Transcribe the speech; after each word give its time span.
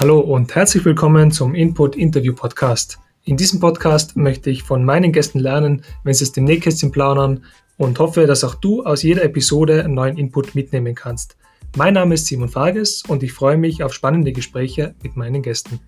Hallo 0.00 0.20
und 0.20 0.54
herzlich 0.54 0.84
willkommen 0.84 1.32
zum 1.32 1.56
Input 1.56 1.96
Interview 1.96 2.32
Podcast. 2.32 3.00
In 3.24 3.36
diesem 3.36 3.58
Podcast 3.58 4.16
möchte 4.16 4.48
ich 4.48 4.62
von 4.62 4.84
meinen 4.84 5.10
Gästen 5.10 5.40
lernen, 5.40 5.82
wenn 6.04 6.14
sie 6.14 6.22
es 6.22 6.30
dem 6.30 6.44
Nähkästchen 6.44 6.92
plaudern 6.92 7.44
und 7.78 7.98
hoffe, 7.98 8.28
dass 8.28 8.44
auch 8.44 8.54
du 8.54 8.84
aus 8.84 9.02
jeder 9.02 9.24
Episode 9.24 9.82
einen 9.82 9.94
neuen 9.94 10.16
Input 10.16 10.54
mitnehmen 10.54 10.94
kannst. 10.94 11.36
Mein 11.76 11.94
Name 11.94 12.14
ist 12.14 12.26
Simon 12.26 12.48
Farges 12.48 13.02
und 13.08 13.24
ich 13.24 13.32
freue 13.32 13.56
mich 13.56 13.82
auf 13.82 13.92
spannende 13.92 14.30
Gespräche 14.30 14.94
mit 15.02 15.16
meinen 15.16 15.42
Gästen. 15.42 15.80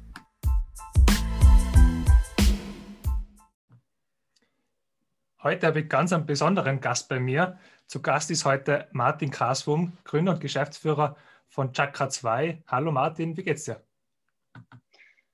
Heute 5.40 5.68
habe 5.68 5.82
ich 5.82 5.88
ganz 5.88 6.12
einen 6.12 6.27
besonderen 6.27 6.80
Gast 6.80 7.08
bei 7.08 7.20
mir. 7.20 7.58
Zu 7.86 8.02
Gast 8.02 8.32
ist 8.32 8.45
heute 8.45 8.88
Martin 8.90 9.31
Kaswum, 9.31 9.93
Gründer 10.03 10.32
und 10.32 10.40
Geschäftsführer 10.40 11.14
von 11.49 11.72
Chakra 11.72 12.08
2. 12.08 12.64
Hallo 12.67 12.90
Martin, 12.90 13.36
wie 13.36 13.45
geht's 13.45 13.67
dir? 13.67 13.81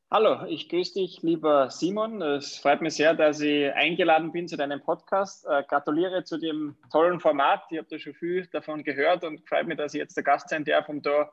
Hallo, 0.09 0.47
ich 0.47 0.69
grüße 0.69 0.95
dich, 0.95 1.23
lieber 1.23 1.69
Simon. 1.71 2.23
Es 2.23 2.59
freut 2.59 2.81
mich 2.81 2.95
sehr, 2.95 3.13
dass 3.13 3.41
ich 3.41 3.73
eingeladen 3.75 4.31
bin 4.31 4.47
zu 4.47 4.57
deinem 4.57 4.81
Podcast. 4.81 5.45
Äh, 5.47 5.65
gratuliere 5.69 6.23
zu 6.23 6.39
dem 6.39 6.77
tollen 6.93 7.19
Format. 7.19 7.65
Ich 7.71 7.79
habe 7.79 7.89
da 7.91 7.99
schon 7.99 8.15
viel 8.15 8.47
davon 8.47 8.85
gehört 8.85 9.25
und 9.25 9.47
freut 9.49 9.67
mich, 9.67 9.77
dass 9.77 9.95
ich 9.95 9.99
jetzt 9.99 10.17
der 10.17 10.23
Gast 10.23 10.49
sein 10.49 10.65
darf, 10.65 10.89
um 10.89 11.03
da 11.03 11.31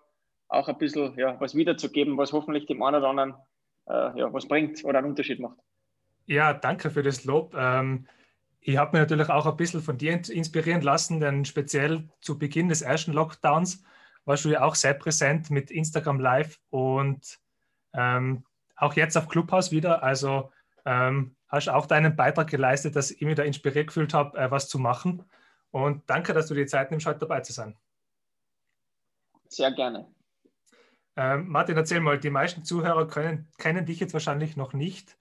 auch 0.48 0.68
ein 0.68 0.77
bisschen 0.80 1.18
ja, 1.18 1.40
was 1.40 1.54
wiederzugeben, 1.54 2.18
was 2.18 2.34
hoffentlich 2.34 2.66
dem 2.66 2.82
einen 2.82 2.98
oder 2.98 3.10
anderen 3.10 3.36
äh, 3.88 4.20
ja, 4.20 4.34
was 4.34 4.48
bringt 4.48 4.84
oder 4.84 5.00
einen 5.00 5.10
Unterschied 5.10 5.40
macht. 5.40 5.60
Ja, 6.26 6.54
danke 6.54 6.90
für 6.90 7.04
das 7.04 7.26
Lob. 7.26 7.54
Ähm, 7.55 8.08
ich 8.60 8.77
habe 8.77 8.98
mich 8.98 9.02
natürlich 9.08 9.30
auch 9.30 9.46
ein 9.46 9.58
bisschen 9.58 9.82
von 9.82 9.98
dir 9.98 10.13
inspirieren 10.13 10.82
lassen, 10.82 11.20
denn 11.20 11.46
speziell 11.46 12.10
zu 12.22 12.40
Beginn 12.40 12.70
des 12.70 12.82
ersten 12.82 13.13
Lockdowns 13.13 13.84
warst 14.26 14.46
du 14.46 14.50
ja 14.50 14.63
auch 14.63 14.76
sehr 14.76 14.94
präsent 14.94 15.50
mit 15.50 15.70
Instagram 15.70 16.20
Live 16.20 16.60
und 16.70 17.40
ähm, 17.94 18.46
auch 18.76 18.94
jetzt 18.96 19.18
auf 19.18 19.27
Clubhouse 19.27 19.72
wieder. 19.72 20.04
Also 20.04 20.52
ähm, 20.86 21.36
hast 21.48 21.70
auch 21.70 21.86
deinen 21.86 22.16
Beitrag 22.16 22.50
geleistet, 22.50 22.96
dass 22.96 23.12
ich 23.12 23.22
mich 23.22 23.35
da 23.35 23.44
inspiriert 23.44 23.88
gefühlt 23.88 24.13
habe, 24.13 24.38
äh, 24.38 24.52
was 24.52 24.68
zu 24.70 24.80
machen. 24.80 25.24
Und 25.72 26.08
danke, 26.10 26.34
dass 26.34 26.48
du 26.48 26.54
die 26.54 26.66
Zeit 26.66 26.91
nimmst, 26.91 27.05
heute 27.05 27.20
dabei 27.20 27.41
zu 27.41 27.54
sein. 27.54 27.77
Sehr 29.48 29.72
gerne. 29.72 30.08
Ähm, 31.16 31.48
Martin, 31.48 31.77
erzähl 31.77 32.00
mal, 32.00 32.20
die 32.20 32.30
meisten 32.30 32.63
Zuhörer 32.63 33.08
können, 33.08 33.48
kennen 33.58 33.85
dich 33.85 34.00
jetzt 34.00 34.13
wahrscheinlich 34.13 34.57
noch 34.57 34.74
nicht. 34.74 35.18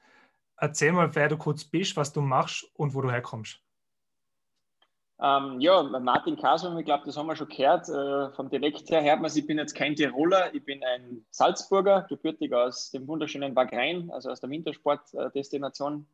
Erzähl 0.56 0.92
mal, 0.92 1.14
wer 1.14 1.28
du 1.28 1.36
kurz 1.36 1.64
bist, 1.64 1.96
was 1.96 2.12
du 2.12 2.22
machst 2.22 2.70
und 2.74 2.94
wo 2.94 3.02
du 3.02 3.10
herkommst. 3.10 3.62
Ähm, 5.20 5.60
ja, 5.60 5.82
Martin 5.82 6.36
Kasum, 6.36 6.78
ich 6.78 6.84
glaube, 6.84 7.04
das 7.06 7.16
haben 7.16 7.26
wir 7.26 7.36
schon 7.36 7.48
gehört. 7.48 7.88
Äh, 7.88 8.34
vom 8.34 8.50
Dialekt 8.50 8.90
her 8.90 9.02
hört 9.02 9.20
man, 9.20 9.30
ich 9.34 9.46
bin 9.46 9.58
jetzt 9.58 9.74
kein 9.74 9.94
Tiroler, 9.94 10.52
ich 10.54 10.64
bin 10.64 10.82
ein 10.82 11.24
Salzburger, 11.30 12.06
gebürtig 12.08 12.52
aus 12.52 12.90
dem 12.90 13.06
wunderschönen 13.06 13.54
Wagrain, 13.54 14.10
also 14.10 14.30
aus 14.30 14.40
der 14.40 14.50
Wintersportdestination 14.50 16.06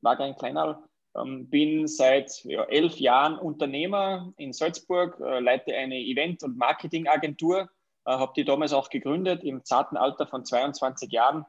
Wagrain 0.00 0.36
Kleinal. 0.36 0.78
Ähm, 1.16 1.48
bin 1.48 1.86
seit 1.86 2.44
ja, 2.44 2.64
elf 2.64 2.96
Jahren 2.96 3.38
Unternehmer 3.38 4.32
in 4.36 4.52
Salzburg, 4.52 5.18
äh, 5.20 5.40
leite 5.40 5.74
eine 5.74 5.98
Event- 5.98 6.42
und 6.42 6.58
Marketingagentur, 6.58 7.68
äh, 8.04 8.10
habe 8.10 8.32
die 8.36 8.44
damals 8.44 8.72
auch 8.72 8.90
gegründet 8.90 9.44
im 9.44 9.64
zarten 9.64 9.96
Alter 9.96 10.26
von 10.26 10.44
22 10.44 11.10
Jahren 11.12 11.46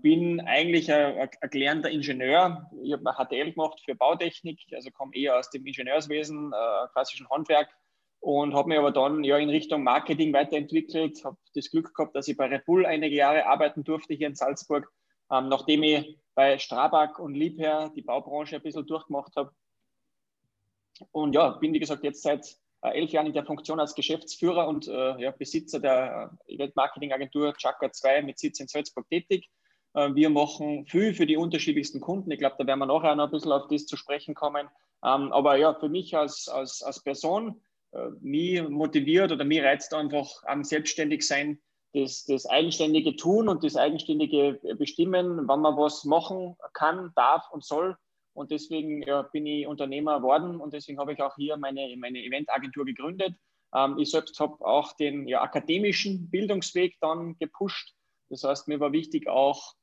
bin 0.00 0.40
eigentlich 0.40 0.90
ein, 0.90 1.28
ein 1.40 1.50
gelernter 1.50 1.90
Ingenieur. 1.90 2.70
Ich 2.82 2.92
habe 2.92 3.12
HTL 3.12 3.52
gemacht 3.52 3.80
für 3.84 3.94
Bautechnik, 3.94 4.60
also 4.72 4.90
komme 4.90 5.14
eher 5.14 5.38
aus 5.38 5.50
dem 5.50 5.66
Ingenieurswesen, 5.66 6.52
äh, 6.52 6.88
klassischen 6.92 7.28
Handwerk 7.28 7.68
und 8.20 8.54
habe 8.54 8.68
mich 8.68 8.78
aber 8.78 8.92
dann 8.92 9.22
ja 9.24 9.36
in 9.36 9.50
Richtung 9.50 9.82
Marketing 9.82 10.32
weiterentwickelt. 10.32 11.22
Habe 11.24 11.36
das 11.54 11.70
Glück 11.70 11.94
gehabt, 11.94 12.16
dass 12.16 12.28
ich 12.28 12.36
bei 12.36 12.46
Red 12.46 12.64
Bull 12.64 12.86
einige 12.86 13.14
Jahre 13.14 13.46
arbeiten 13.46 13.84
durfte 13.84 14.14
hier 14.14 14.28
in 14.28 14.34
Salzburg, 14.34 14.90
ähm, 15.30 15.48
nachdem 15.48 15.82
ich 15.82 16.18
bei 16.34 16.58
Strabag 16.58 17.18
und 17.18 17.34
Liebherr 17.34 17.90
die 17.94 18.02
Baubranche 18.02 18.56
ein 18.56 18.62
bisschen 18.62 18.86
durchgemacht 18.86 19.36
habe. 19.36 19.52
Und 21.12 21.34
ja, 21.34 21.50
bin 21.50 21.74
wie 21.74 21.78
gesagt 21.78 22.04
jetzt 22.04 22.22
seit 22.22 22.56
elf 22.80 23.10
Jahren 23.10 23.26
in 23.26 23.32
der 23.32 23.44
Funktion 23.44 23.80
als 23.80 23.94
Geschäftsführer 23.94 24.68
und 24.68 24.88
äh, 24.88 25.20
ja, 25.20 25.30
Besitzer 25.32 25.80
der 25.80 26.36
Event-Marketing-Agentur 26.46 27.54
Chakra 27.56 27.90
2 27.90 28.22
mit 28.22 28.38
Sitz 28.38 28.60
in 28.60 28.68
Salzburg 28.68 29.08
tätig. 29.08 29.48
Äh, 29.94 30.14
wir 30.14 30.30
machen 30.30 30.86
viel 30.86 31.14
für 31.14 31.26
die 31.26 31.36
unterschiedlichsten 31.36 32.00
Kunden. 32.00 32.30
Ich 32.30 32.38
glaube, 32.38 32.56
da 32.58 32.66
werden 32.66 32.78
wir 32.78 32.86
nachher 32.86 33.16
noch 33.16 33.26
ein 33.26 33.30
bisschen 33.30 33.52
auf 33.52 33.68
das 33.68 33.86
zu 33.86 33.96
sprechen 33.96 34.34
kommen. 34.34 34.68
Ähm, 35.04 35.32
aber 35.32 35.56
ja, 35.56 35.74
für 35.74 35.88
mich 35.88 36.16
als, 36.16 36.48
als, 36.48 36.82
als 36.82 37.02
Person, 37.02 37.60
äh, 37.92 38.08
mich 38.20 38.62
motiviert 38.68 39.32
oder 39.32 39.44
mich 39.44 39.62
reizt 39.62 39.94
einfach 39.94 40.28
am 40.44 40.64
Selbstständigsein, 40.64 41.60
das, 41.94 42.24
das 42.26 42.46
eigenständige 42.46 43.16
Tun 43.16 43.48
und 43.48 43.64
das 43.64 43.76
eigenständige 43.76 44.60
Bestimmen, 44.78 45.48
wann 45.48 45.60
man 45.60 45.76
was 45.76 46.04
machen 46.04 46.56
kann, 46.74 47.12
darf 47.16 47.44
und 47.50 47.64
soll. 47.64 47.96
Und 48.38 48.52
deswegen 48.52 49.02
ja, 49.02 49.22
bin 49.22 49.46
ich 49.46 49.66
Unternehmer 49.66 50.18
geworden 50.18 50.60
und 50.60 50.72
deswegen 50.72 51.00
habe 51.00 51.12
ich 51.12 51.20
auch 51.20 51.34
hier 51.34 51.56
meine, 51.56 51.96
meine 51.96 52.22
Eventagentur 52.22 52.84
gegründet. 52.84 53.34
Ähm, 53.74 53.98
ich 53.98 54.12
selbst 54.12 54.38
habe 54.38 54.64
auch 54.64 54.92
den 54.92 55.26
ja, 55.26 55.42
akademischen 55.42 56.30
Bildungsweg 56.30 56.96
dann 57.00 57.36
gepusht. 57.38 57.94
Das 58.30 58.44
heißt, 58.44 58.68
mir 58.68 58.78
war 58.78 58.92
wichtig 58.92 59.28
auch 59.28 59.74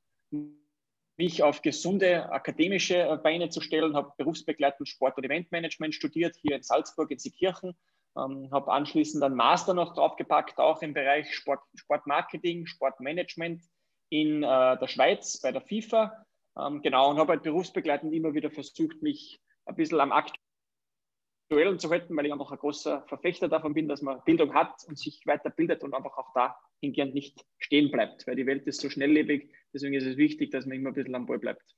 mich 1.17 1.43
auf 1.43 1.61
gesunde 1.61 2.31
akademische 2.31 3.19
Beine 3.23 3.49
zu 3.49 3.59
stellen, 3.59 3.93
habe 3.93 4.13
berufsbegleitend 4.17 4.87
Sport- 4.87 5.17
und 5.17 5.25
Eventmanagement 5.25 5.93
studiert 5.93 6.37
hier 6.41 6.55
in 6.55 6.63
Salzburg, 6.63 7.11
in 7.11 7.19
Seekirchen, 7.19 7.75
ähm, 8.17 8.49
habe 8.51 8.71
anschließend 8.71 9.21
einen 9.21 9.35
Master 9.35 9.73
noch 9.73 9.93
draufgepackt, 9.95 10.59
auch 10.59 10.81
im 10.81 10.93
Bereich 10.93 11.33
Sport, 11.35 11.59
Sportmarketing, 11.75 12.67
Sportmanagement 12.67 13.63
in 14.09 14.43
äh, 14.43 14.77
der 14.77 14.87
Schweiz 14.87 15.41
bei 15.41 15.51
der 15.51 15.61
FIFA. 15.61 16.25
Ähm, 16.57 16.81
genau, 16.81 17.09
und 17.09 17.17
habe 17.17 17.33
halt 17.33 17.43
berufsbegleitend 17.43 18.13
immer 18.13 18.33
wieder 18.33 18.49
versucht, 18.49 19.01
mich 19.01 19.41
ein 19.65 19.75
bisschen 19.75 19.99
am 19.99 20.11
Aktuellen 20.11 21.79
zu 21.79 21.89
halten, 21.89 22.15
weil 22.15 22.25
ich 22.25 22.31
einfach 22.31 22.51
ein 22.51 22.57
großer 22.57 23.03
Verfechter 23.07 23.49
davon 23.49 23.73
bin, 23.73 23.87
dass 23.87 24.01
man 24.01 24.21
Bildung 24.23 24.53
hat 24.53 24.83
und 24.87 24.97
sich 24.97 25.21
weiterbildet 25.25 25.83
und 25.83 25.93
einfach 25.93 26.17
auch 26.17 26.33
da 26.33 26.57
hingehend 26.81 27.13
nicht 27.13 27.45
stehen 27.57 27.91
bleibt, 27.91 28.25
weil 28.27 28.35
die 28.35 28.45
Welt 28.45 28.65
ist 28.67 28.81
so 28.81 28.89
schnelllebig. 28.89 29.51
Deswegen 29.73 29.93
ist 29.95 30.05
es 30.05 30.17
wichtig, 30.17 30.51
dass 30.51 30.65
man 30.65 30.77
immer 30.77 30.89
ein 30.89 30.95
bisschen 30.95 31.15
am 31.15 31.25
Ball 31.25 31.39
bleibt. 31.39 31.75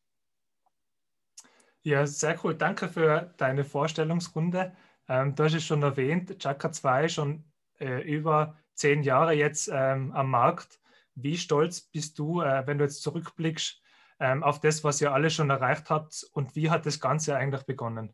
Ja, 1.81 2.05
sehr 2.05 2.37
cool. 2.43 2.53
Danke 2.53 2.89
für 2.89 3.33
deine 3.37 3.63
Vorstellungsrunde. 3.63 4.75
Ähm, 5.07 5.35
du 5.35 5.43
hast 5.43 5.53
es 5.53 5.63
schon 5.63 5.83
erwähnt, 5.83 6.37
Chakra 6.39 6.71
2 6.71 7.07
schon 7.07 7.45
äh, 7.79 8.01
über 8.01 8.57
zehn 8.73 9.03
Jahre 9.03 9.33
jetzt 9.33 9.69
ähm, 9.73 10.11
am 10.11 10.29
Markt. 10.29 10.79
Wie 11.15 11.37
stolz 11.37 11.81
bist 11.81 12.19
du, 12.19 12.41
äh, 12.41 12.67
wenn 12.67 12.77
du 12.77 12.83
jetzt 12.83 13.01
zurückblickst 13.01 13.81
ähm, 14.19 14.43
auf 14.43 14.59
das, 14.59 14.83
was 14.83 15.01
ihr 15.01 15.13
alle 15.13 15.29
schon 15.29 15.49
erreicht 15.49 15.89
habt 15.89 16.25
und 16.33 16.55
wie 16.55 16.69
hat 16.69 16.85
das 16.85 16.99
Ganze 16.99 17.35
eigentlich 17.35 17.63
begonnen? 17.63 18.13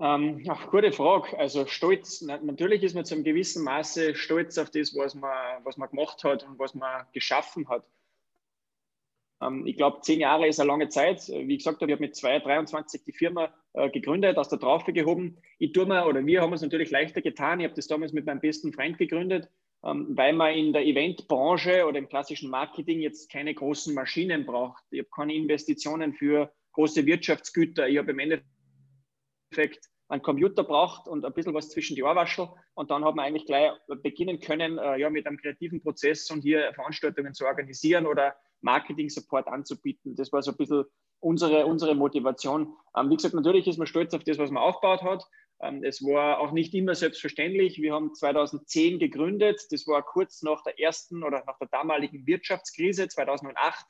Ähm, 0.00 0.44
ach, 0.48 0.70
gute 0.70 0.92
Frage. 0.92 1.36
Also 1.38 1.66
stolz, 1.66 2.20
natürlich 2.20 2.84
ist 2.84 2.94
man 2.94 3.04
zu 3.04 3.14
einem 3.14 3.24
gewissen 3.24 3.64
Maße 3.64 4.14
stolz 4.14 4.56
auf 4.56 4.70
das, 4.70 4.94
was 4.94 5.14
man, 5.14 5.64
was 5.64 5.76
man 5.76 5.90
gemacht 5.90 6.22
hat 6.22 6.44
und 6.44 6.58
was 6.58 6.74
man 6.74 7.04
geschaffen 7.12 7.68
hat. 7.68 7.84
Ähm, 9.42 9.66
ich 9.66 9.76
glaube, 9.76 10.00
zehn 10.02 10.20
Jahre 10.20 10.46
ist 10.46 10.60
eine 10.60 10.68
lange 10.68 10.88
Zeit. 10.88 11.26
Wie 11.28 11.56
gesagt 11.56 11.80
habe, 11.80 11.90
ich 11.90 11.96
habe 11.96 12.04
mit 12.04 12.14
223 12.14 13.02
die 13.04 13.12
Firma 13.12 13.52
äh, 13.72 13.90
gegründet, 13.90 14.38
aus 14.38 14.48
der 14.48 14.60
Traufe 14.60 14.92
gehoben. 14.92 15.38
Ich 15.58 15.72
tue 15.72 15.86
mir, 15.86 16.06
oder 16.06 16.24
wir 16.24 16.42
haben 16.42 16.52
es 16.52 16.62
natürlich 16.62 16.90
leichter 16.90 17.20
getan. 17.20 17.58
Ich 17.58 17.64
habe 17.64 17.74
das 17.74 17.88
damals 17.88 18.12
mit 18.12 18.24
meinem 18.24 18.40
besten 18.40 18.72
Freund 18.72 18.98
gegründet, 18.98 19.48
weil 19.82 20.32
man 20.32 20.54
in 20.54 20.72
der 20.72 20.84
Eventbranche 20.84 21.86
oder 21.86 21.98
im 21.98 22.08
klassischen 22.08 22.50
Marketing 22.50 23.00
jetzt 23.00 23.30
keine 23.30 23.54
großen 23.54 23.94
Maschinen 23.94 24.44
braucht. 24.44 24.82
Ich 24.90 25.00
habe 25.00 25.08
keine 25.14 25.34
Investitionen 25.34 26.14
für 26.14 26.52
große 26.72 27.06
Wirtschaftsgüter. 27.06 27.88
Ich 27.88 27.98
habe 27.98 28.10
im 28.10 28.18
Endeffekt 28.18 28.46
Endeffekt 29.50 29.88
einen 30.08 30.22
Computer 30.22 30.64
braucht 30.64 31.06
und 31.06 31.24
ein 31.24 31.32
bisschen 31.34 31.52
was 31.52 31.68
zwischen 31.68 31.94
die 31.94 32.02
Ohrwaschel. 32.02 32.48
Und 32.74 32.90
dann 32.90 33.04
hat 33.04 33.14
man 33.14 33.26
eigentlich 33.26 33.44
gleich 33.44 33.72
beginnen 34.02 34.40
können, 34.40 34.78
äh, 34.78 34.98
ja, 34.98 35.10
mit 35.10 35.26
einem 35.26 35.36
kreativen 35.36 35.82
Prozess 35.82 36.30
und 36.30 36.40
hier 36.42 36.72
Veranstaltungen 36.74 37.34
zu 37.34 37.44
organisieren 37.44 38.06
oder 38.06 38.34
Marketing-Support 38.62 39.48
anzubieten. 39.48 40.16
Das 40.16 40.32
war 40.32 40.42
so 40.42 40.52
ein 40.52 40.56
bisschen 40.56 40.84
unsere, 41.20 41.66
unsere 41.66 41.94
Motivation. 41.94 42.74
Ähm, 42.96 43.10
wie 43.10 43.16
gesagt, 43.16 43.34
natürlich 43.34 43.66
ist 43.66 43.76
man 43.78 43.86
stolz 43.86 44.14
auf 44.14 44.24
das, 44.24 44.38
was 44.38 44.50
man 44.50 44.62
aufgebaut 44.62 45.02
hat. 45.02 45.24
Ähm, 45.60 45.82
es 45.82 46.02
war 46.02 46.40
auch 46.40 46.52
nicht 46.52 46.74
immer 46.74 46.94
selbstverständlich. 46.94 47.80
Wir 47.80 47.94
haben 47.94 48.14
2010 48.14 48.98
gegründet. 48.98 49.60
Das 49.70 49.86
war 49.86 50.02
kurz 50.02 50.42
nach 50.42 50.62
der 50.62 50.78
ersten 50.80 51.22
oder 51.24 51.42
nach 51.46 51.58
der 51.58 51.68
damaligen 51.68 52.26
Wirtschaftskrise 52.26 53.08
2008. 53.08 53.84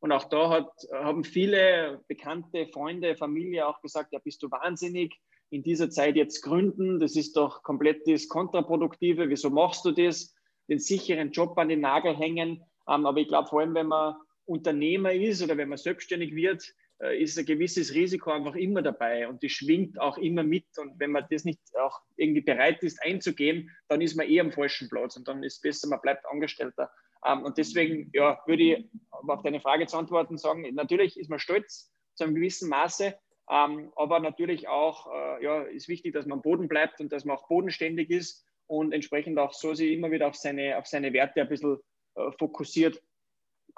Und 0.00 0.12
auch 0.12 0.24
da 0.24 0.48
hat, 0.48 0.70
haben 0.92 1.24
viele 1.24 2.02
bekannte 2.08 2.66
Freunde, 2.68 3.16
Familie 3.16 3.68
auch 3.68 3.82
gesagt, 3.82 4.12
ja, 4.12 4.18
bist 4.18 4.42
du 4.42 4.50
wahnsinnig, 4.50 5.20
in 5.50 5.62
dieser 5.62 5.90
Zeit 5.90 6.16
jetzt 6.16 6.42
gründen, 6.42 7.00
das 7.00 7.16
ist 7.16 7.36
doch 7.36 7.62
komplett 7.62 8.06
das 8.06 8.28
Kontraproduktive, 8.28 9.28
wieso 9.28 9.50
machst 9.50 9.84
du 9.84 9.90
das, 9.90 10.34
den 10.68 10.78
sicheren 10.78 11.32
Job 11.32 11.58
an 11.58 11.68
den 11.68 11.80
Nagel 11.80 12.16
hängen. 12.16 12.62
Ähm, 12.88 13.04
aber 13.04 13.18
ich 13.18 13.28
glaube, 13.28 13.48
vor 13.48 13.60
allem, 13.60 13.74
wenn 13.74 13.88
man 13.88 14.14
Unternehmer 14.46 15.12
ist 15.12 15.42
oder 15.42 15.56
wenn 15.56 15.68
man 15.68 15.78
selbstständig 15.78 16.34
wird, 16.34 16.72
ist 17.18 17.38
ein 17.38 17.46
gewisses 17.46 17.94
Risiko 17.94 18.30
einfach 18.30 18.54
immer 18.54 18.82
dabei 18.82 19.26
und 19.26 19.42
die 19.42 19.48
schwingt 19.48 19.98
auch 19.98 20.18
immer 20.18 20.42
mit. 20.42 20.66
Und 20.76 20.98
wenn 20.98 21.12
man 21.12 21.26
das 21.30 21.44
nicht 21.44 21.60
auch 21.78 22.00
irgendwie 22.16 22.42
bereit 22.42 22.82
ist 22.82 23.02
einzugehen, 23.02 23.70
dann 23.88 24.00
ist 24.00 24.16
man 24.16 24.28
eh 24.28 24.40
am 24.40 24.52
falschen 24.52 24.88
Platz 24.88 25.16
und 25.16 25.26
dann 25.26 25.42
ist 25.42 25.54
es 25.54 25.60
besser, 25.60 25.88
man 25.88 26.00
bleibt 26.00 26.26
Angestellter. 26.26 26.90
Ähm, 27.26 27.42
und 27.42 27.58
deswegen 27.58 28.10
ja, 28.12 28.40
würde 28.46 28.62
ich, 28.62 28.90
auf 29.10 29.42
deine 29.42 29.60
Frage 29.60 29.86
zu 29.86 29.96
antworten, 29.96 30.36
sagen, 30.36 30.66
natürlich 30.74 31.18
ist 31.18 31.30
man 31.30 31.38
stolz 31.38 31.92
zu 32.14 32.24
einem 32.24 32.34
gewissen 32.34 32.68
Maße, 32.68 33.14
ähm, 33.50 33.92
aber 33.96 34.20
natürlich 34.20 34.68
auch 34.68 35.06
äh, 35.12 35.44
ja, 35.44 35.62
ist 35.62 35.88
wichtig, 35.88 36.12
dass 36.12 36.26
man 36.26 36.38
am 36.38 36.42
Boden 36.42 36.68
bleibt 36.68 37.00
und 37.00 37.12
dass 37.12 37.24
man 37.24 37.36
auch 37.36 37.48
bodenständig 37.48 38.10
ist 38.10 38.46
und 38.66 38.92
entsprechend 38.92 39.38
auch 39.38 39.52
so 39.52 39.74
sich 39.74 39.92
immer 39.92 40.10
wieder 40.10 40.28
auf 40.28 40.36
seine, 40.36 40.78
auf 40.78 40.86
seine 40.86 41.12
Werte 41.12 41.40
ein 41.40 41.48
bisschen 41.48 41.78
äh, 42.14 42.30
fokussiert 42.38 43.02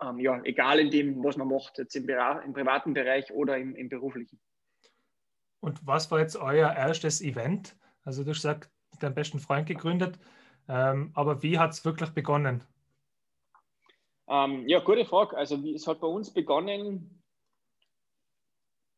ähm, 0.00 0.18
ja, 0.18 0.40
egal 0.44 0.78
in 0.78 0.90
dem, 0.90 1.24
was 1.24 1.36
man 1.36 1.48
macht, 1.48 1.78
jetzt 1.78 1.94
im, 1.96 2.08
im 2.08 2.52
privaten 2.52 2.94
Bereich 2.94 3.30
oder 3.32 3.56
im, 3.58 3.74
im, 3.74 3.88
beruflichen. 3.88 4.40
Und 5.60 5.86
was 5.86 6.10
war 6.10 6.20
jetzt 6.20 6.36
euer 6.36 6.72
erstes 6.72 7.20
Event? 7.20 7.76
Also 8.04 8.24
du 8.24 8.30
hast 8.30 8.38
gesagt, 8.38 8.70
deinen 9.00 9.14
besten 9.14 9.38
Freund 9.38 9.66
gegründet, 9.66 10.18
ähm, 10.68 11.10
aber 11.14 11.42
wie 11.42 11.58
hat 11.58 11.72
es 11.72 11.84
wirklich 11.84 12.10
begonnen? 12.10 12.62
Ähm, 14.28 14.66
ja, 14.68 14.80
gute 14.80 15.04
Frage. 15.04 15.36
Also 15.36 15.62
wie, 15.62 15.74
es 15.74 15.86
hat 15.86 16.00
bei 16.00 16.06
uns 16.06 16.32
begonnen, 16.32 17.22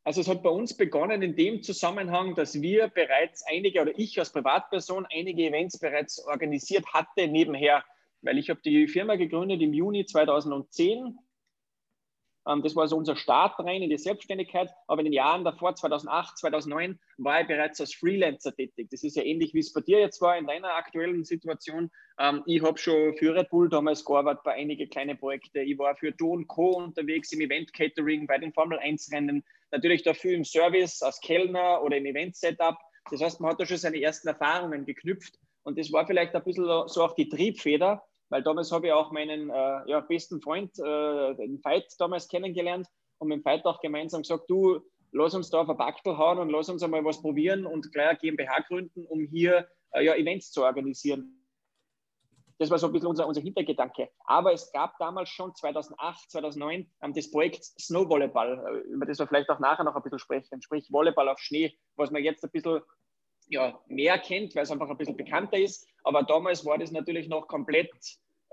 also 0.04 0.20
es 0.20 0.28
hat 0.28 0.42
bei 0.42 0.50
uns 0.50 0.76
begonnen 0.76 1.22
in 1.22 1.34
dem 1.34 1.62
Zusammenhang, 1.62 2.34
dass 2.34 2.60
wir 2.60 2.88
bereits 2.88 3.42
einige 3.46 3.80
oder 3.80 3.98
ich 3.98 4.18
als 4.18 4.32
Privatperson 4.32 5.06
einige 5.10 5.46
Events 5.46 5.78
bereits 5.78 6.24
organisiert 6.26 6.86
hatte 6.92 7.26
nebenher 7.26 7.82
weil 8.24 8.38
ich 8.38 8.50
habe 8.50 8.60
die 8.64 8.88
Firma 8.88 9.16
gegründet 9.16 9.60
im 9.60 9.72
Juni 9.72 10.04
2010. 10.06 11.18
Ähm, 12.46 12.62
das 12.62 12.74
war 12.76 12.88
so 12.88 12.96
unser 12.96 13.16
Start 13.16 13.58
rein 13.60 13.82
in 13.82 13.90
die 13.90 13.98
Selbstständigkeit. 13.98 14.70
Aber 14.86 15.00
in 15.00 15.06
den 15.06 15.12
Jahren 15.12 15.44
davor, 15.44 15.74
2008, 15.74 16.38
2009, 16.38 16.98
war 17.18 17.42
ich 17.42 17.46
bereits 17.46 17.80
als 17.80 17.94
Freelancer 17.94 18.54
tätig. 18.54 18.88
Das 18.90 19.02
ist 19.02 19.16
ja 19.16 19.22
ähnlich, 19.22 19.54
wie 19.54 19.60
es 19.60 19.72
bei 19.72 19.80
dir 19.80 20.00
jetzt 20.00 20.20
war 20.20 20.36
in 20.36 20.46
deiner 20.46 20.74
aktuellen 20.74 21.24
Situation. 21.24 21.90
Ähm, 22.18 22.42
ich 22.46 22.62
habe 22.62 22.78
schon 22.78 23.14
für 23.16 23.34
Red 23.34 23.50
Bull 23.50 23.68
damals 23.68 24.04
gearbeitet 24.04 24.42
bei 24.44 24.54
einigen 24.54 24.88
kleinen 24.88 25.18
Projekten. 25.18 25.58
Ich 25.58 25.78
war 25.78 25.96
für 25.96 26.12
Do 26.12 26.42
Co. 26.46 26.76
unterwegs 26.76 27.32
im 27.32 27.40
Event 27.40 27.72
Catering, 27.72 28.26
bei 28.26 28.38
den 28.38 28.52
Formel 28.52 28.78
1 28.78 29.12
Rennen. 29.12 29.44
Natürlich 29.70 30.02
dafür 30.02 30.32
im 30.32 30.44
Service 30.44 31.02
als 31.02 31.20
Kellner 31.20 31.82
oder 31.82 31.96
im 31.96 32.06
Event 32.06 32.36
Setup. 32.36 32.76
Das 33.10 33.20
heißt, 33.20 33.40
man 33.40 33.50
hat 33.50 33.60
da 33.60 33.66
schon 33.66 33.76
seine 33.76 34.00
ersten 34.00 34.28
Erfahrungen 34.28 34.86
geknüpft. 34.86 35.38
Und 35.62 35.78
das 35.78 35.92
war 35.92 36.06
vielleicht 36.06 36.34
ein 36.34 36.44
bisschen 36.44 36.64
so 36.86 37.02
auch 37.02 37.14
die 37.14 37.28
Triebfeder, 37.28 38.04
weil 38.34 38.42
damals 38.42 38.72
habe 38.72 38.88
ich 38.88 38.92
auch 38.92 39.12
meinen 39.12 39.48
äh, 39.48 39.80
ja, 39.88 40.00
besten 40.00 40.40
Freund, 40.40 40.76
äh, 40.80 41.34
den 41.36 41.64
Veit, 41.64 41.86
damals 42.00 42.26
kennengelernt 42.26 42.88
und 43.18 43.28
mit 43.28 43.38
dem 43.38 43.44
Veit 43.44 43.64
auch 43.64 43.80
gemeinsam 43.80 44.22
gesagt, 44.22 44.50
du, 44.50 44.80
lass 45.12 45.34
uns 45.34 45.50
da 45.50 45.60
auf 45.60 45.70
ein 45.70 45.76
Backel 45.76 46.18
hauen 46.18 46.40
und 46.40 46.50
lass 46.50 46.68
uns 46.68 46.82
einmal 46.82 47.04
was 47.04 47.22
probieren 47.22 47.64
und 47.64 47.92
gleich 47.92 48.08
eine 48.08 48.18
GmbH 48.18 48.62
gründen, 48.66 49.06
um 49.06 49.20
hier 49.20 49.68
äh, 49.92 50.04
ja, 50.04 50.16
Events 50.16 50.50
zu 50.50 50.64
organisieren. 50.64 51.46
Das 52.58 52.70
war 52.70 52.78
so 52.80 52.88
ein 52.88 52.92
bisschen 52.92 53.06
unser, 53.06 53.28
unser 53.28 53.40
Hintergedanke. 53.40 54.10
Aber 54.24 54.52
es 54.52 54.72
gab 54.72 54.98
damals 54.98 55.28
schon 55.28 55.54
2008, 55.54 56.32
2009 56.32 56.90
ähm, 57.02 57.14
das 57.14 57.30
Projekt 57.30 57.62
Snowvolleyball, 57.80 58.64
äh, 58.66 58.88
über 58.88 59.06
das 59.06 59.20
wir 59.20 59.28
vielleicht 59.28 59.48
auch 59.48 59.60
nachher 59.60 59.84
noch 59.84 59.94
ein 59.94 60.02
bisschen 60.02 60.18
sprechen, 60.18 60.60
sprich 60.60 60.90
Volleyball 60.90 61.28
auf 61.28 61.38
Schnee, 61.38 61.78
was 61.94 62.10
man 62.10 62.24
jetzt 62.24 62.42
ein 62.42 62.50
bisschen 62.50 62.80
ja, 63.46 63.80
mehr 63.86 64.18
kennt, 64.18 64.56
weil 64.56 64.64
es 64.64 64.72
einfach 64.72 64.90
ein 64.90 64.96
bisschen 64.96 65.16
bekannter 65.16 65.56
ist. 65.56 65.86
Aber 66.02 66.24
damals 66.24 66.66
war 66.66 66.78
das 66.78 66.90
natürlich 66.90 67.28
noch 67.28 67.46
komplett 67.46 67.92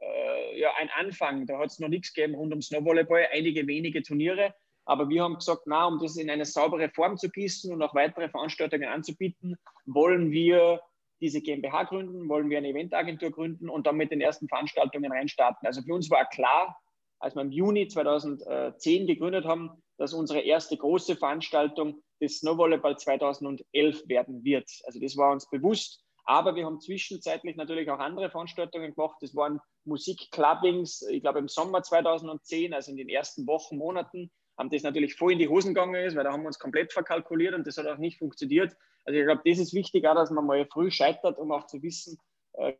äh, 0.01 0.59
ja, 0.59 0.71
ein 0.77 0.89
Anfang. 0.97 1.45
Da 1.45 1.57
hat 1.59 1.67
es 1.67 1.79
noch 1.79 1.87
nichts 1.87 2.13
gegeben 2.13 2.35
rund 2.35 2.53
um 2.53 2.61
Snowvolleyball, 2.61 3.27
einige 3.31 3.67
wenige 3.67 4.01
Turniere. 4.01 4.53
Aber 4.85 5.09
wir 5.09 5.23
haben 5.23 5.35
gesagt, 5.35 5.63
na, 5.65 5.85
um 5.85 5.99
das 5.99 6.17
in 6.17 6.29
eine 6.29 6.45
saubere 6.45 6.89
Form 6.89 7.17
zu 7.17 7.29
gießen 7.29 7.71
und 7.71 7.81
auch 7.81 7.93
weitere 7.93 8.29
Veranstaltungen 8.29 8.89
anzubieten, 8.89 9.55
wollen 9.85 10.31
wir 10.31 10.81
diese 11.21 11.41
GmbH 11.41 11.83
gründen, 11.83 12.27
wollen 12.27 12.49
wir 12.49 12.57
eine 12.57 12.69
Eventagentur 12.69 13.29
gründen 13.29 13.69
und 13.69 13.85
dann 13.85 13.95
mit 13.95 14.11
den 14.11 14.21
ersten 14.21 14.47
Veranstaltungen 14.47 15.11
reinstarten. 15.11 15.67
Also 15.67 15.83
für 15.83 15.93
uns 15.93 16.09
war 16.09 16.27
klar, 16.27 16.75
als 17.19 17.35
wir 17.35 17.43
im 17.43 17.51
Juni 17.51 17.87
2010 17.87 19.05
gegründet 19.05 19.45
haben, 19.45 19.69
dass 19.97 20.13
unsere 20.13 20.41
erste 20.41 20.75
große 20.75 21.15
Veranstaltung 21.15 22.01
das 22.19 22.39
Snowvolleyball 22.39 22.97
2011 22.97 24.07
werden 24.07 24.43
wird. 24.43 24.69
Also 24.85 24.99
das 24.99 25.15
war 25.15 25.31
uns 25.31 25.47
bewusst. 25.47 26.03
Aber 26.25 26.55
wir 26.55 26.65
haben 26.65 26.79
zwischenzeitlich 26.79 27.55
natürlich 27.55 27.89
auch 27.89 27.99
andere 27.99 28.29
Veranstaltungen 28.29 28.93
gemacht. 28.93 29.17
Das 29.21 29.35
waren 29.35 29.59
Musikclubbings, 29.85 31.01
ich 31.09 31.21
glaube 31.21 31.39
im 31.39 31.47
Sommer 31.47 31.83
2010, 31.83 32.73
also 32.73 32.91
in 32.91 32.97
den 32.97 33.09
ersten 33.09 33.47
Wochen, 33.47 33.77
Monaten, 33.77 34.31
haben 34.57 34.69
das 34.69 34.83
natürlich 34.83 35.15
voll 35.15 35.33
in 35.33 35.39
die 35.39 35.47
Hosen 35.47 35.73
gegangen 35.73 35.95
ist, 35.95 36.15
weil 36.15 36.23
da 36.23 36.31
haben 36.31 36.43
wir 36.43 36.47
uns 36.47 36.59
komplett 36.59 36.93
verkalkuliert 36.93 37.55
und 37.55 37.65
das 37.65 37.77
hat 37.77 37.87
auch 37.87 37.97
nicht 37.97 38.19
funktioniert. 38.19 38.75
Also 39.05 39.19
ich 39.19 39.25
glaube, 39.25 39.41
das 39.45 39.59
ist 39.59 39.73
wichtig, 39.73 40.05
auch, 40.07 40.15
dass 40.15 40.29
man 40.29 40.45
mal 40.45 40.65
früh 40.67 40.91
scheitert, 40.91 41.37
um 41.39 41.51
auch 41.51 41.65
zu 41.65 41.81
wissen, 41.81 42.17
äh, 42.53 42.73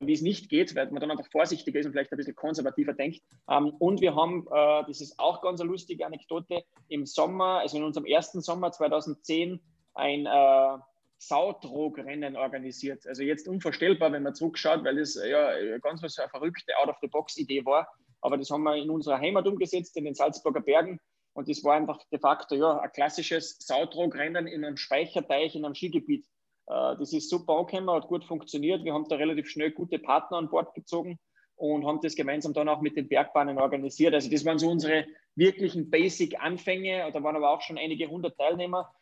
wie 0.00 0.12
es 0.12 0.20
nicht 0.20 0.48
geht, 0.48 0.74
weil 0.74 0.90
man 0.90 1.00
dann 1.00 1.10
einfach 1.10 1.30
vorsichtiger 1.30 1.78
ist 1.78 1.86
und 1.86 1.92
vielleicht 1.92 2.12
ein 2.12 2.18
bisschen 2.18 2.34
konservativer 2.34 2.92
denkt. 2.92 3.22
Ähm, 3.48 3.74
und 3.78 4.00
wir 4.00 4.14
haben, 4.14 4.46
äh, 4.50 4.84
das 4.86 5.00
ist 5.00 5.18
auch 5.18 5.40
ganz 5.40 5.60
eine 5.60 5.70
lustige 5.70 6.04
Anekdote, 6.04 6.64
im 6.88 7.06
Sommer, 7.06 7.60
also 7.60 7.78
in 7.78 7.84
unserem 7.84 8.06
ersten 8.06 8.40
Sommer 8.40 8.72
2010, 8.72 9.60
ein 9.94 10.26
äh, 10.26 10.78
Saudrogrennen 11.26 12.36
organisiert. 12.36 13.06
Also 13.06 13.22
jetzt 13.22 13.46
unvorstellbar, 13.48 14.12
wenn 14.12 14.24
man 14.24 14.34
zurückschaut, 14.34 14.84
weil 14.84 14.96
das 14.96 15.14
ja 15.14 15.78
ganz 15.78 16.02
was 16.02 16.18
eine 16.18 16.28
verrückte 16.28 16.76
Out-of-the-Box-Idee 16.78 17.64
war. 17.64 17.88
Aber 18.20 18.36
das 18.36 18.50
haben 18.50 18.62
wir 18.64 18.76
in 18.76 18.90
unserer 18.90 19.18
Heimat 19.18 19.46
umgesetzt, 19.46 19.96
in 19.96 20.04
den 20.04 20.14
Salzburger 20.14 20.60
Bergen. 20.60 21.00
Und 21.34 21.48
das 21.48 21.64
war 21.64 21.74
einfach 21.76 21.98
de 22.10 22.18
facto 22.18 22.54
ja, 22.54 22.78
ein 22.78 22.92
klassisches 22.92 23.56
Saudrogrennen 23.58 24.46
in 24.46 24.64
einem 24.64 24.76
Speicherteich 24.76 25.54
in 25.54 25.64
einem 25.64 25.74
Skigebiet. 25.74 26.26
Äh, 26.66 26.96
das 26.98 27.12
ist 27.12 27.30
super 27.30 27.54
angekommen, 27.54 27.90
hat 27.90 28.08
gut 28.08 28.24
funktioniert. 28.24 28.84
Wir 28.84 28.92
haben 28.92 29.08
da 29.08 29.16
relativ 29.16 29.48
schnell 29.48 29.70
gute 29.70 29.98
Partner 29.98 30.38
an 30.38 30.50
Bord 30.50 30.74
gezogen 30.74 31.18
und 31.56 31.86
haben 31.86 32.00
das 32.02 32.16
gemeinsam 32.16 32.52
dann 32.52 32.68
auch 32.68 32.80
mit 32.80 32.96
den 32.96 33.08
Bergbahnen 33.08 33.58
organisiert. 33.58 34.14
Also 34.14 34.30
das 34.30 34.44
waren 34.44 34.58
so 34.58 34.68
unsere 34.68 35.06
wirklichen 35.36 35.90
Basic-Anfänge. 35.90 37.10
Da 37.12 37.22
waren 37.22 37.36
aber 37.36 37.50
auch 37.50 37.62
schon 37.62 37.78
einige 37.78 38.08
hundert 38.08 38.36
Teilnehmer. 38.36 38.92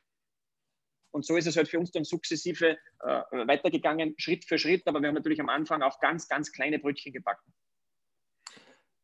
Und 1.13 1.25
so 1.25 1.37
ist 1.37 1.47
es 1.47 1.57
halt 1.57 1.69
für 1.69 1.79
uns 1.79 1.91
dann 1.91 2.05
sukzessive 2.05 2.77
äh, 3.01 3.23
weitergegangen, 3.47 4.15
Schritt 4.17 4.45
für 4.45 4.59
Schritt. 4.59 4.87
Aber 4.87 5.01
wir 5.01 5.09
haben 5.09 5.15
natürlich 5.15 5.41
am 5.41 5.49
Anfang 5.49 5.83
auch 5.83 5.99
ganz, 6.01 6.29
ganz 6.29 6.53
kleine 6.53 6.79
Brötchen 6.79 7.13
gebacken. 7.13 7.53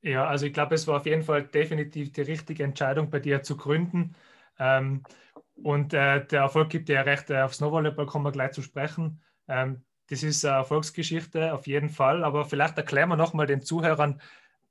Ja, 0.03 0.26
also 0.26 0.47
ich 0.47 0.53
glaube, 0.53 0.75
es 0.75 0.87
war 0.87 0.99
auf 0.99 1.06
jeden 1.06 1.23
Fall 1.23 1.44
definitiv 1.44 2.12
die 2.12 2.23
richtige 2.23 2.62
Entscheidung, 2.62 3.11
bei 3.11 3.19
dir 3.19 3.43
zu 3.43 3.56
gründen. 3.56 4.14
Ähm, 4.58 5.03
und 5.56 5.94
äh, 5.94 6.25
der 6.26 6.43
Erfolg 6.43 6.70
gibt 6.70 6.88
dir 6.88 6.94
ja 6.94 7.03
recht, 7.03 7.31
äh, 7.31 7.41
auf 7.41 7.55
Snowvolleyball 7.55 8.06
kommen 8.06 8.25
wir 8.25 8.32
gleich 8.32 8.53
zu 8.53 8.62
sprechen. 8.62 9.22
Ähm, 9.48 9.84
das 10.08 10.22
ist 10.22 10.44
eine 10.44 10.58
Erfolgsgeschichte 10.58 11.53
auf 11.53 11.67
jeden 11.67 11.89
Fall, 11.89 12.22
aber 12.22 12.44
vielleicht 12.44 12.77
erklären 12.77 13.08
wir 13.08 13.17
nochmal 13.17 13.46
den 13.46 13.63
Zuhörern, 13.63 14.20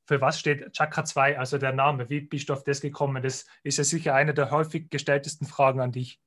für 0.05 0.21
was 0.21 0.39
steht 0.39 0.71
Chakra 0.73 1.03
2, 1.03 1.39
also 1.39 1.57
der 1.57 1.73
Name. 1.73 2.09
Wie 2.09 2.21
bist 2.21 2.49
du 2.49 2.53
auf 2.53 2.63
das 2.63 2.79
gekommen? 2.79 3.23
Das 3.23 3.45
ist 3.63 3.77
ja 3.77 3.83
sicher 3.83 4.13
eine 4.13 4.33
der 4.33 4.51
häufig 4.51 4.89
gestelltesten 4.89 5.47
Fragen 5.47 5.81
an 5.81 5.91
dich. 5.91 6.21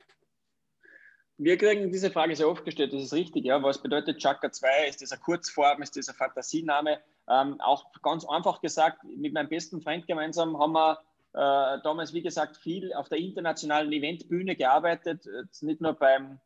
Wir 1.40 1.57
kriegen 1.57 1.92
diese 1.92 2.11
Frage 2.11 2.35
sehr 2.35 2.49
oft 2.49 2.64
gestellt, 2.64 2.92
das 2.92 3.04
ist 3.04 3.12
richtig. 3.12 3.45
Ja. 3.45 3.62
Was 3.62 3.80
bedeutet 3.80 4.18
Chakra 4.18 4.50
2? 4.50 4.88
Ist 4.88 5.02
das 5.02 5.12
eine 5.12 5.21
Kurzform? 5.21 5.80
Ist 5.83 5.97
das 5.97 6.09
ein 6.09 6.16
Fantasiename? 6.16 6.99
Ähm, 7.30 7.61
auch 7.61 7.92
ganz 8.02 8.25
einfach 8.25 8.61
gesagt, 8.61 9.04
mit 9.04 9.33
meinem 9.33 9.49
besten 9.49 9.80
Freund 9.80 10.09
gemeinsam 10.09 10.59
haben 10.59 10.73
wir 10.73 10.99
äh, 11.35 11.80
damals, 11.85 12.12
wie 12.12 12.23
gesagt, 12.23 12.57
viel 12.57 12.92
auf 12.92 13.09
der 13.09 13.18
internationalen 13.18 13.92
Eventbühne 13.92 14.57
gearbeitet, 14.57 15.26
nicht 15.61 15.80
nur 15.80 15.92
beim, 15.92 16.40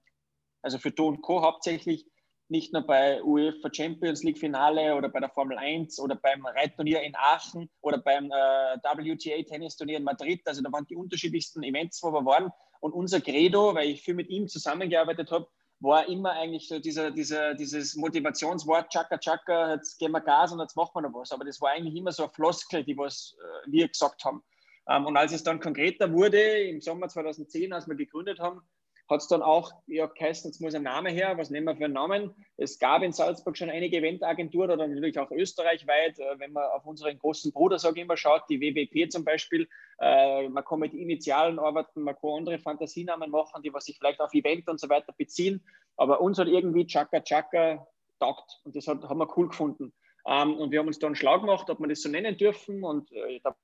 also 0.61 0.77
für 0.77 0.91
Do 0.91 1.17
Co. 1.23 1.41
hauptsächlich, 1.41 2.05
nicht 2.49 2.75
nur 2.75 2.83
bei 2.83 3.23
UEFA 3.23 3.73
Champions 3.73 4.23
League 4.23 4.39
Finale 4.39 4.95
oder 4.95 5.09
bei 5.09 5.21
der 5.21 5.31
Formel 5.31 5.57
1 5.57 6.01
oder 6.01 6.17
beim 6.17 6.45
Reitturnier 6.45 7.01
in 7.01 7.17
Aachen 7.17 7.71
oder 7.81 7.97
beim 7.97 8.27
äh, 8.27 8.77
WTA 8.83 9.43
Tennisturnier 9.49 9.97
in 9.97 10.05
Madrid. 10.05 10.43
Also 10.45 10.61
da 10.61 10.71
waren 10.71 10.85
die 10.85 10.97
unterschiedlichsten 10.97 11.63
Events, 11.63 12.03
wo 12.03 12.13
wir 12.13 12.27
waren. 12.27 12.53
Und 12.83 12.95
unser 12.95 13.21
Credo, 13.21 13.75
weil 13.77 13.91
ich 13.91 14.03
viel 14.03 14.15
mit 14.15 14.29
ihm 14.29 14.49
zusammengearbeitet 14.49 15.31
habe, 15.31 15.47
war 15.79 16.09
immer 16.09 16.33
eigentlich 16.33 16.67
so 16.67 16.81
dieser, 16.81 17.13
dieser, 17.13 17.55
dieses 17.55 17.95
Motivationswort, 17.95 18.91
Chaka 18.91 19.19
Chaka, 19.19 19.75
jetzt 19.75 19.99
gehen 19.99 20.11
wir 20.11 20.21
Gas 20.21 20.53
und 20.53 20.59
jetzt 20.59 20.77
machen 20.77 20.91
wir 20.95 21.03
noch 21.03 21.15
was. 21.15 21.31
Aber 21.31 21.45
das 21.45 21.61
war 21.61 21.71
eigentlich 21.71 21.95
immer 21.95 22.11
so 22.11 22.25
eine 22.25 22.33
Floskel, 22.33 22.83
die 22.83 22.99
was 22.99 23.37
äh, 23.39 23.71
wir 23.71 23.87
gesagt 23.87 24.25
haben. 24.25 24.43
Ähm, 24.89 25.07
und 25.07 25.17
als 25.17 25.33
es 25.33 25.45
dann 25.45 25.61
konkreter 25.61 26.13
wurde, 26.13 26.41
im 26.41 26.81
Sommer 26.81 27.09
2010, 27.09 27.73
als 27.73 27.87
wir 27.87 27.95
gegründet 27.95 28.41
haben, 28.41 28.63
hat 29.09 29.21
es 29.21 29.29
dann 29.29 29.43
auch 29.43 29.73
ja, 29.87 30.07
geheißen, 30.07 30.51
jetzt 30.51 30.61
muss 30.61 30.75
ein 30.75 30.83
Name 30.83 31.11
her, 31.11 31.37
was 31.37 31.51
nehmen 31.51 31.67
wir 31.67 31.77
für 31.77 31.85
einen 31.85 31.95
Namen? 31.95 32.35
Es 32.57 32.79
gab 32.79 33.03
in 33.03 33.13
Salzburg 33.13 33.57
schon 33.57 33.71
einige 33.71 33.99
Eventagenturen 33.99 34.71
oder 34.71 34.87
natürlich 34.87 35.19
auch 35.19 35.31
österreichweit, 35.31 36.19
äh, 36.19 36.39
wenn 36.39 36.53
man 36.53 36.65
auf 36.65 36.87
unseren 36.87 37.19
großen 37.19 37.53
Bruder, 37.53 37.79
sage 37.79 37.97
ich 37.97 38.05
immer, 38.05 38.17
schaut, 38.17 38.43
die 38.49 38.61
WWP 38.61 39.11
zum 39.11 39.25
Beispiel, 39.25 39.69
äh, 40.01 40.49
man 40.49 40.65
kann 40.65 40.79
mit 40.79 40.95
Initialen 40.95 41.59
arbeiten, 41.59 42.03
man 42.03 42.17
kann 42.17 42.31
andere 42.39 42.59
Fantasienamen 42.59 43.31
machen, 43.31 43.63
die 43.63 43.73
was 43.73 43.85
sich 43.85 43.99
vielleicht 43.99 44.21
auf 44.21 44.33
Event 44.35 44.69
und 44.69 44.81
so 44.81 44.89
weiter 44.89 45.13
beziehen, 45.17 45.63
aber 45.97 46.21
uns 46.21 46.39
hat 46.39 46.49
irgendwie 46.49 46.87
Chaka 46.87 47.21
Chaka 47.21 47.87
taugt 48.19 48.61
und 48.65 48.77
das 48.77 48.87
hat, 48.87 49.03
haben 49.03 49.19
wir 49.19 49.37
cool 49.37 49.49
gefunden. 49.49 49.93
Ähm, 50.27 50.55
und 50.55 50.71
wir 50.71 50.79
haben 50.79 50.87
uns 50.87 51.01
dann 51.01 51.17
schlau 51.17 51.41
gemacht, 51.41 51.69
ob 51.69 51.81
wir 51.81 51.89
das 51.89 52.03
so 52.03 52.09
nennen 52.09 52.37
dürfen 52.37 52.85
und 52.85 53.11
äh, 53.13 53.41
da 53.43 53.57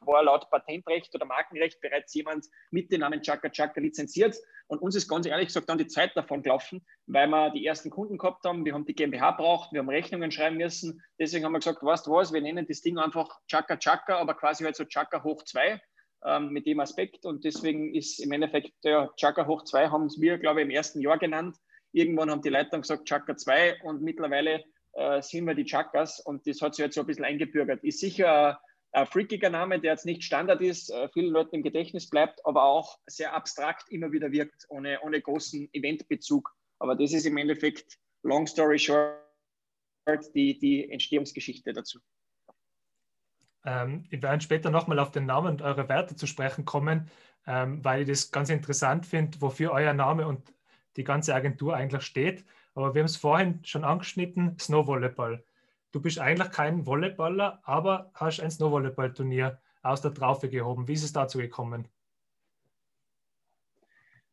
war 0.00 0.22
laut 0.22 0.48
Patentrecht 0.50 1.14
oder 1.14 1.26
Markenrecht 1.26 1.80
bereits 1.80 2.14
jemand 2.14 2.46
mit 2.70 2.90
dem 2.92 3.00
Namen 3.00 3.22
Chaka 3.22 3.48
Chaka 3.50 3.80
lizenziert. 3.80 4.36
Und 4.66 4.80
uns 4.82 4.94
ist 4.94 5.08
ganz 5.08 5.26
ehrlich 5.26 5.46
gesagt 5.48 5.68
dann 5.68 5.78
die 5.78 5.86
Zeit 5.86 6.16
davon 6.16 6.42
gelaufen, 6.42 6.84
weil 7.06 7.26
wir 7.28 7.50
die 7.50 7.64
ersten 7.64 7.90
Kunden 7.90 8.18
gehabt 8.18 8.44
haben. 8.44 8.64
Wir 8.64 8.74
haben 8.74 8.84
die 8.84 8.94
GmbH 8.94 9.32
braucht, 9.32 9.72
wir 9.72 9.80
haben 9.80 9.88
Rechnungen 9.88 10.30
schreiben 10.30 10.56
müssen. 10.56 11.02
Deswegen 11.18 11.44
haben 11.44 11.52
wir 11.52 11.58
gesagt, 11.58 11.82
weißt 11.82 12.06
du 12.06 12.12
was, 12.12 12.32
wir 12.32 12.40
nennen 12.40 12.66
das 12.68 12.82
Ding 12.82 12.98
einfach 12.98 13.28
Chaka 13.48 13.76
Chaka, 13.76 14.18
aber 14.18 14.34
quasi 14.34 14.64
halt 14.64 14.76
so 14.76 14.84
Chaka 14.84 15.22
hoch 15.22 15.42
2 15.44 15.80
ähm, 16.24 16.50
mit 16.50 16.66
dem 16.66 16.80
Aspekt. 16.80 17.24
Und 17.24 17.44
deswegen 17.44 17.94
ist 17.94 18.18
im 18.20 18.32
Endeffekt 18.32 18.72
der 18.84 19.10
Chaka 19.16 19.46
hoch 19.46 19.64
2 19.64 19.88
haben 19.88 20.06
es 20.06 20.20
wir, 20.20 20.38
glaube 20.38 20.60
ich, 20.60 20.66
im 20.66 20.70
ersten 20.70 21.00
Jahr 21.00 21.18
genannt. 21.18 21.56
Irgendwann 21.92 22.30
haben 22.30 22.42
die 22.42 22.50
dann 22.50 22.82
gesagt 22.82 23.08
Chaka 23.08 23.36
2 23.36 23.82
und 23.82 24.02
mittlerweile 24.02 24.64
äh, 24.92 25.22
sind 25.22 25.46
wir 25.46 25.54
die 25.54 25.64
Chakas 25.64 26.20
und 26.20 26.46
das 26.46 26.60
hat 26.60 26.74
sich 26.74 26.84
jetzt 26.84 26.94
so 26.94 27.00
ein 27.00 27.06
bisschen 27.06 27.24
eingebürgert. 27.24 27.82
Ist 27.84 28.00
sicher 28.00 28.60
ein 28.92 29.06
freakiger 29.06 29.50
Name, 29.50 29.80
der 29.80 29.92
jetzt 29.92 30.06
nicht 30.06 30.24
Standard 30.24 30.60
ist, 30.60 30.90
äh, 30.90 31.08
vielen 31.12 31.32
Leuten 31.32 31.56
im 31.56 31.62
Gedächtnis 31.62 32.08
bleibt, 32.08 32.44
aber 32.44 32.64
auch 32.64 32.98
sehr 33.06 33.34
abstrakt 33.34 33.90
immer 33.90 34.12
wieder 34.12 34.32
wirkt, 34.32 34.66
ohne, 34.68 35.00
ohne 35.02 35.20
großen 35.20 35.68
Eventbezug. 35.72 36.54
Aber 36.78 36.94
das 36.94 37.12
ist 37.12 37.26
im 37.26 37.36
Endeffekt, 37.36 37.98
long 38.22 38.46
story 38.46 38.78
short, 38.78 39.18
die, 40.34 40.58
die 40.58 40.90
Entstehungsgeschichte 40.90 41.72
dazu. 41.72 42.00
Ähm, 43.64 44.04
ich 44.10 44.22
werde 44.22 44.42
später 44.42 44.70
nochmal 44.70 44.98
auf 44.98 45.10
den 45.10 45.26
Namen 45.26 45.48
und 45.48 45.62
eure 45.62 45.88
Werte 45.88 46.16
zu 46.16 46.26
sprechen 46.26 46.64
kommen, 46.64 47.10
ähm, 47.46 47.84
weil 47.84 48.02
ich 48.02 48.08
das 48.08 48.30
ganz 48.32 48.48
interessant 48.48 49.06
finde, 49.06 49.40
wofür 49.40 49.72
euer 49.72 49.92
Name 49.92 50.26
und 50.26 50.54
die 50.96 51.04
ganze 51.04 51.34
Agentur 51.34 51.74
eigentlich 51.74 52.02
steht. 52.02 52.44
Aber 52.74 52.94
wir 52.94 53.00
haben 53.00 53.06
es 53.06 53.16
vorhin 53.16 53.64
schon 53.64 53.84
angeschnitten, 53.84 54.58
Snowvolleyball. 54.58 55.44
Du 55.98 56.02
bist 56.02 56.20
eigentlich 56.20 56.52
kein 56.52 56.86
Volleyballer, 56.86 57.60
aber 57.64 58.12
hast 58.14 58.38
ein 58.38 58.52
Snowvolleyball-Turnier 58.52 59.58
aus 59.82 60.00
der 60.00 60.14
Traufe 60.14 60.48
gehoben. 60.48 60.86
Wie 60.86 60.92
ist 60.92 61.02
es 61.02 61.12
dazu 61.12 61.38
gekommen? 61.38 61.88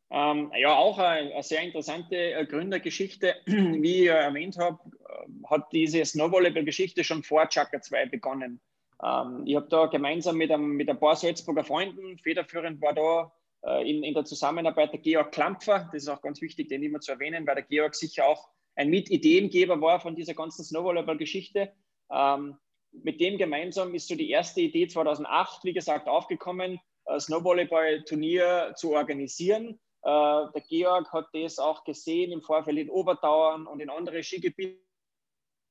Ähm, 0.08 0.52
ja, 0.56 0.76
auch 0.76 0.96
eine, 1.00 1.32
eine, 1.32 1.42
sehr 1.42 1.62
interessante 1.62 2.14
äh, 2.14 2.46
Gründergeschichte. 2.46 3.34
Wie 3.46 4.04
ich 4.04 4.08
erwähnt 4.08 4.56
habe, 4.58 4.78
äh, 5.08 5.48
hat 5.50 5.72
diese 5.72 6.04
Snowvolleyball-Geschichte 6.04 7.02
schon 7.02 7.24
vor 7.24 7.48
Chaka 7.48 7.80
2 7.80 8.10
begonnen. 8.10 8.60
Ähm, 9.02 9.42
ich 9.44 9.56
habe 9.56 9.66
da 9.68 9.86
gemeinsam 9.86 10.36
mit, 10.36 10.52
einem, 10.52 10.76
mit 10.76 10.88
ein 10.88 11.00
paar 11.00 11.16
Salzburger 11.16 11.64
Freunden, 11.64 12.16
federführend 12.18 12.80
war 12.80 12.94
da 12.94 13.32
äh, 13.64 13.90
in, 13.90 14.04
in 14.04 14.14
der 14.14 14.24
Zusammenarbeit 14.24 14.92
der 14.92 15.00
Georg 15.00 15.32
Klampfer, 15.32 15.88
das 15.92 16.04
ist 16.04 16.08
auch 16.08 16.22
ganz 16.22 16.40
wichtig, 16.40 16.68
den 16.68 16.84
immer 16.84 17.00
zu 17.00 17.10
erwähnen, 17.10 17.44
weil 17.44 17.56
der 17.56 17.64
Georg 17.64 17.96
sicher 17.96 18.24
auch 18.28 18.50
ein 18.76 18.90
Mitideengeber 18.90 19.80
war 19.80 20.00
von 20.00 20.14
dieser 20.14 20.34
ganzen 20.34 20.64
Snowvolleyball-Geschichte. 20.64 21.72
Ähm, 22.10 22.56
mit 22.92 23.20
dem 23.20 23.38
gemeinsam 23.38 23.94
ist 23.94 24.08
so 24.08 24.14
die 24.14 24.30
erste 24.30 24.60
Idee 24.60 24.86
2008, 24.86 25.64
wie 25.64 25.72
gesagt, 25.72 26.08
aufgekommen, 26.08 26.78
äh, 27.06 27.18
Snowvolleyball-Turnier 27.18 28.74
zu 28.76 28.92
organisieren. 28.92 29.80
Äh, 30.02 30.08
der 30.54 30.62
Georg 30.68 31.12
hat 31.12 31.26
das 31.32 31.58
auch 31.58 31.84
gesehen 31.84 32.32
im 32.32 32.42
Vorfeld 32.42 32.78
in 32.78 32.90
Obertauern 32.90 33.66
und 33.66 33.80
in 33.80 33.90
andere 33.90 34.22
Skigebiete, 34.22 34.78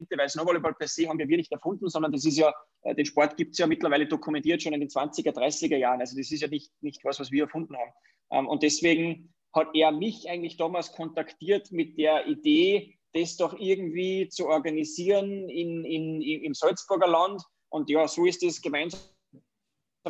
weil 0.09 0.29
Snowvolleyball 0.29 0.73
per 0.73 0.87
se 0.87 1.07
haben 1.07 1.19
wir 1.19 1.25
nicht 1.25 1.51
erfunden, 1.51 1.89
sondern 1.89 2.11
das 2.11 2.25
ist 2.25 2.37
ja, 2.37 2.53
äh, 2.81 2.95
den 2.95 3.05
Sport 3.05 3.37
gibt 3.37 3.53
es 3.53 3.59
ja 3.59 3.67
mittlerweile 3.67 4.07
dokumentiert 4.07 4.61
schon 4.61 4.73
in 4.73 4.81
den 4.81 4.89
20er, 4.89 5.31
30er 5.31 5.77
Jahren. 5.77 6.01
Also 6.01 6.17
das 6.17 6.31
ist 6.31 6.41
ja 6.41 6.47
nicht, 6.47 6.71
nicht 6.81 7.03
was, 7.05 7.19
was 7.19 7.31
wir 7.31 7.43
erfunden 7.43 7.75
haben. 7.77 7.91
Ähm, 8.31 8.47
und 8.47 8.63
deswegen 8.63 9.33
hat 9.53 9.69
er 9.73 9.91
mich 9.91 10.29
eigentlich 10.29 10.57
damals 10.57 10.91
kontaktiert 10.91 11.71
mit 11.71 11.97
der 11.97 12.27
Idee, 12.27 12.94
das 13.15 13.37
doch 13.37 13.57
irgendwie 13.57 14.27
zu 14.29 14.47
organisieren 14.47 15.49
in, 15.49 15.85
in, 15.85 16.21
im 16.21 16.53
Salzburger 16.53 17.07
Land. 17.07 17.41
Und 17.69 17.89
ja, 17.89 18.07
so 18.07 18.25
ist 18.25 18.43
es 18.43 18.61
gemeinsam 18.61 18.99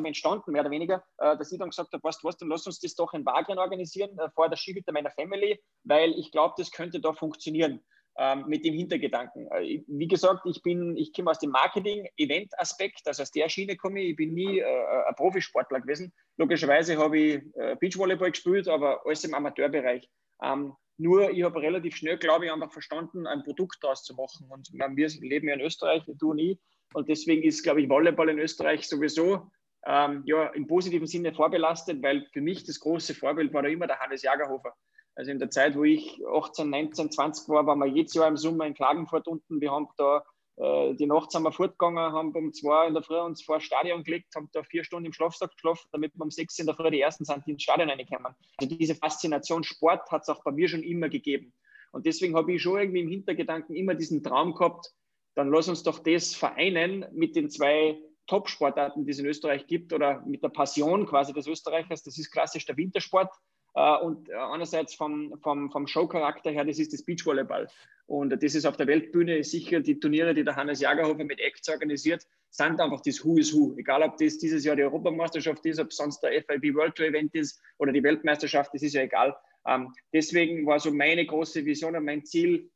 entstanden, 0.04 0.52
mehr 0.52 0.62
oder 0.62 0.72
weniger, 0.72 1.04
äh, 1.20 1.38
dass 1.38 1.52
ich 1.52 1.60
dann 1.60 1.70
gesagt 1.70 1.94
habe, 1.94 2.02
du 2.02 2.28
was, 2.28 2.38
dann 2.38 2.50
lass 2.50 2.66
uns 2.66 2.80
das 2.80 2.96
doch 2.96 3.14
in 3.14 3.26
Wagram 3.26 3.58
organisieren, 3.58 4.18
äh, 4.20 4.30
vor 4.32 4.50
der 4.50 4.58
Skihütte 4.58 4.92
meiner 4.92 5.12
Family, 5.12 5.62
weil 5.84 6.12
ich 6.20 6.32
glaube, 6.32 6.56
das 6.58 6.72
könnte 6.72 7.00
da 7.00 7.14
funktionieren 7.14 7.80
ähm, 8.18 8.46
mit 8.48 8.66
dem 8.66 8.74
Hintergedanken. 8.74 9.48
Äh, 9.52 9.84
wie 9.88 10.08
gesagt, 10.08 10.46
ich 10.46 10.62
bin, 10.64 10.98
ich 10.98 11.14
komme 11.14 11.32
aus 11.32 11.40
dem 11.40 11.52
Marketing-Event-Aspekt, 11.52 13.08
also 13.08 13.24
aus 13.24 13.32
der 13.32 13.48
Schiene 13.50 13.78
komme 13.78 14.02
ich. 14.02 14.12
Ich 14.12 14.16
bin 14.16 14.34
nie 14.34 14.60
äh, 14.60 15.06
ein 15.08 15.16
Profisportler 15.16 15.80
gewesen. 15.80 16.12
Logischerweise 16.38 16.98
habe 16.98 17.18
ich 17.18 17.42
äh, 17.56 17.76
Beachvolleyball 17.80 18.32
gespielt, 18.32 18.68
aber 18.68 19.06
alles 19.06 19.24
im 19.24 19.34
Amateurbereich. 19.34 20.10
Ähm, 20.42 20.74
nur 20.98 21.30
ich 21.32 21.44
habe 21.44 21.62
relativ 21.62 21.96
schnell, 21.98 22.18
glaube 22.18 22.46
ich, 22.46 22.52
einfach 22.52 22.72
verstanden, 22.72 23.28
ein 23.28 23.44
Produkt 23.44 23.84
daraus 23.84 24.04
zu 24.04 24.16
machen. 24.16 24.48
Und 24.50 24.72
wir 24.72 25.08
leben 25.22 25.48
ja 25.48 25.56
in 25.56 25.62
Österreich, 25.62 26.04
du 26.08 26.32
und 26.32 26.40
ich. 26.40 26.60
Und 26.94 27.10
deswegen 27.10 27.44
ist, 27.44 27.64
glaube 27.64 27.82
ich, 27.82 27.90
Volleyball 27.90 28.30
in 28.30 28.40
Österreich 28.40 28.88
sowieso 28.88 29.52
ähm, 29.86 30.24
ja, 30.26 30.48
im 30.48 30.68
positiven 30.68 31.08
Sinne 31.08 31.34
vorbelastet, 31.34 32.02
weil 32.02 32.26
für 32.32 32.42
mich 32.42 32.64
das 32.64 32.80
große 32.80 33.14
Vorbild 33.14 33.54
war 33.54 33.64
da 33.64 33.70
immer 33.70 33.88
der 33.88 34.00
Hannes 34.00 34.24
Jagerhofer. 34.24 34.74
Also 35.16 35.32
in 35.32 35.40
der 35.40 35.50
Zeit, 35.50 35.76
wo 35.76 35.84
ich 35.84 36.22
18, 36.28 36.70
19, 36.70 37.12
20 37.12 37.50
war, 37.50 37.66
waren 37.66 37.80
wir 37.80 37.86
jedes 37.86 38.14
Jahr 38.14 38.28
im 38.28 38.38
Sommer 38.38 38.66
in 38.66 38.74
Klagenfurt 38.74 39.28
unten. 39.28 39.62
Wir 39.62 39.72
haben 39.72 39.88
da 39.98 40.24
die 40.58 41.06
Nacht 41.06 41.32
sind 41.32 41.44
wir 41.44 41.52
fortgegangen, 41.52 42.14
haben 42.14 42.32
um 42.34 42.54
zwei 42.54 42.88
in 42.88 42.94
der 42.94 43.04
Früh 43.04 43.20
uns 43.20 43.44
vor 43.44 43.58
das 43.58 43.66
Stadion 43.66 44.04
gelegt, 44.04 44.34
haben 44.36 44.50
da 44.54 44.64
vier 44.64 44.86
Stunden 44.86 45.08
im 45.08 45.14
Schlafsack 45.14 45.52
geschlafen, 45.52 45.90
damit 45.92 46.16
wir 46.16 46.24
um 46.24 46.32
sechs 46.32 46.58
in 46.60 46.66
der 46.66 46.76
Früh 46.76 46.92
die 46.92 47.02
ersten 47.02 47.26
sind, 47.26 47.46
die 47.46 47.52
ins 47.52 47.64
Stadion 47.64 47.90
reinkommen. 47.90 48.34
Also 48.58 48.76
diese 48.76 48.96
Faszination 48.96 49.66
Sport 49.66 50.10
hat 50.12 50.22
es 50.22 50.30
auch 50.30 50.44
bei 50.44 50.52
mir 50.52 50.70
schon 50.70 50.84
immer 50.84 51.10
gegeben. 51.10 51.54
Und 51.92 52.06
deswegen 52.06 52.36
habe 52.36 52.54
ich 52.54 52.62
schon 52.62 52.80
irgendwie 52.80 53.02
im 53.02 53.10
Hintergedanken 53.10 53.76
immer 53.76 53.96
diesen 53.96 54.24
Traum 54.24 54.54
gehabt, 54.54 54.94
dann 55.36 55.50
lass 55.50 55.68
uns 55.68 55.84
doch 55.84 56.00
das 56.00 56.34
vereinen 56.34 57.06
mit 57.12 57.36
den 57.36 57.50
zwei 57.50 58.00
Top-Sportarten, 58.28 59.06
die 59.06 59.12
es 59.12 59.20
in 59.20 59.26
Österreich 59.26 59.68
gibt 59.68 59.94
oder 59.94 60.22
mit 60.26 60.42
der 60.42 60.50
Passion 60.50 61.06
quasi 61.06 61.34
des 61.34 61.48
Österreichers. 61.48 62.04
Das 62.04 62.18
ist 62.18 62.32
klassisch 62.32 62.66
der 62.66 62.78
Wintersport 62.78 63.30
äh, 63.30 63.55
und 63.76 64.32
einerseits 64.32 64.96
vom, 64.96 65.38
vom, 65.42 65.70
vom 65.70 65.86
Showcharakter 65.86 66.50
her, 66.52 66.64
das 66.64 66.80
ist 66.80 66.94
das 66.94 67.04
Beachvolleyball. 67.04 67.68
Und 68.08 68.30
das 68.30 68.56
ist 68.56 68.66
auf 68.66 68.78
der 68.78 68.88
Weltbühne 68.88 69.44
sicher 69.44 69.80
die 69.80 70.00
Turniere, 70.00 70.34
die 70.34 70.44
der 70.44 70.56
Hannes 70.56 70.80
Jagerhofer 70.80 71.24
mit 71.24 71.40
Acts 71.40 71.68
organisiert, 71.68 72.26
sind 72.52 72.80
einfach 72.80 73.02
das 73.02 73.26
Who 73.26 73.38
is 73.38 73.54
Who. 73.54 73.76
Egal, 73.78 74.04
ob 74.04 74.18
das 74.18 74.38
dieses 74.38 74.64
Jahr 74.64 74.76
die 74.76 74.84
Europameisterschaft 74.84 75.66
ist, 75.66 75.80
ob 75.80 75.92
sonst 75.92 76.22
der 76.22 76.44
FIB 76.44 76.76
World 76.76 76.96
Tour 76.96 77.08
Event 77.08 77.34
ist 77.34 77.60
oder 77.80 77.92
die 77.92 78.04
Weltmeisterschaft, 78.04 78.74
das 78.74 78.84
ist 78.84 78.94
ja 78.94 79.02
egal. 79.02 79.36
Ähm, 79.68 79.92
deswegen 80.14 80.66
war 80.66 80.80
so 80.80 80.92
meine 80.92 81.26
große 81.26 81.66
Vision 81.66 81.96
und 81.96 82.06
mein 82.06 82.24
Ziel, 82.24 82.70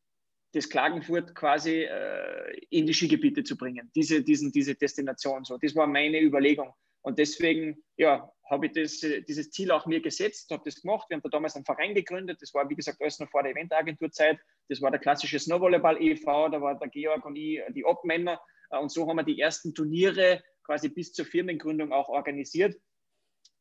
das 0.54 0.68
Klagenfurt 0.68 1.36
quasi 1.36 1.84
äh, 1.84 2.58
in 2.72 2.88
die 2.88 2.94
Skigebiete 2.94 3.44
zu 3.44 3.56
bringen, 3.56 3.92
diese, 3.96 4.24
diesen, 4.24 4.52
diese 4.52 4.74
Destination. 4.74 5.46
So, 5.46 5.58
das 5.58 5.76
war 5.76 5.86
meine 5.86 6.20
Überlegung. 6.20 6.74
Und 7.02 7.18
deswegen 7.18 7.84
ja, 7.98 8.32
habe 8.50 8.66
ich 8.66 8.74
das, 8.74 9.00
dieses 9.28 9.52
Ziel 9.52 9.72
auch 9.72 9.86
mir 9.86 10.02
gesetzt, 10.02 10.50
habe 10.52 10.64
das 10.66 10.82
gemacht. 10.82 11.10
Wir 11.10 11.16
haben 11.16 11.22
da 11.24 11.30
damals 11.30 11.56
einen 11.56 11.66
Verein 11.66 11.94
gegründet. 11.94 12.42
Das 12.42 12.54
war, 12.54 12.70
wie 12.70 12.76
gesagt, 12.76 13.02
alles 13.02 13.20
noch 13.20 13.30
vor 13.30 13.44
der 13.44 13.52
Eventagenturzeit. 13.52 14.40
Das 14.68 14.82
war 14.82 14.92
der 14.92 15.00
klassische 15.00 15.40
Snowvolleyball 15.40 16.02
e.V., 16.02 16.50
da 16.50 16.62
war 16.62 16.78
der 16.78 16.90
Georg 16.90 17.26
und 17.26 17.36
ich 17.36 17.62
die 17.70 17.86
Obmänner. 17.86 18.40
Und 18.70 18.92
so 18.92 19.08
haben 19.08 19.18
wir 19.18 19.24
die 19.24 19.40
ersten 19.40 19.74
Turniere 19.74 20.44
quasi 20.64 20.90
bis 20.90 21.14
zur 21.14 21.26
Firmengründung 21.26 21.92
auch 21.92 22.10
organisiert. 22.10 22.76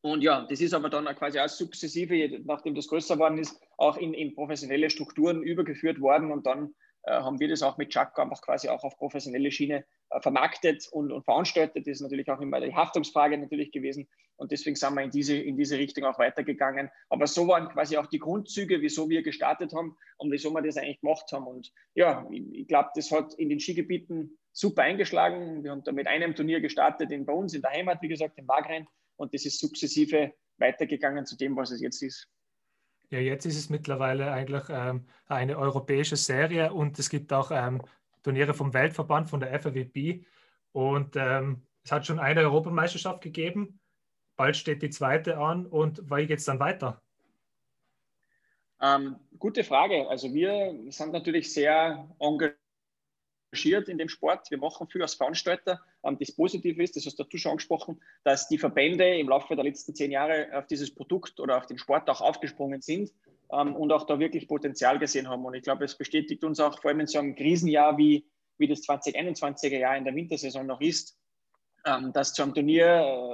Und 0.01 0.21
ja, 0.21 0.45
das 0.49 0.61
ist 0.61 0.73
aber 0.73 0.89
dann 0.89 1.05
quasi 1.15 1.39
auch 1.39 1.49
sukzessive, 1.49 2.41
nachdem 2.45 2.73
das 2.73 2.87
größer 2.87 3.15
geworden 3.15 3.37
ist, 3.37 3.59
auch 3.77 3.97
in, 3.97 4.13
in 4.13 4.33
professionelle 4.33 4.89
Strukturen 4.89 5.43
übergeführt 5.43 5.99
worden. 5.99 6.31
Und 6.31 6.45
dann 6.45 6.67
äh, 6.67 6.88
haben 7.11 7.39
wir 7.39 7.47
das 7.47 7.63
auch 7.63 7.77
mit 7.77 7.89
Chuck 7.89 8.17
einfach 8.17 8.41
quasi 8.41 8.69
auch 8.69 8.83
auf 8.83 8.97
professionelle 8.97 9.51
Schiene 9.51 9.85
äh, 10.09 10.21
vermarktet 10.21 10.87
und, 10.91 11.11
und 11.11 11.23
veranstaltet. 11.23 11.87
Das 11.87 11.97
ist 11.97 12.01
natürlich 12.01 12.29
auch 12.29 12.39
immer 12.41 12.59
die 12.61 12.73
Haftungsfrage 12.73 13.37
natürlich 13.37 13.71
gewesen. 13.71 14.07
Und 14.35 14.51
deswegen 14.51 14.75
sind 14.75 14.95
wir 14.95 15.03
in 15.03 15.11
diese, 15.11 15.35
in 15.35 15.57
diese 15.57 15.77
Richtung 15.77 16.05
auch 16.05 16.17
weitergegangen. 16.17 16.89
Aber 17.09 17.27
so 17.27 17.47
waren 17.47 17.67
quasi 17.69 17.97
auch 17.97 18.07
die 18.07 18.19
Grundzüge, 18.19 18.81
wieso 18.81 19.09
wir 19.09 19.21
gestartet 19.21 19.73
haben 19.73 19.97
und 20.17 20.31
wieso 20.31 20.51
wir 20.51 20.61
das 20.61 20.77
eigentlich 20.77 21.01
gemacht 21.01 21.31
haben. 21.31 21.45
Und 21.45 21.71
ja, 21.93 22.25
ich, 22.31 22.43
ich 22.53 22.67
glaube, 22.67 22.89
das 22.95 23.11
hat 23.11 23.33
in 23.35 23.49
den 23.49 23.59
Skigebieten 23.59 24.37
super 24.53 24.83
eingeschlagen. 24.83 25.63
Wir 25.63 25.71
haben 25.71 25.83
da 25.83 25.91
mit 25.91 26.07
einem 26.07 26.35
Turnier 26.35 26.61
gestartet 26.61 27.11
in, 27.11 27.25
bei 27.25 27.33
uns 27.33 27.53
in 27.53 27.61
der 27.61 27.71
Heimat, 27.71 28.01
wie 28.01 28.07
gesagt, 28.07 28.37
in 28.37 28.47
Wagrain. 28.47 28.87
Und 29.17 29.33
das 29.33 29.45
ist 29.45 29.59
sukzessive 29.59 30.33
weitergegangen 30.57 31.25
zu 31.25 31.35
dem, 31.37 31.55
was 31.55 31.71
es 31.71 31.81
jetzt 31.81 32.01
ist. 32.01 32.27
Ja, 33.11 33.19
jetzt 33.19 33.45
ist 33.45 33.57
es 33.57 33.69
mittlerweile 33.69 34.31
eigentlich 34.31 34.63
ähm, 34.69 35.07
eine 35.27 35.57
europäische 35.57 36.15
Serie 36.15 36.71
und 36.71 36.99
es 36.99 37.09
gibt 37.09 37.33
auch 37.33 37.49
ähm, 37.51 37.81
Turniere 38.21 38.53
vom 38.53 38.73
Weltverband, 38.73 39.29
von 39.29 39.39
der 39.39 39.59
FAWB. 39.59 40.25
Und 40.71 41.15
ähm, 41.15 41.65
es 41.83 41.91
hat 41.91 42.05
schon 42.05 42.19
eine 42.19 42.41
Europameisterschaft 42.41 43.21
gegeben. 43.21 43.79
Bald 44.35 44.55
steht 44.57 44.83
die 44.83 44.91
zweite 44.91 45.37
an. 45.37 45.65
Und 45.65 46.09
wie 46.11 46.27
geht 46.27 46.39
es 46.39 46.45
dann 46.45 46.59
weiter? 46.59 47.01
Ähm, 48.81 49.15
gute 49.37 49.63
Frage. 49.63 50.07
Also 50.07 50.33
wir 50.33 50.77
sind 50.89 51.11
natürlich 51.11 51.51
sehr 51.51 52.07
engagiert 52.19 53.89
in 53.89 53.97
dem 53.97 54.09
Sport. 54.09 54.51
Wir 54.51 54.59
machen 54.59 54.87
viel 54.87 55.01
als 55.01 55.15
Veranstalter. 55.15 55.81
Ähm, 56.03 56.17
das 56.19 56.31
Positive 56.31 56.81
ist, 56.81 56.95
das 56.95 57.05
hast 57.05 57.17
du 57.17 57.37
schon 57.37 57.51
angesprochen, 57.51 58.01
dass 58.23 58.47
die 58.47 58.57
Verbände 58.57 59.17
im 59.17 59.29
Laufe 59.29 59.55
der 59.55 59.63
letzten 59.63 59.95
zehn 59.95 60.11
Jahre 60.11 60.47
auf 60.53 60.67
dieses 60.67 60.93
Produkt 60.93 61.39
oder 61.39 61.57
auf 61.57 61.65
den 61.65 61.77
Sport 61.77 62.09
auch 62.09 62.21
aufgesprungen 62.21 62.81
sind 62.81 63.11
ähm, 63.51 63.75
und 63.75 63.91
auch 63.91 64.05
da 64.05 64.19
wirklich 64.19 64.47
Potenzial 64.47 64.99
gesehen 64.99 65.27
haben. 65.27 65.45
Und 65.45 65.53
ich 65.53 65.63
glaube, 65.63 65.85
es 65.85 65.97
bestätigt 65.97 66.43
uns 66.43 66.59
auch, 66.59 66.81
vor 66.81 66.89
allem 66.89 67.01
in 67.01 67.07
so 67.07 67.19
einem 67.19 67.35
Krisenjahr 67.35 67.97
wie, 67.97 68.25
wie 68.57 68.67
das 68.67 68.81
2021er 68.81 69.77
Jahr 69.77 69.97
in 69.97 70.05
der 70.05 70.15
Wintersaison 70.15 70.65
noch 70.65 70.81
ist, 70.81 71.17
ähm, 71.85 72.13
dass 72.13 72.33
zu 72.33 72.43
einem 72.43 72.53
Turnier 72.53 72.85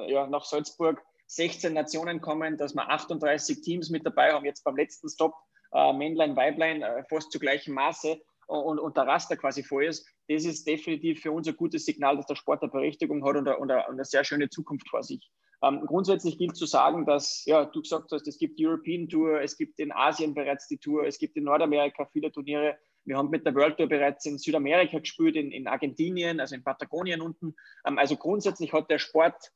äh, 0.07 0.13
ja, 0.13 0.27
nach 0.27 0.45
Salzburg 0.45 1.03
16 1.27 1.73
Nationen 1.73 2.21
kommen, 2.21 2.57
dass 2.57 2.75
wir 2.75 2.87
38 2.89 3.61
Teams 3.61 3.89
mit 3.89 4.05
dabei 4.05 4.33
haben, 4.33 4.45
jetzt 4.45 4.63
beim 4.63 4.75
letzten 4.75 5.09
Stop, 5.09 5.33
äh, 5.73 5.93
Männlein, 5.93 6.35
Weiblein, 6.35 6.81
äh, 6.81 7.03
fast 7.09 7.31
zu 7.31 7.39
gleichem 7.39 7.73
Maße 7.73 8.21
und, 8.47 8.79
und 8.79 8.97
der 8.97 9.07
Raster 9.07 9.37
quasi 9.37 9.63
voll 9.63 9.85
ist. 9.85 10.07
Das 10.27 10.45
ist 10.45 10.67
definitiv 10.67 11.21
für 11.21 11.31
uns 11.31 11.47
ein 11.47 11.55
gutes 11.55 11.85
Signal, 11.85 12.17
dass 12.17 12.25
der 12.25 12.35
Sport 12.35 12.63
eine 12.63 12.71
Berechtigung 12.71 13.25
hat 13.25 13.35
und 13.35 13.47
eine, 13.47 13.57
und 13.57 13.71
eine 13.71 14.05
sehr 14.05 14.23
schöne 14.23 14.49
Zukunft 14.49 14.89
vor 14.89 15.03
sich. 15.03 15.31
Ähm, 15.63 15.81
grundsätzlich 15.85 16.37
gilt 16.37 16.55
zu 16.55 16.65
sagen, 16.65 17.05
dass, 17.05 17.43
ja, 17.45 17.65
du 17.65 17.81
gesagt 17.81 18.11
hast, 18.11 18.27
es 18.27 18.37
gibt 18.37 18.59
die 18.59 18.67
European 18.67 19.07
Tour, 19.07 19.41
es 19.41 19.57
gibt 19.57 19.79
in 19.79 19.91
Asien 19.91 20.33
bereits 20.33 20.67
die 20.67 20.77
Tour, 20.77 21.05
es 21.05 21.17
gibt 21.17 21.37
in 21.37 21.45
Nordamerika 21.45 22.05
viele 22.05 22.31
Turniere. 22.31 22.77
Wir 23.05 23.17
haben 23.17 23.29
mit 23.29 23.45
der 23.45 23.55
World 23.55 23.77
Tour 23.77 23.87
bereits 23.87 24.25
in 24.25 24.37
Südamerika 24.37 24.99
gespielt, 24.99 25.35
in, 25.35 25.51
in 25.51 25.67
Argentinien, 25.67 26.39
also 26.39 26.55
in 26.55 26.63
Patagonien 26.63 27.21
unten. 27.21 27.55
Ähm, 27.85 27.97
also 27.97 28.17
grundsätzlich 28.17 28.73
hat 28.73 28.89
der 28.89 28.99
Sport 28.99 29.51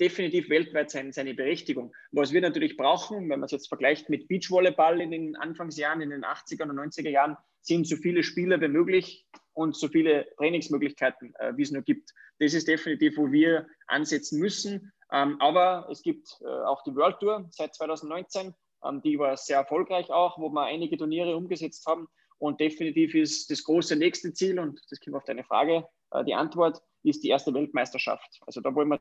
definitiv 0.00 0.50
weltweit 0.50 0.90
sein, 0.90 1.12
seine 1.12 1.34
Berechtigung. 1.34 1.94
Was 2.12 2.32
wir 2.32 2.40
natürlich 2.40 2.76
brauchen, 2.76 3.28
wenn 3.28 3.40
man 3.40 3.44
es 3.44 3.52
jetzt 3.52 3.68
vergleicht 3.68 4.08
mit 4.08 4.28
Beachvolleyball 4.28 5.00
in 5.00 5.10
den 5.10 5.36
Anfangsjahren, 5.36 6.00
in 6.00 6.10
den 6.10 6.24
80er 6.24 6.68
und 6.68 6.78
90er 6.78 7.08
Jahren, 7.08 7.36
sind 7.62 7.86
so 7.86 7.96
viele 7.96 8.22
Spieler 8.22 8.60
wie 8.60 8.68
möglich 8.68 9.26
und 9.52 9.76
so 9.76 9.88
viele 9.88 10.28
Trainingsmöglichkeiten, 10.36 11.34
äh, 11.36 11.56
wie 11.56 11.62
es 11.62 11.70
nur 11.70 11.82
gibt. 11.82 12.12
Das 12.38 12.54
ist 12.54 12.68
definitiv, 12.68 13.16
wo 13.16 13.30
wir 13.30 13.66
ansetzen 13.86 14.38
müssen. 14.38 14.92
Ähm, 15.10 15.40
aber 15.40 15.88
es 15.90 16.02
gibt 16.02 16.38
äh, 16.42 16.46
auch 16.46 16.82
die 16.84 16.94
World 16.94 17.18
Tour 17.18 17.48
seit 17.50 17.74
2019, 17.74 18.54
ähm, 18.84 19.02
die 19.02 19.18
war 19.18 19.36
sehr 19.36 19.58
erfolgreich 19.58 20.10
auch, 20.10 20.38
wo 20.38 20.50
wir 20.50 20.62
einige 20.62 20.96
Turniere 20.96 21.36
umgesetzt 21.36 21.86
haben. 21.86 22.08
Und 22.38 22.60
definitiv 22.60 23.14
ist 23.14 23.50
das 23.50 23.64
große 23.64 23.96
nächste 23.96 24.32
Ziel, 24.32 24.60
und 24.60 24.80
das 24.90 25.00
kommt 25.00 25.16
auf 25.16 25.24
deine 25.24 25.44
Frage, 25.44 25.84
äh, 26.12 26.24
die 26.24 26.34
Antwort 26.34 26.80
ist 27.02 27.24
die 27.24 27.28
erste 27.28 27.52
Weltmeisterschaft. 27.54 28.40
Also 28.46 28.60
da 28.60 28.74
wollen 28.74 28.88
wir 28.88 29.00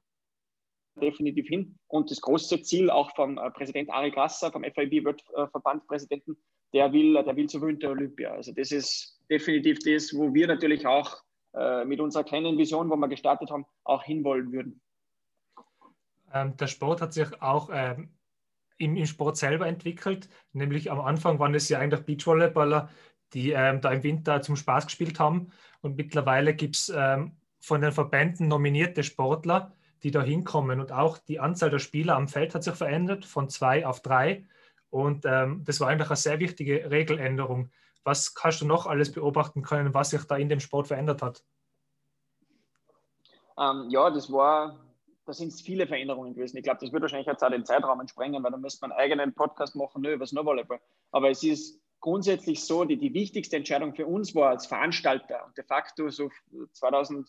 definitiv 0.99 1.47
hin. 1.47 1.77
Und 1.87 2.09
das 2.09 2.21
große 2.21 2.61
Ziel 2.63 2.89
auch 2.89 3.15
vom 3.15 3.37
äh, 3.37 3.51
Präsident 3.51 3.89
Ari 3.91 4.11
Grasser, 4.11 4.51
vom 4.51 4.63
FIB 4.63 5.05
Weltverbandpräsidenten, 5.05 6.37
der 6.73 6.91
will, 6.91 7.13
der 7.13 7.35
will 7.35 7.47
zur 7.47 7.61
Winter 7.61 7.89
Olympia. 7.89 8.31
Also 8.31 8.51
das 8.51 8.71
ist 8.71 9.19
definitiv 9.29 9.79
das, 9.79 10.13
wo 10.13 10.33
wir 10.33 10.47
natürlich 10.47 10.85
auch 10.85 11.21
äh, 11.53 11.85
mit 11.85 11.99
unserer 11.99 12.23
kleinen 12.23 12.57
Vision, 12.57 12.89
wo 12.89 12.95
wir 12.95 13.07
gestartet 13.07 13.49
haben, 13.49 13.65
auch 13.83 14.03
hinwollen 14.03 14.51
würden. 14.51 14.81
Ähm, 16.33 16.55
der 16.57 16.67
Sport 16.67 17.01
hat 17.01 17.13
sich 17.13 17.41
auch 17.41 17.69
ähm, 17.71 18.09
im, 18.77 18.95
im, 18.95 19.05
Sport 19.05 19.37
selber 19.37 19.67
entwickelt. 19.67 20.29
Nämlich 20.53 20.91
am 20.91 20.99
Anfang 20.99 21.39
waren 21.39 21.55
es 21.55 21.69
ja 21.69 21.79
eigentlich 21.79 22.01
Beachvolleyballer, 22.01 22.89
die 23.33 23.51
ähm, 23.51 23.81
da 23.81 23.91
im 23.91 24.03
Winter 24.03 24.41
zum 24.41 24.55
Spaß 24.55 24.87
gespielt 24.87 25.19
haben. 25.19 25.51
Und 25.81 25.97
mittlerweile 25.97 26.53
gibt 26.53 26.75
es 26.75 26.93
ähm, 26.95 27.37
von 27.59 27.81
den 27.81 27.91
Verbänden 27.91 28.47
nominierte 28.47 29.03
Sportler, 29.03 29.73
die 30.03 30.11
da 30.11 30.21
hinkommen. 30.21 30.79
Und 30.79 30.91
auch 30.91 31.17
die 31.17 31.39
Anzahl 31.39 31.69
der 31.69 31.79
Spieler 31.79 32.15
am 32.15 32.27
Feld 32.27 32.53
hat 32.53 32.63
sich 32.63 32.75
verändert 32.75 33.25
von 33.25 33.49
zwei 33.49 33.85
auf 33.85 34.01
drei. 34.01 34.45
Und 34.89 35.25
ähm, 35.25 35.63
das 35.65 35.79
war 35.79 35.89
eigentlich 35.89 36.09
eine 36.09 36.15
sehr 36.15 36.39
wichtige 36.39 36.89
Regeländerung. 36.89 37.71
Was 38.03 38.33
hast 38.41 38.61
du 38.61 38.65
noch 38.65 38.85
alles 38.85 39.11
beobachten 39.11 39.61
können, 39.61 39.93
was 39.93 40.11
sich 40.11 40.23
da 40.23 40.37
in 40.37 40.49
dem 40.49 40.59
Sport 40.59 40.87
verändert 40.87 41.21
hat? 41.21 41.43
Ähm, 43.57 43.89
ja, 43.89 44.09
das 44.09 44.31
war, 44.31 44.79
da 45.25 45.33
sind 45.33 45.53
viele 45.53 45.87
Veränderungen 45.87 46.33
gewesen. 46.33 46.57
Ich 46.57 46.63
glaube, 46.63 46.79
das 46.79 46.91
wird 46.91 47.01
wahrscheinlich 47.01 47.27
jetzt 47.27 47.43
auch 47.43 47.49
den 47.49 47.65
Zeitraum 47.65 48.07
sprengen, 48.07 48.43
weil 48.43 48.51
da 48.51 48.57
müsste 48.57 48.81
man 48.81 48.91
einen 48.91 49.01
eigenen 49.01 49.33
Podcast 49.33 49.75
machen 49.75 50.01
nur 50.01 50.13
über 50.13 50.25
Snowvolleyball. 50.25 50.79
Aber 51.11 51.29
es 51.29 51.43
ist 51.43 51.81
grundsätzlich 51.99 52.63
so, 52.63 52.85
die, 52.85 52.97
die 52.97 53.13
wichtigste 53.13 53.57
Entscheidung 53.57 53.93
für 53.93 54.05
uns 54.05 54.35
war 54.35 54.49
als 54.49 54.67
Veranstalter 54.67 55.45
und 55.45 55.57
de 55.57 55.63
facto 55.63 56.09
so 56.09 56.29
2000 56.73 57.27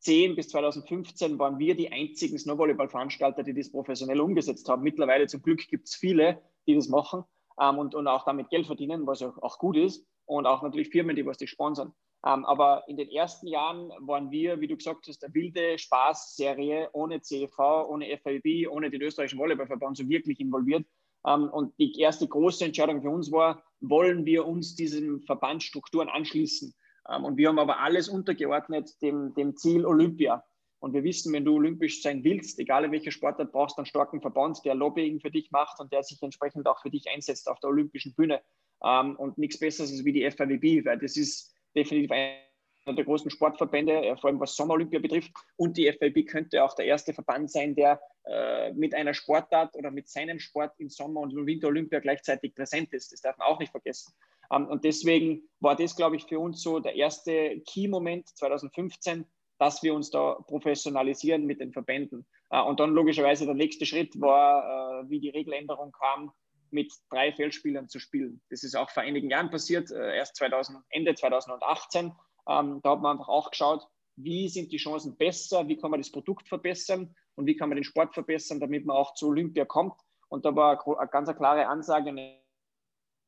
2010 0.00 0.36
bis 0.36 0.48
2015 0.48 1.38
waren 1.38 1.58
wir 1.58 1.74
die 1.74 1.92
einzigen 1.92 2.38
Snowvolleyball-Veranstalter, 2.38 3.42
die 3.42 3.52
das 3.52 3.70
professionell 3.70 4.20
umgesetzt 4.20 4.68
haben. 4.68 4.82
Mittlerweile 4.82 5.26
zum 5.26 5.42
Glück 5.42 5.66
gibt 5.68 5.88
es 5.88 5.94
viele, 5.94 6.40
die 6.66 6.74
das 6.74 6.88
machen 6.88 7.24
ähm, 7.60 7.78
und, 7.78 7.94
und 7.94 8.06
auch 8.06 8.24
damit 8.24 8.48
Geld 8.48 8.66
verdienen, 8.66 9.06
was 9.06 9.22
auch, 9.22 9.36
auch 9.42 9.58
gut 9.58 9.76
ist. 9.76 10.06
Und 10.24 10.46
auch 10.46 10.62
natürlich 10.62 10.90
Firmen, 10.90 11.16
die 11.16 11.26
was 11.26 11.38
die 11.38 11.46
sponsern. 11.46 11.92
Ähm, 12.24 12.44
aber 12.44 12.84
in 12.86 12.96
den 12.96 13.10
ersten 13.10 13.46
Jahren 13.46 13.90
waren 14.00 14.30
wir, 14.30 14.60
wie 14.60 14.68
du 14.68 14.76
gesagt 14.76 15.06
hast, 15.08 15.24
eine 15.24 15.34
wilde 15.34 15.78
Spaßserie 15.78 16.88
ohne 16.92 17.20
CEV, 17.20 17.58
ohne 17.88 18.16
FIB, 18.16 18.70
ohne 18.70 18.90
den 18.90 19.02
österreichischen 19.02 19.38
Volleyballverband 19.38 19.96
so 19.96 20.08
wirklich 20.08 20.40
involviert. 20.40 20.86
Ähm, 21.26 21.50
und 21.50 21.78
die 21.78 21.98
erste 22.00 22.26
große 22.26 22.64
Entscheidung 22.64 23.02
für 23.02 23.10
uns 23.10 23.30
war, 23.32 23.62
wollen 23.80 24.24
wir 24.24 24.46
uns 24.46 24.74
diesen 24.74 25.20
Verbandsstrukturen 25.22 26.08
anschließen? 26.08 26.74
Ähm, 27.10 27.24
und 27.24 27.36
wir 27.36 27.48
haben 27.48 27.58
aber 27.58 27.80
alles 27.80 28.08
untergeordnet 28.08 28.90
dem, 29.02 29.34
dem 29.34 29.56
Ziel 29.56 29.84
Olympia. 29.84 30.44
Und 30.78 30.94
wir 30.94 31.04
wissen, 31.04 31.32
wenn 31.34 31.44
du 31.44 31.56
olympisch 31.56 32.02
sein 32.02 32.24
willst, 32.24 32.58
egal 32.58 32.84
in 32.84 32.92
welcher 32.92 33.10
Sportart, 33.10 33.52
brauchst 33.52 33.76
du 33.76 33.80
einen 33.80 33.86
starken 33.86 34.22
Verband, 34.22 34.64
der 34.64 34.74
Lobbying 34.74 35.20
für 35.20 35.30
dich 35.30 35.50
macht 35.50 35.78
und 35.78 35.92
der 35.92 36.02
sich 36.02 36.22
entsprechend 36.22 36.66
auch 36.66 36.80
für 36.80 36.90
dich 36.90 37.04
einsetzt 37.14 37.48
auf 37.48 37.60
der 37.60 37.68
olympischen 37.68 38.14
Bühne. 38.14 38.40
Ähm, 38.82 39.16
und 39.16 39.36
nichts 39.36 39.58
Besseres 39.58 40.04
wie 40.04 40.12
die 40.12 40.30
FIWB, 40.30 40.86
weil 40.86 40.98
das 40.98 41.16
ist 41.16 41.54
definitiv 41.76 42.10
einer 42.10 42.96
der 42.96 43.04
großen 43.04 43.30
Sportverbände, 43.30 43.92
äh, 43.92 44.16
vor 44.16 44.30
allem 44.30 44.40
was 44.40 44.56
Sommerolympia 44.56 45.00
betrifft. 45.00 45.32
Und 45.56 45.76
die 45.76 45.92
FIB 45.92 46.26
könnte 46.26 46.64
auch 46.64 46.74
der 46.74 46.86
erste 46.86 47.12
Verband 47.12 47.50
sein, 47.50 47.74
der 47.74 48.00
äh, 48.24 48.72
mit 48.72 48.94
einer 48.94 49.12
Sportart 49.12 49.76
oder 49.76 49.90
mit 49.90 50.08
seinem 50.08 50.38
Sport 50.38 50.72
im 50.78 50.88
Sommer- 50.88 51.20
und 51.20 51.34
Winter 51.46 51.68
Olympia 51.68 52.00
gleichzeitig 52.00 52.54
präsent 52.54 52.92
ist. 52.94 53.12
Das 53.12 53.20
darf 53.20 53.36
man 53.36 53.48
auch 53.48 53.58
nicht 53.58 53.70
vergessen. 53.70 54.14
Ähm, 54.50 54.66
und 54.66 54.84
deswegen 54.84 55.48
war 55.60 55.76
das, 55.76 55.96
glaube 55.96 56.16
ich, 56.16 56.24
für 56.24 56.38
uns 56.38 56.62
so 56.62 56.80
der 56.80 56.94
erste 56.96 57.60
Key-Moment 57.66 58.28
2015, 58.36 59.26
dass 59.58 59.82
wir 59.82 59.94
uns 59.94 60.10
da 60.10 60.34
professionalisieren 60.46 61.44
mit 61.44 61.60
den 61.60 61.72
Verbänden. 61.72 62.26
Äh, 62.50 62.62
und 62.62 62.80
dann 62.80 62.90
logischerweise 62.90 63.46
der 63.46 63.54
nächste 63.54 63.86
Schritt 63.86 64.20
war, 64.20 65.02
äh, 65.02 65.10
wie 65.10 65.20
die 65.20 65.30
Regeländerung 65.30 65.92
kam, 65.92 66.32
mit 66.72 66.92
drei 67.10 67.32
Feldspielern 67.32 67.88
zu 67.88 67.98
spielen. 67.98 68.40
Das 68.48 68.62
ist 68.62 68.76
auch 68.76 68.90
vor 68.90 69.02
einigen 69.02 69.28
Jahren 69.28 69.50
passiert, 69.50 69.90
äh, 69.90 70.16
erst 70.16 70.36
2000, 70.36 70.78
Ende 70.90 71.14
2018. 71.14 72.12
Ähm, 72.48 72.80
da 72.82 72.90
hat 72.90 73.00
man 73.00 73.12
einfach 73.12 73.28
auch 73.28 73.50
geschaut, 73.50 73.86
wie 74.16 74.48
sind 74.48 74.72
die 74.72 74.76
Chancen 74.76 75.16
besser, 75.16 75.66
wie 75.68 75.76
kann 75.76 75.90
man 75.90 76.00
das 76.00 76.12
Produkt 76.12 76.48
verbessern 76.48 77.14
und 77.34 77.46
wie 77.46 77.56
kann 77.56 77.68
man 77.68 77.76
den 77.76 77.84
Sport 77.84 78.14
verbessern, 78.14 78.60
damit 78.60 78.84
man 78.84 78.96
auch 78.96 79.14
zu 79.14 79.28
Olympia 79.28 79.64
kommt. 79.64 79.94
Und 80.28 80.44
da 80.44 80.54
war 80.54 80.86
eine 80.86 81.08
ganz 81.08 81.34
klare 81.36 81.66
Ansage, 81.66 82.10
eine 82.10 82.39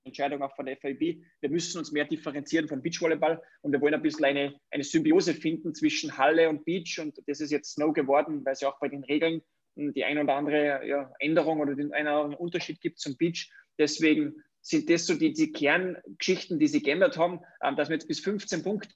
Entscheidung 0.05 0.43
auch 0.43 0.55
von 0.57 0.67
der 0.67 0.77
FIB. 0.77 1.23
Wir 1.41 1.51
müssen 1.51 1.79
uns 1.79 1.93
mehr 1.93 2.05
differenzieren 2.05 2.69
vom 2.69 2.83
Beachvolleyball 2.83 3.41
und 3.62 3.73
wir 3.73 3.81
wollen 3.81 3.95
ein 3.95 4.03
bisschen 4.03 4.25
eine, 4.25 4.55
eine 4.71 4.85
Symbiose 4.85 5.35
finden 5.35 5.75
zwischen 5.75 6.17
Halle 6.19 6.49
und 6.49 6.65
Beach 6.65 6.99
und 7.01 7.21
das 7.27 7.41
ist 7.41 7.51
jetzt 7.51 7.75
Snow 7.75 7.93
geworden, 7.93 8.45
weil 8.45 8.55
es 8.55 8.61
ja 8.61 8.69
auch 8.69 8.81
bei 8.81 8.88
den 8.88 9.05
Regeln 9.05 9.43
die 9.77 10.05
ein 10.05 10.19
oder 10.19 10.35
andere 10.35 10.87
ja, 10.87 11.11
Änderung 11.19 11.61
oder 11.61 11.75
den 11.75 11.93
einen 11.93 12.35
Unterschied 12.35 12.81
gibt 12.81 12.99
zum 12.99 13.17
Beach. 13.17 13.51
Deswegen 13.79 14.35
sind 14.61 14.91
das 14.91 15.07
so 15.07 15.15
die, 15.15 15.33
die 15.33 15.51
Kerngeschichten, 15.51 16.59
die 16.59 16.69
sie 16.69 16.83
geändert 16.83 17.17
haben, 17.17 17.41
ähm, 17.62 17.77
dass 17.77 17.88
man 17.88 17.99
jetzt 17.99 18.07
bis 18.07 18.21
15 18.21 18.62
Punkte 18.62 18.93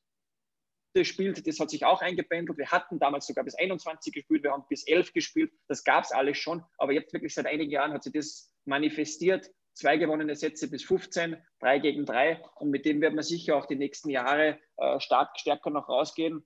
spielt, 1.02 1.46
das 1.46 1.60
hat 1.60 1.70
sich 1.70 1.84
auch 1.84 2.02
eingependelt. 2.02 2.58
Wir 2.58 2.70
hatten 2.70 2.98
damals 2.98 3.26
sogar 3.26 3.44
bis 3.44 3.54
21 3.54 4.12
gespielt, 4.12 4.42
wir 4.42 4.52
haben 4.52 4.64
bis 4.68 4.86
11 4.86 5.12
gespielt, 5.12 5.52
das 5.68 5.84
gab 5.84 6.04
es 6.04 6.12
alles 6.12 6.38
schon, 6.38 6.62
aber 6.78 6.92
jetzt 6.92 7.12
wirklich 7.12 7.34
seit 7.34 7.46
einigen 7.46 7.70
Jahren 7.70 7.92
hat 7.92 8.02
sich 8.02 8.12
das 8.12 8.50
manifestiert 8.64 9.50
zwei 9.76 9.98
gewonnene 9.98 10.34
Sätze 10.34 10.68
bis 10.68 10.82
15, 10.84 11.36
drei 11.60 11.78
gegen 11.78 12.06
drei. 12.06 12.42
Und 12.56 12.70
mit 12.70 12.86
dem 12.86 13.00
wird 13.00 13.14
man 13.14 13.22
sicher 13.22 13.56
auch 13.56 13.66
die 13.66 13.76
nächsten 13.76 14.10
Jahre 14.10 14.58
äh, 14.78 14.98
stark 15.00 15.38
stärker 15.38 15.70
noch 15.70 15.88
rausgehen. 15.88 16.44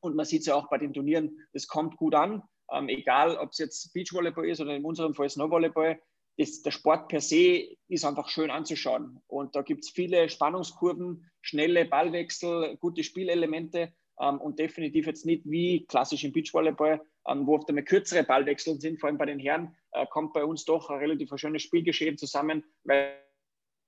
Und 0.00 0.14
man 0.14 0.26
sieht 0.26 0.40
es 0.40 0.46
ja 0.46 0.54
auch 0.54 0.68
bei 0.68 0.78
den 0.78 0.92
Turnieren, 0.92 1.40
das 1.52 1.66
kommt 1.66 1.96
gut 1.96 2.14
an. 2.14 2.42
Ähm, 2.70 2.88
egal, 2.88 3.36
ob 3.36 3.50
es 3.50 3.58
jetzt 3.58 3.92
Beachvolleyball 3.94 4.48
ist 4.48 4.60
oder 4.60 4.76
in 4.76 4.84
unserem 4.84 5.14
Fall 5.14 5.30
Snowvolleyball, 5.30 6.00
ist, 6.36 6.66
der 6.66 6.70
Sport 6.70 7.08
per 7.08 7.22
se 7.22 7.76
ist 7.88 8.04
einfach 8.04 8.28
schön 8.28 8.50
anzuschauen. 8.50 9.22
Und 9.26 9.56
da 9.56 9.62
gibt 9.62 9.84
es 9.84 9.90
viele 9.90 10.28
Spannungskurven, 10.28 11.30
schnelle 11.40 11.86
Ballwechsel, 11.86 12.76
gute 12.76 13.04
Spielelemente 13.04 13.94
ähm, 14.20 14.40
und 14.40 14.58
definitiv 14.58 15.06
jetzt 15.06 15.26
nicht 15.26 15.42
wie 15.44 15.86
klassisch 15.86 16.24
im 16.24 16.32
Beachvolleyball, 16.32 17.00
ähm, 17.28 17.46
wo 17.46 17.56
oft 17.56 17.68
einmal 17.68 17.84
kürzere 17.84 18.24
Ballwechsel 18.24 18.80
sind, 18.80 19.00
vor 19.00 19.08
allem 19.08 19.18
bei 19.18 19.26
den 19.26 19.38
Herren, 19.38 19.76
äh, 19.92 20.06
kommt 20.06 20.32
bei 20.32 20.44
uns 20.44 20.64
doch 20.64 20.90
ein 20.90 20.98
relativ 20.98 21.30
schönes 21.36 21.62
Spielgeschehen 21.62 22.16
zusammen, 22.16 22.64
weil 22.84 23.14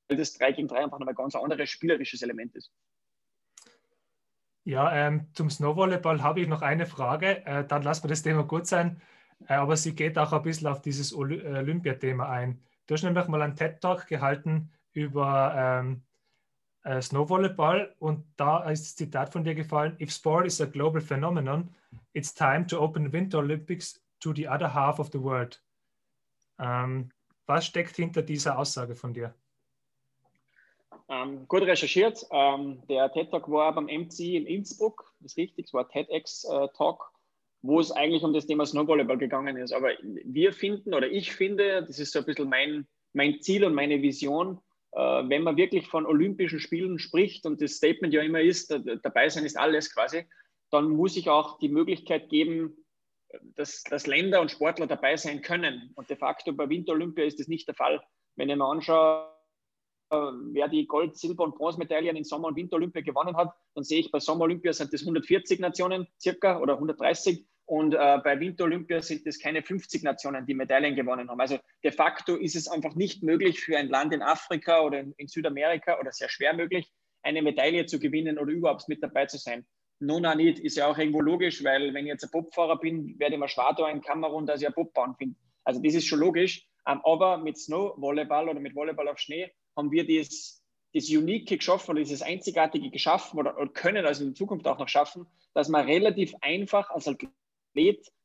das 0.08 0.34
3 0.34 0.52
gegen 0.52 0.68
3 0.68 0.84
einfach 0.84 0.98
noch 0.98 1.06
ein 1.06 1.14
ganz 1.14 1.34
anderes 1.34 1.68
spielerisches 1.70 2.22
Element 2.22 2.54
ist. 2.54 2.72
Ja, 4.64 4.92
ähm, 4.92 5.28
zum 5.32 5.48
Snowvolleyball 5.48 6.22
habe 6.22 6.40
ich 6.40 6.48
noch 6.48 6.60
eine 6.60 6.86
Frage. 6.86 7.44
Äh, 7.46 7.66
dann 7.66 7.82
lassen 7.82 8.04
wir 8.04 8.08
das 8.08 8.22
Thema 8.22 8.42
gut 8.42 8.66
sein. 8.66 9.00
Äh, 9.46 9.54
aber 9.54 9.76
sie 9.76 9.94
geht 9.94 10.18
auch 10.18 10.32
ein 10.32 10.42
bisschen 10.42 10.66
auf 10.66 10.82
dieses 10.82 11.14
Oly 11.14 11.40
Olympiathema 11.42 12.28
ein. 12.28 12.62
Du 12.86 12.94
hast 12.94 13.02
nämlich 13.02 13.28
mal 13.28 13.42
einen 13.42 13.56
TED-Talk 13.56 14.06
gehalten 14.06 14.70
über 14.92 15.54
ähm, 15.56 16.02
äh, 16.88 17.02
Snowvolleyball 17.02 17.94
und 17.98 18.24
da 18.36 18.68
ist 18.70 18.84
das 18.84 18.96
Zitat 18.96 19.30
von 19.30 19.44
dir 19.44 19.54
gefallen: 19.54 19.96
If 20.00 20.10
sport 20.10 20.46
is 20.46 20.60
a 20.60 20.64
global 20.64 21.00
phenomenon, 21.02 21.68
it's 22.14 22.34
time 22.34 22.66
to 22.66 22.80
open 22.80 23.12
Winter 23.12 23.38
Olympics 23.38 24.02
to 24.20 24.32
the 24.34 24.48
other 24.48 24.72
half 24.72 24.98
of 24.98 25.10
the 25.12 25.22
world. 25.22 25.62
Ähm, 26.58 27.10
was 27.46 27.66
steckt 27.66 27.96
hinter 27.96 28.22
dieser 28.22 28.58
Aussage 28.58 28.94
von 28.94 29.12
dir? 29.12 29.34
Ähm, 31.10 31.46
gut 31.46 31.62
recherchiert. 31.62 32.26
Ähm, 32.30 32.82
der 32.88 33.12
TED 33.12 33.30
Talk 33.30 33.50
war 33.50 33.74
beim 33.74 33.86
MC 33.86 34.36
in 34.36 34.46
Innsbruck, 34.46 35.12
das 35.20 35.32
ist 35.32 35.38
richtig, 35.38 35.66
es 35.66 35.74
war 35.74 35.88
TEDx 35.88 36.44
äh, 36.44 36.68
wo 37.62 37.80
es 37.80 37.90
eigentlich 37.90 38.22
um 38.22 38.32
das 38.32 38.46
Thema 38.46 38.64
Snowvolleyball 38.64 39.18
gegangen 39.18 39.56
ist. 39.56 39.72
Aber 39.72 39.90
wir 40.24 40.52
finden 40.52 40.94
oder 40.94 41.08
ich 41.08 41.32
finde, 41.32 41.82
das 41.82 41.98
ist 41.98 42.12
so 42.12 42.20
ein 42.20 42.24
bisschen 42.24 42.48
mein, 42.48 42.86
mein 43.12 43.40
Ziel 43.40 43.64
und 43.64 43.74
meine 43.74 44.00
Vision, 44.00 44.60
wenn 44.92 45.42
man 45.42 45.56
wirklich 45.56 45.86
von 45.86 46.06
Olympischen 46.06 46.60
Spielen 46.60 46.98
spricht 46.98 47.46
und 47.46 47.60
das 47.60 47.72
Statement 47.72 48.14
ja 48.14 48.22
immer 48.22 48.40
ist, 48.40 48.70
dabei 49.02 49.28
sein 49.28 49.44
ist 49.44 49.58
alles 49.58 49.92
quasi, 49.92 50.24
dann 50.70 50.90
muss 50.90 51.16
ich 51.16 51.28
auch 51.28 51.58
die 51.58 51.68
Möglichkeit 51.68 52.28
geben, 52.28 52.76
dass, 53.56 53.82
dass 53.84 54.06
Länder 54.06 54.40
und 54.40 54.50
Sportler 54.50 54.86
dabei 54.86 55.16
sein 55.16 55.42
können. 55.42 55.92
Und 55.94 56.08
de 56.10 56.16
facto 56.16 56.52
bei 56.52 56.68
Winterolympia 56.68 57.24
ist 57.24 57.38
das 57.38 57.48
nicht 57.48 57.68
der 57.68 57.74
Fall. 57.74 58.02
Wenn 58.36 58.48
ich 58.48 58.56
mir 58.56 58.64
anschaue, 58.64 59.28
äh, 60.10 60.16
wer 60.16 60.68
die 60.68 60.86
Gold-, 60.86 61.16
Silber- 61.16 61.44
und 61.44 61.56
Bronzemedaillen 61.56 62.16
in 62.16 62.24
Sommer- 62.24 62.48
und 62.48 62.56
Winterolympia 62.56 63.02
gewonnen 63.02 63.36
hat, 63.36 63.54
dann 63.74 63.84
sehe 63.84 64.00
ich 64.00 64.10
bei 64.10 64.20
Sommerolympia 64.20 64.72
sind 64.72 64.92
das 64.92 65.02
140 65.02 65.60
Nationen 65.60 66.06
circa 66.20 66.60
oder 66.60 66.74
130 66.74 67.44
und 67.68 67.92
äh, 67.92 68.18
bei 68.24 68.40
Winterolympia 68.40 69.02
sind 69.02 69.26
es 69.26 69.38
keine 69.38 69.62
50 69.62 70.02
Nationen, 70.02 70.46
die 70.46 70.54
Medaillen 70.54 70.96
gewonnen 70.96 71.28
haben. 71.28 71.38
Also 71.38 71.58
de 71.84 71.92
facto 71.92 72.34
ist 72.34 72.56
es 72.56 72.66
einfach 72.66 72.94
nicht 72.94 73.22
möglich 73.22 73.60
für 73.60 73.76
ein 73.76 73.88
Land 73.88 74.14
in 74.14 74.22
Afrika 74.22 74.80
oder 74.80 75.00
in, 75.00 75.12
in 75.18 75.28
Südamerika 75.28 76.00
oder 76.00 76.10
sehr 76.10 76.30
schwer 76.30 76.54
möglich, 76.54 76.90
eine 77.22 77.42
Medaille 77.42 77.84
zu 77.84 77.98
gewinnen 77.98 78.38
oder 78.38 78.52
überhaupt 78.52 78.88
mit 78.88 79.02
dabei 79.02 79.26
zu 79.26 79.36
sein. 79.36 79.66
Nona 80.00 80.34
nicht, 80.34 80.60
ist 80.60 80.78
ja 80.78 80.86
auch 80.86 80.96
irgendwo 80.96 81.20
logisch, 81.20 81.62
weil 81.62 81.92
wenn 81.92 82.06
ich 82.06 82.12
jetzt 82.12 82.24
ein 82.24 82.30
Bobfahrer 82.30 82.78
bin, 82.78 83.18
werde 83.18 83.34
ich 83.34 83.40
mir 83.40 83.48
schwer 83.48 83.74
da 83.76 83.90
in 83.90 84.00
Kamerun, 84.00 84.46
dass 84.46 84.62
ich 84.62 84.66
ein 84.66 84.72
Bobbahn 84.72 85.14
finde. 85.16 85.36
Also 85.62 85.82
das 85.82 85.92
ist 85.92 86.06
schon 86.06 86.20
logisch. 86.20 86.66
Ähm, 86.86 87.02
aber 87.04 87.36
mit 87.36 87.58
Snow-Volleyball 87.58 88.48
oder 88.48 88.60
mit 88.60 88.74
Volleyball 88.74 89.08
auf 89.08 89.18
Schnee 89.18 89.52
haben 89.76 89.90
wir 89.90 90.06
das, 90.06 90.64
das 90.94 91.10
Unique 91.10 91.58
geschaffen 91.58 91.90
oder 91.90 92.00
dieses 92.00 92.22
Einzigartige 92.22 92.88
geschaffen 92.88 93.38
oder, 93.38 93.58
oder 93.58 93.70
können 93.70 94.06
also 94.06 94.24
in 94.24 94.34
Zukunft 94.34 94.66
auch 94.66 94.78
noch 94.78 94.88
schaffen, 94.88 95.26
dass 95.52 95.68
man 95.68 95.84
relativ 95.84 96.34
einfach 96.40 96.88
als 96.88 97.06
Athlet 97.06 97.30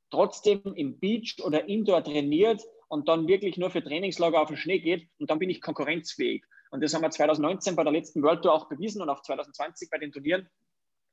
trotzdem 0.10 0.62
im 0.76 1.00
Beach 1.00 1.38
oder 1.44 1.68
Indoor 1.68 2.04
trainiert 2.04 2.62
und 2.88 3.08
dann 3.08 3.28
wirklich 3.28 3.58
nur 3.58 3.72
für 3.72 3.84
Trainingslager 3.84 4.42
auf 4.42 4.50
den 4.50 4.58
Schnee 4.58 4.80
geht 4.80 5.10
und 5.20 5.30
dann 5.32 5.40
bin 5.40 5.50
ich 5.50 5.62
konkurrenzfähig. 5.62 6.44
Und 6.70 6.84
das 6.84 6.94
haben 6.94 7.02
wir 7.02 7.12
2019 7.12 7.76
bei 7.76 7.84
der 7.84 7.92
letzten 7.92 8.22
World 8.24 8.44
Tour 8.44 8.54
auch 8.54 8.68
bewiesen 8.68 9.02
und 9.02 9.10
auch 9.10 9.22
2020 9.22 9.90
bei 9.90 9.98
den 9.98 10.12
Turnieren. 10.12 10.50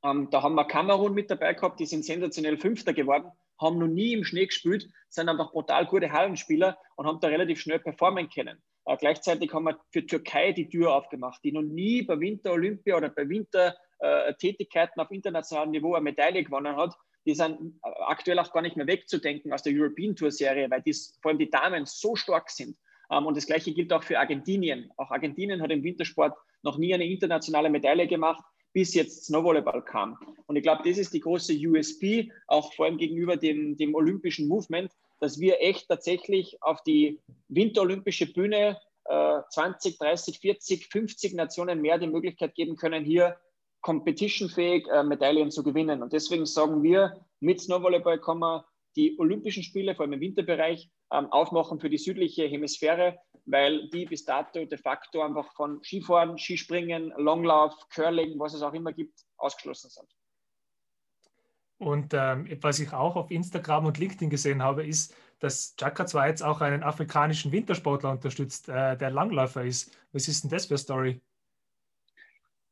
Ähm, 0.03 0.29
da 0.31 0.41
haben 0.41 0.55
wir 0.55 0.65
Kamerun 0.65 1.13
mit 1.13 1.29
dabei 1.29 1.53
gehabt, 1.53 1.79
die 1.79 1.85
sind 1.85 2.05
sensationell 2.05 2.57
Fünfter 2.57 2.93
geworden, 2.93 3.31
haben 3.59 3.77
noch 3.77 3.87
nie 3.87 4.13
im 4.13 4.23
Schnee 4.23 4.47
gespielt, 4.47 4.89
sind 5.09 5.29
einfach 5.29 5.51
brutal 5.51 5.85
gute 5.85 6.11
Hallenspieler 6.11 6.77
und 6.95 7.05
haben 7.05 7.19
da 7.19 7.27
relativ 7.27 7.59
schnell 7.59 7.79
performen 7.79 8.29
können. 8.29 8.61
Äh, 8.85 8.97
gleichzeitig 8.97 9.53
haben 9.53 9.65
wir 9.65 9.79
für 9.91 10.05
Türkei 10.05 10.51
die 10.53 10.69
Tür 10.69 10.95
aufgemacht, 10.95 11.43
die 11.43 11.51
noch 11.51 11.61
nie 11.61 12.01
bei 12.01 12.19
Winter-Olympia 12.19 12.97
oder 12.97 13.09
bei 13.09 13.29
Wintertätigkeiten 13.29 14.99
äh, 14.99 15.03
auf 15.03 15.11
internationalem 15.11 15.71
Niveau 15.71 15.93
eine 15.93 16.03
Medaille 16.03 16.43
gewonnen 16.43 16.75
hat. 16.75 16.95
Die 17.25 17.35
sind 17.35 17.79
äh, 17.83 17.89
aktuell 18.07 18.39
auch 18.39 18.51
gar 18.51 18.61
nicht 18.61 18.77
mehr 18.77 18.87
wegzudenken 18.87 19.53
aus 19.53 19.63
der 19.63 19.73
European 19.73 20.15
Tour 20.15 20.31
Serie, 20.31 20.69
weil 20.69 20.81
die, 20.81 20.95
vor 21.21 21.29
allem 21.29 21.39
die 21.39 21.49
Damen 21.49 21.85
so 21.85 22.15
stark 22.15 22.49
sind. 22.49 22.77
Ähm, 23.11 23.25
und 23.25 23.37
das 23.37 23.45
Gleiche 23.45 23.73
gilt 23.73 23.91
auch 23.93 24.03
für 24.03 24.19
Argentinien. 24.19 24.91
Auch 24.97 25.11
Argentinien 25.11 25.61
hat 25.61 25.71
im 25.71 25.83
Wintersport 25.83 26.35
noch 26.63 26.77
nie 26.77 26.93
eine 26.93 27.05
internationale 27.05 27.69
Medaille 27.69 28.07
gemacht, 28.07 28.43
bis 28.73 28.93
jetzt 28.93 29.25
Snowvolleyball 29.25 29.83
kam. 29.83 30.17
Und 30.47 30.55
ich 30.55 30.63
glaube, 30.63 30.87
das 30.87 30.97
ist 30.97 31.13
die 31.13 31.19
große 31.19 31.53
USP, 31.53 32.31
auch 32.47 32.73
vor 32.73 32.85
allem 32.85 32.97
gegenüber 32.97 33.37
dem, 33.37 33.75
dem 33.77 33.95
olympischen 33.95 34.47
Movement, 34.47 34.91
dass 35.19 35.39
wir 35.39 35.61
echt 35.61 35.87
tatsächlich 35.87 36.57
auf 36.61 36.81
die 36.83 37.19
winterolympische 37.49 38.31
Bühne 38.31 38.79
äh, 39.05 39.41
20, 39.49 39.97
30, 39.97 40.39
40, 40.39 40.87
50 40.87 41.33
Nationen 41.33 41.81
mehr 41.81 41.97
die 41.97 42.07
Möglichkeit 42.07 42.55
geben 42.55 42.75
können, 42.75 43.03
hier 43.03 43.37
competitionfähig 43.81 44.87
äh, 44.87 45.03
Medaillen 45.03 45.51
zu 45.51 45.63
gewinnen. 45.63 46.01
Und 46.01 46.13
deswegen 46.13 46.45
sagen 46.45 46.83
wir, 46.83 47.25
mit 47.39 47.61
Snowvolleyball 47.61 48.19
kann 48.19 48.39
man 48.39 48.63
die 48.95 49.17
Olympischen 49.19 49.63
Spiele, 49.63 49.95
vor 49.95 50.03
allem 50.03 50.13
im 50.13 50.19
Winterbereich, 50.19 50.89
ähm, 51.11 51.31
aufmachen 51.31 51.79
für 51.79 51.89
die 51.89 51.97
südliche 51.97 52.45
Hemisphäre, 52.45 53.17
weil 53.45 53.89
die 53.89 54.05
bis 54.05 54.25
dato 54.25 54.65
de 54.65 54.77
facto 54.77 55.21
einfach 55.21 55.53
von 55.53 55.81
Skifahren, 55.83 56.37
Skispringen, 56.37 57.13
Longlauf, 57.17 57.73
Curling, 57.89 58.39
was 58.39 58.53
es 58.53 58.61
auch 58.61 58.73
immer 58.73 58.93
gibt, 58.93 59.19
ausgeschlossen 59.37 59.89
sind. 59.89 60.07
Und 61.77 62.13
ähm, 62.13 62.47
was 62.61 62.79
ich 62.79 62.93
auch 62.93 63.15
auf 63.15 63.31
Instagram 63.31 63.87
und 63.87 63.97
LinkedIn 63.97 64.29
gesehen 64.29 64.61
habe, 64.61 64.85
ist, 64.85 65.15
dass 65.39 65.75
Chaka 65.75 66.05
zwar 66.05 66.27
jetzt 66.27 66.43
auch 66.43 66.61
einen 66.61 66.83
afrikanischen 66.83 67.51
Wintersportler 67.51 68.11
unterstützt, 68.11 68.69
äh, 68.69 68.95
der 68.95 69.09
Langläufer 69.09 69.63
ist. 69.63 69.97
Was 70.11 70.27
ist 70.27 70.43
denn 70.43 70.51
das 70.51 70.67
für 70.67 70.75
eine 70.75 70.77
Story? 70.77 71.21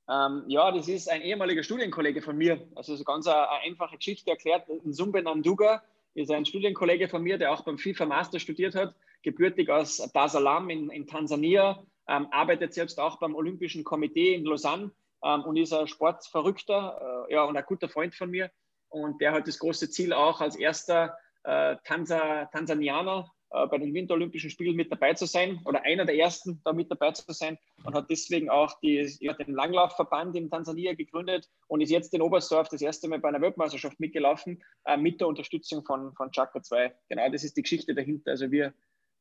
Ähm, 0.10 0.44
ja, 0.48 0.72
das 0.72 0.88
ist 0.88 1.10
ein 1.10 1.22
ehemaliger 1.22 1.62
Studienkollege 1.62 2.22
von 2.22 2.36
mir. 2.36 2.68
Also 2.76 2.96
so 2.96 3.04
ganz 3.04 3.28
eine, 3.28 3.50
eine 3.50 3.62
einfache 3.62 3.98
Geschichte 3.98 4.32
erklärt. 4.32 4.64
Zumbe 4.92 5.22
Nanduga 5.22 5.84
ist 6.16 6.32
ein 6.32 6.46
Studienkollege 6.46 7.08
von 7.08 7.22
mir, 7.22 7.38
der 7.38 7.52
auch 7.52 7.62
beim 7.62 7.78
FIFA 7.78 8.08
Master 8.08 8.40
studiert 8.40 8.74
hat, 8.74 8.96
gebürtig 9.22 9.70
aus 9.70 9.98
Dar 10.14 10.26
es 10.26 10.32
Salaam 10.32 10.70
in, 10.70 10.90
in 10.90 11.06
Tansania, 11.06 11.84
ähm, 12.08 12.28
arbeitet 12.32 12.74
selbst 12.74 13.00
auch 13.00 13.18
beim 13.20 13.36
Olympischen 13.36 13.84
Komitee 13.84 14.34
in 14.34 14.46
Lausanne 14.46 14.92
ähm, 15.24 15.44
und 15.44 15.58
ist 15.58 15.74
ein 15.74 15.88
Sportverrückter 15.88 17.28
äh, 17.30 17.34
ja, 17.34 17.44
und 17.44 17.56
ein 17.56 17.66
guter 17.66 17.88
Freund 17.88 18.16
von 18.16 18.32
mir. 18.32 18.50
Und 18.90 19.22
der 19.22 19.34
hat 19.34 19.48
das 19.48 19.60
große 19.60 19.92
Ziel 19.92 20.14
auch 20.14 20.42
als 20.42 20.56
erster 20.56 21.16
äh, 21.44 21.76
Tansa, 21.84 22.46
Tansanianer 22.46 23.32
bei 23.50 23.78
den 23.80 23.94
Winterolympischen 23.94 24.50
Spielen 24.50 24.76
mit 24.76 24.92
dabei 24.92 25.14
zu 25.14 25.26
sein 25.26 25.60
oder 25.66 25.82
einer 25.84 26.06
der 26.06 26.16
ersten 26.16 26.62
da 26.64 26.72
mit 26.72 26.92
dabei 26.92 27.12
zu 27.12 27.32
sein 27.34 27.58
und 27.84 27.96
hat 27.96 28.10
deswegen 28.10 28.50
auch 28.50 28.80
die, 28.80 29.10
ja, 29.20 29.34
den 29.34 29.54
Langlaufverband 29.54 30.36
in 30.36 30.50
Tansania 30.50 30.94
gegründet 30.94 31.50
und 31.68 31.82
ist 31.82 31.90
jetzt 31.90 32.14
in 32.14 32.22
Oberstdorf 32.22 32.70
das 32.70 32.82
erste 32.82 33.08
Mal 33.08 33.20
bei 33.20 33.30
einer 33.30 33.42
Weltmeisterschaft 33.42 34.00
mitgelaufen 34.00 34.62
äh, 34.86 34.98
mit 34.98 35.20
der 35.20 35.28
Unterstützung 35.28 35.84
von, 35.84 36.14
von 36.14 36.32
Chaka 36.32 36.62
2. 36.62 36.94
Genau, 37.10 37.30
das 37.32 37.44
ist 37.44 37.58
die 37.58 37.64
Geschichte 37.64 37.96
dahinter. 37.96 38.32
Also 38.32 38.52
wir 38.52 38.74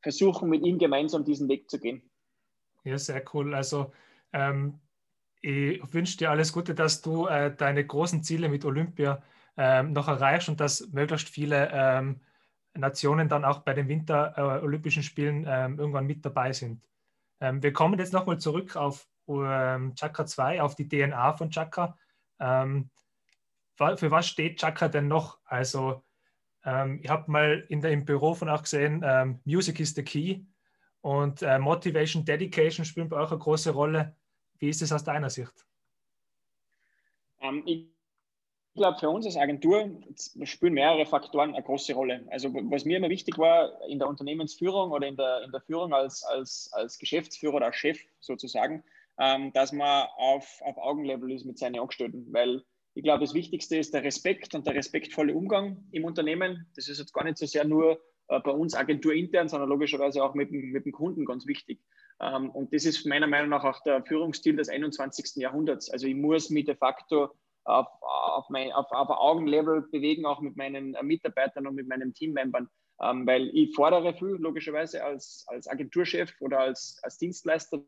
versuchen 0.03 0.49
mit 0.51 0.62
ihm 0.62 0.79
gemeinsam 0.79 1.25
diesen 1.25 1.49
Weg 1.49 1.71
zu 1.71 1.81
gehen. 1.81 2.03
Ja, 2.85 2.99
sehr 2.99 3.23
cool. 3.33 3.55
Also 3.55 3.93
ähm, 4.33 4.79
ich 5.41 5.81
wünsche 5.93 6.19
dir 6.19 6.31
alles 6.31 6.53
Gute, 6.53 6.75
dass 6.75 7.01
du 7.01 7.27
äh, 7.27 7.55
deine 7.55 7.87
großen 7.87 8.23
Ziele 8.23 8.49
mit 8.49 8.64
Olympia 8.64 9.23
ähm, 9.57 9.93
noch 9.93 10.09
erreichst 10.09 10.49
und 10.49 10.61
dass 10.61 10.88
möglichst 10.93 11.29
viele 11.29 11.71
ähm, 11.73 12.21
Nationen 12.79 13.29
dann 13.29 13.45
auch 13.45 13.61
bei 13.61 13.75
den 13.75 13.88
Winter-Olympischen 13.88 15.01
äh, 15.01 15.05
Spielen 15.05 15.47
ähm, 15.49 15.79
irgendwann 15.79 16.07
mit 16.07 16.25
dabei 16.25 16.53
sind. 16.53 16.83
Ähm, 17.41 17.62
wir 17.62 17.73
kommen 17.73 17.99
jetzt 17.99 18.12
nochmal 18.12 18.38
zurück 18.38 18.77
auf 18.77 19.07
ähm, 19.29 19.95
Chakra 19.95 20.27
2, 20.27 20.62
auf 20.62 20.75
die 20.75 20.88
DNA 20.88 21.35
von 21.35 21.51
Chakra. 21.51 21.97
Ähm, 22.41 22.91
für 23.77 24.11
was 24.11 24.27
steht 24.27 24.59
Chakra 24.61 24.88
denn 24.88 25.07
noch? 25.07 25.38
Also, 25.45 26.03
ich 26.64 27.09
habe 27.09 27.31
mal 27.31 27.64
in 27.69 27.81
der, 27.81 27.93
im 27.93 28.05
Büro 28.05 28.35
von 28.35 28.49
auch 28.49 28.62
gesehen, 28.62 29.05
Music 29.45 29.79
is 29.79 29.95
the 29.95 30.03
key 30.03 30.41
und 31.01 31.43
äh, 31.43 31.59
Motivation, 31.59 32.25
Dedication 32.25 32.85
spielen 32.85 33.09
bei 33.09 33.17
euch 33.17 33.31
eine 33.31 33.38
große 33.38 33.71
Rolle. 33.71 34.17
Wie 34.59 34.69
ist 34.69 34.83
es 34.83 34.93
aus 34.93 35.05
deiner 35.05 35.31
Sicht? 35.31 35.67
Um, 37.38 37.62
ich 37.67 37.88
ich 38.74 38.81
glaube, 38.81 38.98
für 38.98 39.11
uns 39.11 39.26
als 39.26 39.37
Agentur 39.37 39.90
spielen 40.44 40.74
mehrere 40.74 41.04
Faktoren 41.07 41.54
eine 41.54 41.64
große 41.64 41.94
Rolle. 41.94 42.24
Also 42.31 42.52
was 42.52 42.85
mir 42.85 42.98
immer 42.98 43.09
wichtig 43.09 43.37
war 43.38 43.72
in 43.88 43.98
der 43.98 44.09
Unternehmensführung 44.09 44.92
oder 44.92 45.07
in 45.09 45.16
der, 45.16 45.42
in 45.42 45.50
der 45.50 45.61
Führung 45.61 45.92
als, 45.92 46.22
als, 46.22 46.70
als 46.72 46.98
Geschäftsführer 46.98 47.54
oder 47.54 47.66
als 47.66 47.76
Chef 47.76 47.98
sozusagen, 48.20 48.85
ähm, 49.18 49.52
dass 49.52 49.72
man 49.72 50.07
auf, 50.16 50.61
auf 50.62 50.78
Augenlevel 50.78 51.33
ist 51.33 51.44
mit 51.44 51.59
seinen 51.59 51.78
Angestellten. 51.78 52.33
Weil 52.33 52.62
ich 52.94 53.02
glaube, 53.02 53.20
das 53.20 53.35
Wichtigste 53.35 53.76
ist 53.76 53.94
der 53.94 54.04
Respekt 54.04 54.54
und 54.54 54.66
der 54.66 54.74
respektvolle 54.74 55.35
Umgang 55.35 55.85
im 55.90 56.04
Unternehmen. 56.04 56.66
Das 56.76 56.88
ist 56.88 56.98
jetzt 56.98 57.12
gar 57.12 57.24
nicht 57.24 57.38
so 57.38 57.46
sehr 57.46 57.64
nur 57.64 58.00
äh, 58.28 58.40
bei 58.40 58.50
uns 58.50 58.74
Agentur 58.74 59.14
intern, 59.14 59.48
sondern 59.48 59.68
logischerweise 59.68 60.22
auch 60.22 60.35
mit, 60.35 60.52
mit 60.52 60.85
dem 60.85 60.92
Kunden 60.92 61.24
ganz 61.24 61.46
wichtig. 61.46 61.81
Ähm, 62.20 62.50
und 62.50 62.72
das 62.72 62.85
ist 62.85 63.07
meiner 63.07 63.26
Meinung 63.26 63.50
nach 63.50 63.64
auch 63.64 63.83
der 63.83 64.04
Führungsstil 64.04 64.57
des 64.57 64.68
21. 64.68 65.37
Jahrhunderts. 65.37 65.90
Also 65.90 66.07
ich 66.07 66.14
muss 66.14 66.50
mich 66.50 66.66
de 66.66 66.76
facto 66.76 67.31
auf, 67.68 67.87
auf, 68.00 68.48
mein, 68.48 68.72
auf, 68.72 68.90
auf 68.90 69.11
Augenlevel 69.11 69.83
bewegen, 69.83 70.26
auch 70.26 70.40
mit 70.40 70.57
meinen 70.57 70.96
Mitarbeitern 71.02 71.66
und 71.66 71.74
mit 71.74 71.88
meinen 71.88 72.14
Teammembern. 72.14 72.68
Ähm, 73.00 73.26
weil 73.26 73.48
ich 73.54 73.74
fordere 73.76 74.12
viel, 74.14 74.37
logischerweise, 74.40 75.04
als, 75.04 75.44
als 75.48 75.68
Agenturchef 75.68 76.33
oder 76.40 76.59
als, 76.61 76.98
als 77.02 77.16
Dienstleister, 77.18 77.85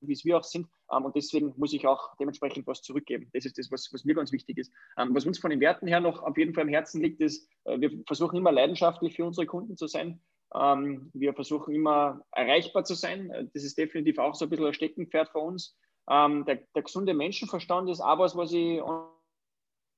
wie 0.00 0.12
es 0.12 0.24
wir 0.24 0.36
auch 0.36 0.44
sind. 0.44 0.66
Ähm, 0.92 1.06
und 1.06 1.16
deswegen 1.16 1.54
muss 1.56 1.72
ich 1.72 1.86
auch 1.86 2.14
dementsprechend 2.18 2.66
was 2.66 2.82
zurückgeben. 2.82 3.30
Das 3.32 3.46
ist 3.46 3.56
das, 3.56 3.70
was, 3.70 3.90
was 3.92 4.04
mir 4.04 4.14
ganz 4.14 4.32
wichtig 4.32 4.58
ist. 4.58 4.72
Ähm, 4.98 5.14
was 5.14 5.24
uns 5.24 5.38
von 5.38 5.50
den 5.50 5.60
Werten 5.60 5.86
her 5.86 6.00
noch 6.00 6.22
auf 6.22 6.36
jeden 6.36 6.52
Fall 6.52 6.64
am 6.64 6.68
Herzen 6.68 7.02
liegt, 7.02 7.20
ist, 7.22 7.48
äh, 7.64 7.80
wir 7.80 7.90
versuchen 8.06 8.36
immer 8.36 8.52
leidenschaftlich 8.52 9.16
für 9.16 9.24
unsere 9.24 9.46
Kunden 9.46 9.76
zu 9.78 9.86
sein. 9.86 10.20
Ähm, 10.54 11.10
wir 11.14 11.32
versuchen 11.32 11.74
immer 11.74 12.22
erreichbar 12.32 12.84
zu 12.84 12.94
sein. 12.94 13.30
Äh, 13.30 13.46
das 13.54 13.64
ist 13.64 13.78
definitiv 13.78 14.18
auch 14.18 14.34
so 14.34 14.44
ein 14.44 14.50
bisschen 14.50 14.66
ein 14.66 14.74
Steckenpferd 14.74 15.30
für 15.30 15.38
uns. 15.38 15.78
Ähm, 16.10 16.44
der, 16.44 16.56
der, 16.74 16.82
gesunde 16.82 17.14
Menschenverstand 17.14 17.88
ist 17.88 18.00
auch 18.00 18.18
was, 18.18 18.36
was 18.36 18.52
ich 18.52 18.82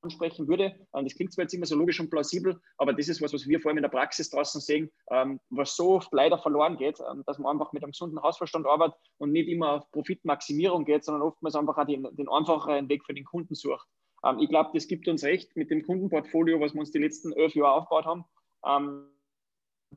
ansprechen 0.04 0.46
würde. 0.46 0.74
Das 0.92 1.14
klingt 1.14 1.32
zwar 1.32 1.44
jetzt 1.44 1.54
immer 1.54 1.66
so 1.66 1.76
logisch 1.76 1.98
und 1.98 2.10
plausibel, 2.10 2.60
aber 2.76 2.92
das 2.92 3.08
ist 3.08 3.20
was, 3.20 3.32
was 3.32 3.48
wir 3.48 3.58
vor 3.58 3.70
allem 3.70 3.78
in 3.78 3.82
der 3.82 3.88
Praxis 3.88 4.30
draußen 4.30 4.60
sehen, 4.60 4.90
ähm, 5.10 5.40
was 5.50 5.74
so 5.74 5.94
oft 5.94 6.12
leider 6.12 6.38
verloren 6.38 6.76
geht, 6.76 7.00
ähm, 7.00 7.24
dass 7.26 7.38
man 7.38 7.52
einfach 7.52 7.72
mit 7.72 7.82
einem 7.82 7.92
gesunden 7.92 8.22
Hausverstand 8.22 8.66
arbeitet 8.66 8.96
und 9.18 9.32
nicht 9.32 9.48
immer 9.48 9.72
auf 9.72 9.90
Profitmaximierung 9.90 10.84
geht, 10.84 11.04
sondern 11.04 11.22
oftmals 11.22 11.56
einfach 11.56 11.78
auch 11.78 11.86
den, 11.86 12.06
den 12.12 12.28
einfacheren 12.28 12.88
Weg 12.88 13.04
für 13.04 13.14
den 13.14 13.24
Kunden 13.24 13.54
sucht. 13.54 13.88
Ähm, 14.24 14.38
ich 14.38 14.48
glaube, 14.48 14.70
das 14.74 14.86
gibt 14.86 15.08
uns 15.08 15.24
recht 15.24 15.56
mit 15.56 15.70
dem 15.70 15.82
Kundenportfolio, 15.82 16.60
was 16.60 16.74
wir 16.74 16.80
uns 16.80 16.92
die 16.92 16.98
letzten 16.98 17.32
elf 17.32 17.54
Jahre 17.54 17.72
aufgebaut 17.72 18.04
haben. 18.04 18.24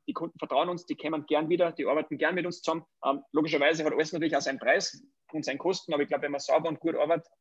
Die 0.08 0.14
Kunden 0.14 0.38
vertrauen 0.38 0.68
uns, 0.68 0.86
die 0.86 0.96
kommen 0.96 1.26
gern 1.26 1.48
wieder, 1.48 1.72
die 1.72 1.86
arbeiten 1.86 2.18
gern 2.18 2.36
mit 2.36 2.46
uns 2.46 2.62
zusammen. 2.62 2.86
Logischerweise 3.32 3.86
hat 3.86 3.94
alles 3.94 4.12
natürlich 4.12 4.36
auch 4.36 4.42
seinen 4.42 4.60
Preis 4.60 5.02
und 5.34 5.46
seinen 5.46 5.58
Kosten, 5.58 5.94
aber 5.94 6.04
ich 6.04 6.10
glaube, 6.10 6.24
wenn 6.24 6.32
man 6.32 6.40
sauber 6.40 6.70
und 6.70 6.80
gut 6.80 6.96
arbeitet, 6.96 7.32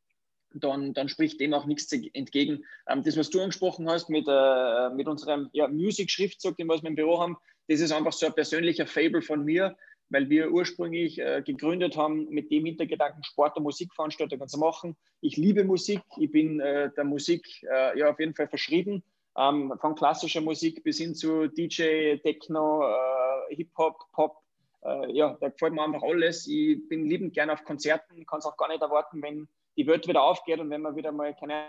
dann, 0.55 0.95
dann 0.95 1.09
spricht 1.09 1.41
dem 1.41 1.55
auch 1.55 1.67
nichts 1.67 1.93
entgegen. 1.93 2.65
Ähm, 2.89 3.03
das, 3.03 3.17
was 3.17 3.31
du 3.31 3.41
angesprochen 3.41 3.89
hast 3.89 4.09
mit, 4.09 4.27
äh, 4.29 4.91
mit 4.91 5.09
unserem 5.09 5.49
ja, 5.53 5.69
Music-Schriftzug, 5.69 6.57
den 6.57 6.67
wir 6.67 6.83
im 6.83 6.95
Büro 6.95 7.21
haben, 7.21 7.37
das 7.69 7.81
ist 7.81 7.93
einfach 7.93 8.13
so 8.13 8.27
ein 8.27 8.35
persönlicher 8.35 8.87
Fable 8.87 9.23
von 9.23 9.45
mir, 9.45 9.77
weil 10.09 10.31
wir 10.31 10.53
ursprünglich 10.53 11.19
äh, 11.19 11.43
gegründet 11.45 11.97
haben 11.97 12.29
mit 12.29 12.51
dem 12.51 12.65
Hintergedanken, 12.65 13.25
Sport- 13.25 13.57
und 13.57 13.65
Musikveranstaltungen 13.65 14.49
zu 14.49 14.59
machen. 14.59 14.97
Ich 15.21 15.37
liebe 15.37 15.65
Musik, 15.65 16.01
ich 16.19 16.31
bin 16.31 16.61
äh, 16.61 16.91
der 16.97 17.05
Musik 17.05 17.45
äh, 17.65 17.99
ja 17.99 18.11
auf 18.11 18.21
jeden 18.21 18.35
Fall 18.35 18.49
verschrieben, 18.49 19.03
ähm, 19.37 19.75
von 19.81 19.95
klassischer 19.95 20.41
Musik 20.41 20.85
bis 20.85 20.99
hin 20.99 21.15
zu 21.15 21.49
DJ, 21.49 22.17
Techno, 22.19 22.85
äh, 22.85 23.55
Hip-Hop, 23.57 24.13
Pop. 24.13 24.46
Äh, 24.87 25.13
ja, 25.13 25.37
da 25.41 25.49
gefällt 25.49 25.73
mir 25.73 25.83
einfach 25.83 26.03
alles. 26.03 26.47
Ich 26.47 26.89
bin 26.89 27.07
liebend 27.07 27.35
gerne 27.35 27.53
auf 27.53 27.65
Konzerten, 27.65 28.25
kann 28.27 28.39
es 28.39 28.47
auch 28.47 28.57
gar 28.57 28.69
nicht 28.69 28.83
erwarten, 28.83 29.23
wenn 29.23 29.49
die 29.77 29.87
Welt 29.87 30.07
wieder 30.07 30.23
aufgeht 30.23 30.61
und 30.61 30.71
wenn 30.71 30.83
man 30.83 30.97
wieder 30.97 31.13
mal, 31.13 31.35
keine 31.35 31.67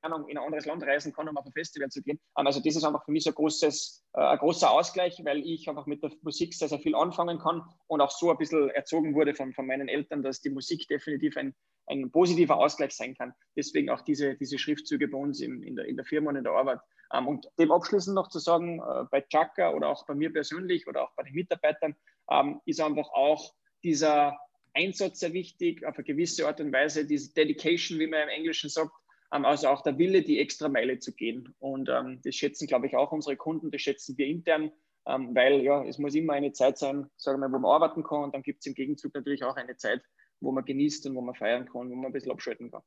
Ahnung, 0.00 0.28
in 0.28 0.38
ein 0.38 0.44
anderes 0.44 0.66
Land 0.66 0.82
reisen 0.82 1.12
kann, 1.12 1.28
um 1.28 1.36
auf 1.36 1.46
ein 1.46 1.52
Festival 1.52 1.88
zu 1.90 2.02
gehen. 2.02 2.18
Ähm, 2.38 2.46
also 2.46 2.60
das 2.60 2.76
ist 2.76 2.84
einfach 2.84 3.04
für 3.04 3.12
mich 3.12 3.24
so 3.24 3.30
ein, 3.30 3.34
großes, 3.34 4.06
äh, 4.14 4.20
ein 4.20 4.38
großer 4.38 4.70
Ausgleich, 4.70 5.20
weil 5.24 5.40
ich 5.46 5.68
einfach 5.68 5.86
mit 5.86 6.02
der 6.02 6.12
Musik 6.22 6.54
sehr, 6.54 6.68
sehr 6.68 6.78
viel 6.78 6.94
anfangen 6.94 7.38
kann 7.38 7.62
und 7.88 8.00
auch 8.00 8.10
so 8.10 8.30
ein 8.30 8.38
bisschen 8.38 8.70
erzogen 8.70 9.14
wurde 9.14 9.34
von, 9.34 9.52
von 9.52 9.66
meinen 9.66 9.88
Eltern, 9.88 10.22
dass 10.22 10.40
die 10.40 10.50
Musik 10.50 10.88
definitiv 10.88 11.36
ein, 11.36 11.54
ein 11.86 12.10
positiver 12.10 12.56
Ausgleich 12.56 12.92
sein 12.92 13.14
kann. 13.14 13.34
Deswegen 13.56 13.90
auch 13.90 14.00
diese, 14.00 14.36
diese 14.36 14.58
Schriftzüge 14.58 15.08
bei 15.08 15.18
uns 15.18 15.40
in, 15.40 15.62
in, 15.62 15.76
der, 15.76 15.86
in 15.86 15.96
der 15.96 16.06
Firma 16.06 16.30
und 16.30 16.36
in 16.36 16.44
der 16.44 16.54
Arbeit. 16.54 16.80
Ähm, 17.14 17.28
und 17.28 17.48
dem 17.58 17.70
abschließend 17.70 18.14
noch 18.14 18.28
zu 18.28 18.38
sagen, 18.38 18.80
äh, 18.80 19.04
bei 19.10 19.20
Chaka 19.20 19.70
oder 19.72 19.88
auch 19.88 20.04
bei 20.06 20.14
mir 20.14 20.32
persönlich 20.32 20.86
oder 20.86 21.04
auch 21.04 21.12
bei 21.16 21.22
den 21.22 21.34
Mitarbeitern, 21.34 21.94
ähm, 22.30 22.60
ist 22.66 22.80
einfach 22.80 23.08
auch 23.10 23.54
dieser 23.84 24.38
Einsatz 24.74 25.20
sehr 25.20 25.32
wichtig, 25.32 25.86
auf 25.86 25.96
eine 25.96 26.04
gewisse 26.04 26.46
Art 26.46 26.60
und 26.60 26.72
Weise, 26.72 27.06
diese 27.06 27.32
Dedication, 27.32 27.98
wie 27.98 28.08
man 28.08 28.22
im 28.22 28.28
Englischen 28.30 28.68
sagt, 28.68 28.92
ähm, 29.32 29.44
also 29.44 29.68
auch 29.68 29.82
der 29.82 29.96
Wille, 29.98 30.22
die 30.22 30.40
extra 30.40 30.68
Meile 30.68 30.98
zu 30.98 31.14
gehen. 31.14 31.54
Und 31.60 31.86
das 31.88 32.34
schätzen, 32.34 32.66
glaube 32.66 32.86
ich, 32.86 32.96
auch 32.96 33.12
unsere 33.12 33.36
Kunden, 33.36 33.70
das 33.70 33.82
schätzen 33.82 34.18
wir 34.18 34.26
intern, 34.26 34.72
weil 35.04 35.60
ja, 35.60 35.84
es 35.84 35.98
muss 35.98 36.14
immer 36.14 36.32
eine 36.32 36.52
Zeit 36.52 36.78
sein, 36.78 37.10
sagen 37.16 37.40
wir, 37.40 37.52
wo 37.52 37.58
man 37.58 37.70
arbeiten 37.70 38.02
kann 38.02 38.24
und 38.24 38.34
dann 38.34 38.42
gibt 38.42 38.60
es 38.60 38.66
im 38.66 38.74
Gegenzug 38.74 39.14
natürlich 39.14 39.44
auch 39.44 39.56
eine 39.56 39.76
Zeit, 39.76 40.02
wo 40.40 40.50
man 40.50 40.64
genießt 40.64 41.06
und 41.06 41.14
wo 41.14 41.20
man 41.20 41.34
feiern 41.34 41.66
kann, 41.66 41.90
wo 41.90 41.94
man 41.94 42.06
ein 42.06 42.12
bisschen 42.12 42.32
abschalten 42.32 42.70
kann. 42.70 42.82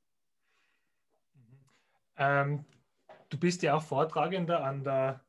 Ähm, 2.18 2.66
du 3.30 3.38
bist 3.38 3.64
ja 3.64 3.76
auch 3.76 3.82
Vortragender 3.82 4.64
an 4.64 4.84
der 4.84 5.22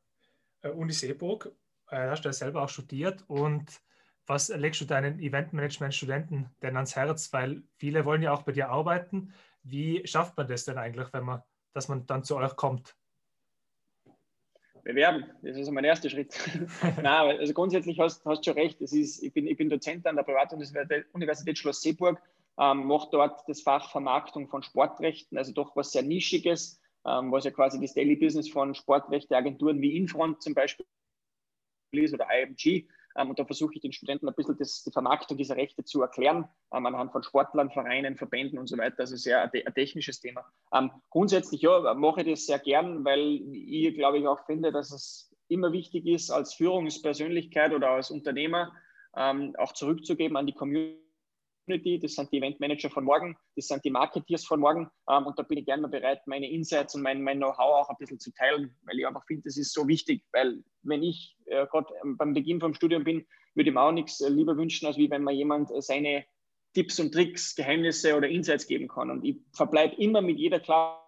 äh, 0.61 0.69
Uni 0.69 0.93
Seeburg, 0.93 1.51
äh, 1.89 2.09
hast 2.09 2.23
du 2.23 2.29
ja 2.29 2.33
selber 2.33 2.63
auch 2.63 2.69
studiert 2.69 3.23
und 3.27 3.81
was 4.29 4.49
legst 4.49 4.79
du 4.79 4.85
deinen 4.85 5.19
Eventmanagement-Studenten 5.19 6.51
denn 6.61 6.75
ans 6.75 6.95
Herz? 6.95 7.33
Weil 7.33 7.63
viele 7.77 8.05
wollen 8.05 8.21
ja 8.21 8.31
auch 8.31 8.43
bei 8.43 8.51
dir 8.51 8.69
arbeiten. 8.69 9.33
Wie 9.63 10.05
schafft 10.05 10.37
man 10.37 10.47
das 10.47 10.65
denn 10.65 10.77
eigentlich, 10.77 11.11
wenn 11.13 11.23
man, 11.23 11.41
dass 11.73 11.87
man 11.87 12.05
dann 12.05 12.23
zu 12.23 12.37
euch 12.37 12.55
kommt? 12.55 12.95
Bewerben, 14.83 15.25
das 15.41 15.57
ist 15.57 15.69
mein 15.71 15.83
erster 15.83 16.11
Schritt. 16.11 16.37
Nein, 17.01 17.39
also 17.39 17.53
grundsätzlich 17.53 17.99
hast 17.99 18.23
du 18.23 18.43
schon 18.43 18.53
recht. 18.53 18.79
Das 18.81 18.93
ist, 18.93 19.21
ich, 19.23 19.33
bin, 19.33 19.47
ich 19.47 19.57
bin 19.57 19.67
Dozent 19.67 20.05
an 20.05 20.15
der 20.15 20.23
Privatuniversität 20.23 21.57
Schloss 21.57 21.81
Seeburg, 21.81 22.21
ähm, 22.59 22.85
mache 22.85 23.09
dort 23.11 23.47
das 23.47 23.61
Fach 23.61 23.91
Vermarktung 23.91 24.47
von 24.47 24.61
Sportrechten, 24.61 25.37
also 25.37 25.51
doch 25.53 25.75
was 25.75 25.91
sehr 25.91 26.03
Nischiges, 26.03 26.79
was 27.03 27.45
ja 27.45 27.51
quasi 27.51 27.79
das 27.79 27.93
Daily 27.93 28.15
Business 28.15 28.49
von 28.49 28.75
Sportrechteagenturen 28.75 29.81
wie 29.81 29.95
Infront 29.95 30.41
zum 30.41 30.53
Beispiel 30.53 30.85
ist 31.91 32.13
oder 32.13 32.27
IMG. 32.31 32.87
Ähm, 33.17 33.29
und 33.29 33.39
da 33.39 33.45
versuche 33.45 33.73
ich 33.75 33.81
den 33.81 33.91
Studenten 33.91 34.27
ein 34.27 34.35
bisschen 34.35 34.57
das, 34.57 34.83
die 34.83 34.91
Vermarktung 34.91 35.37
dieser 35.37 35.55
Rechte 35.55 35.83
zu 35.83 36.01
erklären, 36.01 36.47
ähm, 36.73 36.85
anhand 36.85 37.11
von 37.11 37.23
Sportlern, 37.23 37.71
Vereinen, 37.71 38.15
Verbänden 38.15 38.59
und 38.59 38.67
so 38.67 38.77
weiter. 38.77 38.99
Also 38.99 39.15
sehr 39.15 39.41
ein, 39.41 39.73
technisches 39.73 40.19
Thema. 40.19 40.45
Ähm, 40.73 40.91
grundsätzlich 41.09 41.61
ja, 41.61 41.93
mache 41.95 42.21
ich 42.21 42.29
das 42.29 42.45
sehr 42.45 42.59
gern, 42.59 43.03
weil 43.03 43.41
ich 43.53 43.95
glaube 43.95 44.19
ich 44.19 44.27
auch 44.27 44.45
finde, 44.45 44.71
dass 44.71 44.91
es 44.91 45.35
immer 45.47 45.71
wichtig 45.71 46.05
ist, 46.05 46.29
als 46.29 46.53
Führungspersönlichkeit 46.53 47.73
oder 47.73 47.89
als 47.89 48.11
Unternehmer 48.11 48.71
ähm, 49.15 49.55
auch 49.57 49.73
zurückzugeben 49.73 50.37
an 50.37 50.45
die 50.45 50.53
Community 50.53 51.08
Community, 51.69 51.99
das 51.99 52.15
sind 52.15 52.31
die 52.31 52.37
Eventmanager 52.37 52.89
von 52.89 53.03
morgen, 53.03 53.37
das 53.55 53.67
sind 53.67 53.85
die 53.85 53.91
Marketeers 53.91 54.45
von 54.45 54.59
morgen. 54.59 54.89
Ähm, 55.09 55.25
und 55.27 55.37
da 55.37 55.43
bin 55.43 55.59
ich 55.59 55.65
gerne 55.65 55.87
bereit, 55.87 56.25
meine 56.25 56.49
Insights 56.49 56.95
und 56.95 57.03
mein, 57.03 57.21
mein 57.21 57.37
Know-how 57.37 57.59
auch 57.59 57.89
ein 57.89 57.95
bisschen 57.99 58.19
zu 58.19 58.31
teilen, 58.33 58.75
weil 58.83 58.99
ich 58.99 59.07
einfach 59.07 59.25
finde, 59.25 59.43
das 59.43 59.57
ist 59.57 59.73
so 59.73 59.87
wichtig. 59.87 60.23
Weil 60.31 60.63
wenn 60.81 61.03
ich 61.03 61.37
äh, 61.45 61.67
gerade 61.67 61.93
beim 62.17 62.33
Beginn 62.33 62.59
vom 62.59 62.73
Studium 62.73 63.03
bin, 63.03 63.25
würde 63.53 63.69
ich 63.69 63.73
mir 63.73 63.81
auch 63.81 63.91
nichts 63.91 64.19
äh, 64.21 64.29
lieber 64.29 64.57
wünschen, 64.57 64.87
als 64.87 64.97
wie 64.97 65.09
wenn 65.09 65.23
mir 65.23 65.33
jemand 65.33 65.71
äh, 65.71 65.81
seine 65.81 66.25
Tipps 66.73 66.99
und 66.99 67.11
Tricks, 67.11 67.55
Geheimnisse 67.55 68.15
oder 68.15 68.27
Insights 68.27 68.67
geben 68.67 68.87
kann. 68.87 69.11
Und 69.11 69.23
ich 69.23 69.37
verbleibe 69.53 69.95
immer 69.95 70.21
mit 70.21 70.39
jeder 70.39 70.59
Klasse 70.59 70.99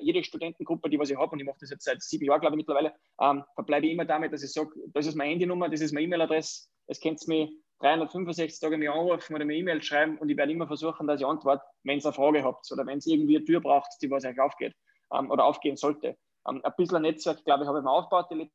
jede 0.00 0.22
Studentengruppe, 0.22 0.88
die 0.88 0.98
was 0.98 1.10
ich 1.10 1.16
habe, 1.16 1.32
und 1.32 1.40
ich 1.40 1.46
mache 1.46 1.58
das 1.60 1.70
jetzt 1.70 1.84
seit 1.84 2.00
sieben 2.02 2.24
Jahren, 2.24 2.40
glaube 2.40 2.54
ich, 2.54 2.58
mittlerweile, 2.58 2.94
ähm, 3.20 3.44
verbleibe 3.54 3.86
ich 3.86 3.92
immer 3.92 4.04
damit, 4.04 4.32
dass 4.32 4.44
ich 4.44 4.52
sage, 4.52 4.70
das 4.92 5.06
ist 5.06 5.16
meine 5.16 5.30
Handynummer, 5.30 5.68
das 5.68 5.80
ist 5.80 5.92
meine 5.92 6.06
E-Mail-Adresse, 6.06 6.68
es 6.86 7.00
kennt 7.00 7.26
mich 7.26 7.50
365 7.80 8.60
Tage 8.60 8.76
mich 8.76 8.90
anrufen 8.90 9.34
oder 9.34 9.44
mir 9.44 9.56
E-Mail 9.56 9.82
schreiben 9.82 10.18
und 10.18 10.28
ich 10.28 10.36
werde 10.36 10.52
immer 10.52 10.66
versuchen, 10.66 11.06
dass 11.06 11.20
ich 11.20 11.26
antworte, 11.26 11.62
wenn 11.84 11.98
ihr 11.98 12.04
eine 12.04 12.12
Frage 12.12 12.42
habt 12.42 12.70
oder 12.72 12.86
wenn 12.86 12.98
es 12.98 13.06
irgendwie 13.06 13.36
eine 13.36 13.44
Tür 13.44 13.60
braucht, 13.60 13.90
die 14.02 14.10
was 14.10 14.24
euch 14.24 14.40
aufgeht 14.40 14.74
ähm, 15.12 15.30
oder 15.30 15.44
aufgehen 15.44 15.76
sollte. 15.76 16.16
Ähm, 16.48 16.60
ein 16.64 16.72
bisschen 16.76 16.96
ein 16.96 17.02
Netzwerk, 17.02 17.44
glaube 17.44 17.62
ich, 17.62 17.68
habe 17.68 17.78
ich 17.78 17.84
mir 17.84 17.90
aufgebaut 17.90 18.26
die 18.30 18.50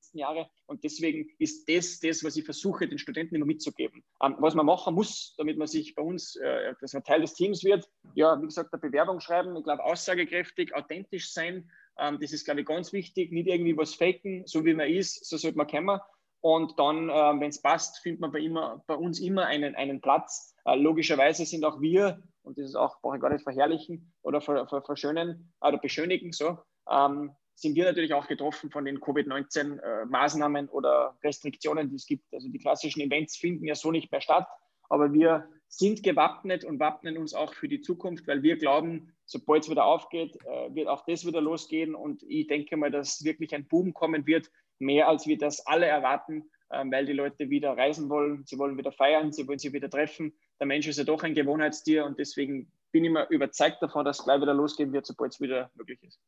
letzten 0.00 0.18
Jahre 0.18 0.50
und 0.66 0.82
deswegen 0.82 1.30
ist 1.38 1.68
das 1.68 2.00
das, 2.00 2.24
was 2.24 2.36
ich 2.36 2.44
versuche, 2.44 2.88
den 2.88 2.98
Studenten 2.98 3.36
immer 3.36 3.46
mitzugeben. 3.46 4.02
Ähm, 4.22 4.36
was 4.40 4.54
man 4.54 4.66
machen 4.66 4.94
muss, 4.94 5.34
damit 5.38 5.56
man 5.56 5.68
sich 5.68 5.94
bei 5.94 6.02
uns, 6.02 6.34
äh, 6.36 6.74
dass 6.80 6.94
man 6.94 7.04
Teil 7.04 7.20
des 7.20 7.34
Teams 7.34 7.62
wird, 7.62 7.88
ja, 8.14 8.40
wie 8.40 8.46
gesagt, 8.46 8.72
eine 8.72 8.80
Bewerbung 8.80 9.20
schreiben, 9.20 9.56
ich 9.56 9.64
glaube, 9.64 9.84
aussagekräftig, 9.84 10.74
authentisch 10.74 11.32
sein, 11.32 11.70
ähm, 11.98 12.18
das 12.20 12.32
ist, 12.32 12.44
glaube 12.44 12.60
ich, 12.60 12.66
ganz 12.66 12.92
wichtig, 12.92 13.30
nicht 13.30 13.46
irgendwie 13.46 13.76
was 13.76 13.94
faken, 13.94 14.44
so 14.46 14.64
wie 14.64 14.74
man 14.74 14.88
ist, 14.88 15.24
so 15.24 15.36
sollte 15.36 15.56
man 15.56 15.68
kommen 15.68 16.00
und 16.40 16.78
dann, 16.78 17.08
äh, 17.08 17.40
wenn 17.40 17.48
es 17.48 17.60
passt, 17.60 17.98
findet 17.98 18.20
man 18.20 18.32
bei, 18.32 18.40
immer, 18.40 18.82
bei, 18.86 18.94
uns 18.94 19.20
immer 19.20 19.46
einen, 19.46 19.74
einen 19.74 20.00
Platz. 20.00 20.54
Äh, 20.64 20.76
logischerweise 20.76 21.44
sind 21.44 21.64
auch 21.64 21.80
wir, 21.80 22.22
und 22.42 22.58
das 22.58 22.66
ist 22.66 22.76
auch, 22.76 23.00
brauche 23.00 23.16
ich 23.16 23.22
gar 23.22 23.30
nicht 23.30 23.42
verherrlichen 23.42 24.12
oder 24.22 24.40
ver, 24.40 24.66
ver, 24.68 24.82
verschönen 24.82 25.52
oder 25.60 25.78
beschönigen, 25.78 26.32
so, 26.32 26.58
ähm, 26.90 27.32
sind 27.54 27.74
wir 27.74 27.84
natürlich 27.84 28.14
auch 28.14 28.28
getroffen 28.28 28.70
von 28.70 28.84
den 28.84 29.00
Covid-19-Maßnahmen 29.00 30.66
äh, 30.66 30.70
oder 30.70 31.18
Restriktionen, 31.24 31.90
die 31.90 31.96
es 31.96 32.06
gibt. 32.06 32.32
Also 32.32 32.48
die 32.48 32.58
klassischen 32.58 33.00
Events 33.00 33.36
finden 33.36 33.66
ja 33.66 33.74
so 33.74 33.90
nicht 33.90 34.12
mehr 34.12 34.20
statt, 34.20 34.46
aber 34.88 35.12
wir 35.12 35.48
sind 35.66 36.02
gewappnet 36.02 36.64
und 36.64 36.78
wappnen 36.78 37.18
uns 37.18 37.34
auch 37.34 37.52
für 37.52 37.68
die 37.68 37.80
Zukunft, 37.80 38.26
weil 38.26 38.42
wir 38.42 38.56
glauben, 38.56 39.12
sobald 39.26 39.64
es 39.64 39.70
wieder 39.70 39.84
aufgeht, 39.84 40.36
äh, 40.46 40.74
wird 40.74 40.86
auch 40.88 41.04
das 41.04 41.26
wieder 41.26 41.40
losgehen 41.40 41.96
und 41.96 42.22
ich 42.22 42.46
denke 42.46 42.76
mal, 42.76 42.90
dass 42.90 43.24
wirklich 43.24 43.54
ein 43.54 43.66
Boom 43.66 43.92
kommen 43.92 44.26
wird, 44.26 44.50
mehr 44.78 45.08
als 45.08 45.26
wir 45.26 45.38
das 45.38 45.66
alle 45.66 45.86
erwarten, 45.86 46.50
ähm, 46.70 46.92
weil 46.92 47.06
die 47.06 47.12
Leute 47.12 47.50
wieder 47.50 47.76
reisen 47.76 48.08
wollen, 48.08 48.44
sie 48.44 48.58
wollen 48.58 48.76
wieder 48.76 48.92
feiern, 48.92 49.32
sie 49.32 49.46
wollen 49.48 49.58
sich 49.58 49.72
wieder 49.72 49.88
treffen. 49.88 50.32
Der 50.60 50.66
Mensch 50.66 50.86
ist 50.86 50.98
ja 50.98 51.04
doch 51.04 51.22
ein 51.22 51.34
Gewohnheitstier 51.34 52.04
und 52.04 52.18
deswegen 52.18 52.70
bin 52.92 53.04
ich 53.04 53.10
mir 53.10 53.26
überzeugt 53.30 53.82
davon, 53.82 54.04
dass 54.04 54.18
es 54.18 54.24
gleich 54.24 54.40
wieder 54.40 54.54
losgehen 54.54 54.92
wird, 54.92 55.06
sobald 55.06 55.32
es 55.32 55.40
wieder 55.40 55.70
möglich 55.74 56.02
ist. 56.02 56.20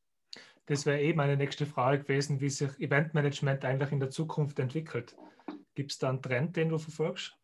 Das 0.66 0.86
wäre 0.86 1.00
eben 1.00 1.16
meine 1.16 1.36
nächste 1.36 1.66
Frage 1.66 2.02
gewesen, 2.02 2.40
wie 2.40 2.48
sich 2.48 2.78
Eventmanagement 2.78 3.64
eigentlich 3.64 3.92
in 3.92 4.00
der 4.00 4.10
Zukunft 4.10 4.58
entwickelt. 4.58 5.16
Gibt 5.74 5.92
es 5.92 5.98
da 5.98 6.08
einen 6.08 6.22
Trend, 6.22 6.56
den 6.56 6.68
du 6.68 6.78
verfolgst? 6.78 7.36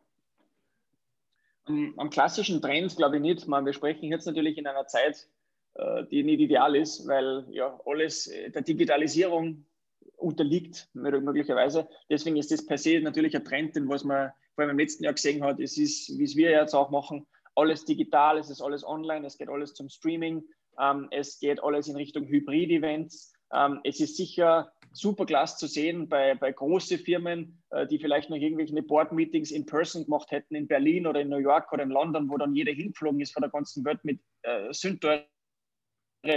Am, 1.65 1.93
am 1.97 2.09
klassischen 2.09 2.61
Trend 2.61 2.95
glaube 2.95 3.17
ich 3.17 3.21
nicht. 3.21 3.47
Man, 3.47 3.65
wir 3.65 3.73
sprechen 3.73 4.05
jetzt 4.05 4.25
natürlich 4.25 4.57
in 4.57 4.65
einer 4.65 4.87
Zeit, 4.87 5.27
äh, 5.75 6.05
die 6.05 6.23
nicht 6.23 6.39
ideal 6.39 6.75
ist, 6.75 7.07
weil 7.07 7.45
ja 7.49 7.79
alles 7.85 8.27
äh, 8.27 8.49
der 8.49 8.61
Digitalisierung 8.61 9.65
unterliegt, 10.17 10.89
möglicherweise. 10.93 11.87
Deswegen 12.09 12.37
ist 12.37 12.51
das 12.51 12.65
per 12.65 12.77
se 12.77 12.99
natürlich 12.99 13.35
ein 13.35 13.45
Trend, 13.45 13.75
den 13.75 13.87
was 13.87 14.03
man 14.03 14.31
vor 14.55 14.63
allem 14.63 14.71
im 14.71 14.79
letzten 14.79 15.03
Jahr 15.03 15.13
gesehen 15.13 15.43
hat. 15.43 15.59
Es 15.59 15.77
ist, 15.77 16.17
wie 16.17 16.23
es 16.23 16.35
wir 16.35 16.51
jetzt 16.51 16.73
auch 16.73 16.89
machen, 16.89 17.27
alles 17.55 17.85
digital, 17.85 18.37
es 18.37 18.49
ist 18.49 18.61
alles 18.61 18.83
online, 18.83 19.25
es 19.25 19.37
geht 19.37 19.49
alles 19.49 19.73
zum 19.73 19.89
Streaming, 19.89 20.43
ähm, 20.79 21.07
es 21.11 21.39
geht 21.39 21.63
alles 21.63 21.87
in 21.87 21.95
Richtung 21.95 22.27
Hybrid-Events. 22.27 23.33
Ähm, 23.53 23.79
es 23.83 23.99
ist 23.99 24.17
sicher 24.17 24.71
super 24.91 25.25
klasse 25.25 25.57
zu 25.57 25.67
sehen 25.67 26.09
bei, 26.09 26.35
bei 26.35 26.51
großen 26.51 26.97
Firmen, 26.99 27.61
äh, 27.69 27.87
die 27.87 27.99
vielleicht 27.99 28.29
noch 28.29 28.37
irgendwelche 28.37 28.81
Board-Meetings 28.81 29.51
in 29.51 29.65
Person 29.65 30.05
gemacht 30.05 30.31
hätten 30.31 30.55
in 30.55 30.67
Berlin 30.67 31.07
oder 31.07 31.21
in 31.21 31.29
New 31.29 31.37
York 31.37 31.71
oder 31.71 31.83
in 31.83 31.89
London, 31.89 32.29
wo 32.29 32.37
dann 32.37 32.55
jeder 32.55 32.73
hingeflogen 32.73 33.21
ist 33.21 33.33
von 33.33 33.41
der 33.41 33.51
ganzen 33.51 33.85
Welt 33.85 34.03
mit 34.03 34.19
äh, 34.43 34.71
sündteuren 34.73 35.23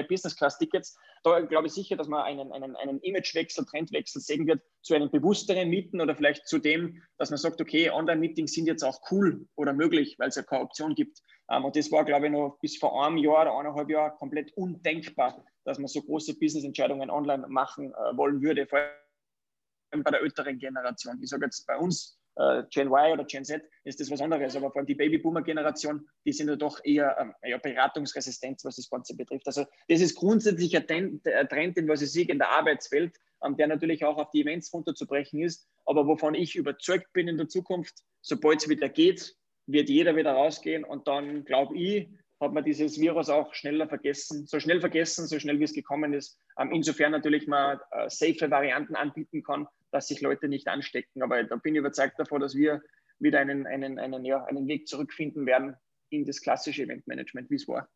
Business-Class-Tickets. 0.09 0.97
Da 1.23 1.41
glaube 1.41 1.67
ich 1.67 1.73
sicher, 1.73 1.97
dass 1.97 2.09
man 2.09 2.23
einen, 2.23 2.53
einen, 2.53 2.77
einen 2.77 3.01
Imagewechsel, 3.01 3.67
Trendwechsel 3.67 4.21
sehen 4.21 4.47
wird 4.47 4.63
zu 4.83 4.95
einem 4.95 5.11
bewussteren 5.11 5.69
Mieten 5.69 6.01
oder 6.01 6.17
vielleicht 6.17 6.47
zu 6.47 6.59
dem, 6.59 7.03
dass 7.19 7.31
man 7.31 7.39
sagt, 7.39 7.61
okay, 7.61 7.91
Online-Meetings 7.91 8.53
sind 8.53 8.67
jetzt 8.67 8.83
auch 8.83 9.01
cool 9.11 9.47
oder 9.57 9.73
möglich, 9.73 10.17
weil 10.19 10.29
es 10.29 10.37
ja 10.37 10.43
keine 10.43 10.63
Option 10.63 10.95
gibt. 10.95 11.21
Ähm, 11.51 11.65
und 11.65 11.77
das 11.77 11.91
war, 11.93 12.05
glaube 12.05 12.27
ich, 12.27 12.33
noch 12.33 12.59
bis 12.61 12.79
vor 12.79 13.05
einem 13.05 13.19
Jahr 13.19 13.43
oder 13.43 13.59
eineinhalb 13.59 13.91
Jahren 13.91 14.17
komplett 14.17 14.53
undenkbar, 14.57 15.45
dass 15.65 15.79
man 15.79 15.89
so 15.89 16.01
große 16.03 16.39
Business-Entscheidungen 16.39 17.11
online 17.11 17.47
machen 17.49 17.93
äh, 17.93 18.17
wollen 18.17 18.41
würde, 18.41 18.67
vor 18.67 18.79
allem 18.79 20.05
bei 20.05 20.11
der 20.11 20.23
älteren 20.23 20.59
Generation. 20.59 21.19
Ich 21.23 21.31
sage 21.31 21.45
jetzt 21.45 21.67
bei 21.67 21.77
uns, 21.77 22.20
äh, 22.37 22.63
Gen 22.71 22.89
Y 22.89 23.13
oder 23.13 23.25
Gen 23.25 23.45
Z, 23.45 23.63
ist 23.85 24.01
das 24.01 24.11
was 24.11 24.21
anderes. 24.21 24.57
Aber 24.57 24.71
vor 24.71 24.79
allem 24.79 24.87
die 24.87 24.95
Babyboomer-Generation, 24.95 26.09
die 26.25 26.33
sind 26.33 26.49
ja 26.49 26.57
doch 26.57 26.81
eher, 26.85 27.17
ähm, 27.19 27.35
eher 27.43 27.59
beratungsresistent, 27.59 28.61
was 28.65 28.77
das 28.77 28.89
Ganze 28.89 29.17
betrifft. 29.17 29.47
Also 29.47 29.67
das 29.89 30.01
ist 30.01 30.15
grundsätzlich 30.17 30.77
ein 30.77 30.87
Trend, 30.87 31.77
den 31.77 31.89
was 31.89 32.03
ich 32.03 32.13
sehe 32.13 32.27
in 32.27 32.39
der 32.39 32.51
Arbeitswelt, 32.51 33.17
ähm, 33.45 33.57
der 33.57 33.69
natürlich 33.69 34.05
auch 34.05 34.19
auf 34.19 34.31
die 34.31 34.43
Events 34.43 34.73
runterzubrechen 34.73 35.43
ist, 35.43 35.69
aber 35.87 36.07
wovon 36.07 36.35
ich 36.35 36.57
überzeugt 36.57 37.13
bin 37.13 37.29
in 37.29 37.37
der 37.37 37.49
Zukunft, 37.49 37.95
sobald 38.21 38.63
es 38.63 38.69
wieder 38.69 38.89
geht, 38.89 39.35
wird 39.67 39.89
jeder 39.89 40.17
wieder 40.17 40.33
rausgehen 40.33 40.85
und 40.85 41.07
dann 41.09 41.45
glaube 41.45 41.77
ich, 41.77 42.09
hat 42.41 42.53
man 42.53 42.65
dieses 42.65 42.99
Virus 42.99 43.29
auch 43.29 43.55
schneller 43.55 43.87
vergessen, 43.87 44.47
so 44.47 44.59
schnell 44.59 44.81
vergessen, 44.81 45.27
so 45.27 45.39
schnell 45.39 45.59
wie 45.59 45.65
es 45.65 45.75
gekommen 45.75 46.15
ist. 46.15 46.39
Ähm, 46.59 46.73
insofern 46.73 47.13
natürlich 47.13 47.47
man 47.47 47.79
äh, 47.91 48.09
safe 48.09 48.51
Varianten 48.51 48.97
anbieten 48.97 49.43
kann, 49.43 49.69
dass 49.91 50.09
sich 50.09 50.21
Leute 50.23 50.49
nicht 50.49 50.67
anstecken. 50.67 51.23
Aber 51.23 51.43
da 51.45 51.57
bin 51.57 51.75
ich 51.75 51.81
überzeugt 51.81 52.19
davon, 52.19 52.41
dass 52.41 52.55
wir 52.55 52.83
wieder 53.19 53.41
einen, 53.41 53.67
einen, 53.67 53.99
einen, 53.99 54.25
ja, 54.25 54.43
einen 54.45 54.67
Weg 54.67 54.89
zurückfinden 54.89 55.45
werden 55.45 55.77
in 56.09 56.25
das 56.25 56.41
klassische 56.41 56.85
Eventmanagement, 56.85 57.51
wie 57.51 57.57
es 57.57 57.69
war. 57.69 57.89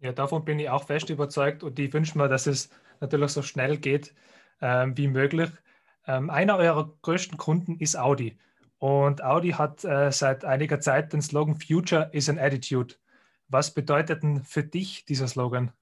Ja, 0.00 0.12
davon 0.12 0.44
bin 0.44 0.58
ich 0.58 0.68
auch 0.68 0.84
fest 0.84 1.08
überzeugt 1.10 1.62
und 1.62 1.78
ich 1.78 1.92
wünsche 1.92 2.18
mir, 2.18 2.28
dass 2.28 2.46
es 2.46 2.68
natürlich 3.00 3.30
so 3.30 3.40
schnell 3.40 3.78
geht 3.78 4.14
ähm, 4.60 4.96
wie 4.96 5.08
möglich. 5.08 5.50
Ähm, 6.06 6.28
einer 6.28 6.58
eurer 6.58 6.92
größten 7.02 7.38
Kunden 7.38 7.76
ist 7.78 7.96
Audi. 7.96 8.36
Und 8.78 9.22
Audi 9.22 9.50
hat 9.50 9.84
äh, 9.84 10.10
seit 10.10 10.44
einiger 10.44 10.80
Zeit 10.80 11.12
den 11.12 11.22
Slogan 11.22 11.54
Future 11.54 12.10
is 12.12 12.28
an 12.28 12.38
Attitude. 12.38 12.96
Was 13.52 13.74
bedeutet 13.74 14.22
denn 14.22 14.42
für 14.44 14.64
dich 14.64 15.04
dieser 15.04 15.28
Slogan? 15.28 15.72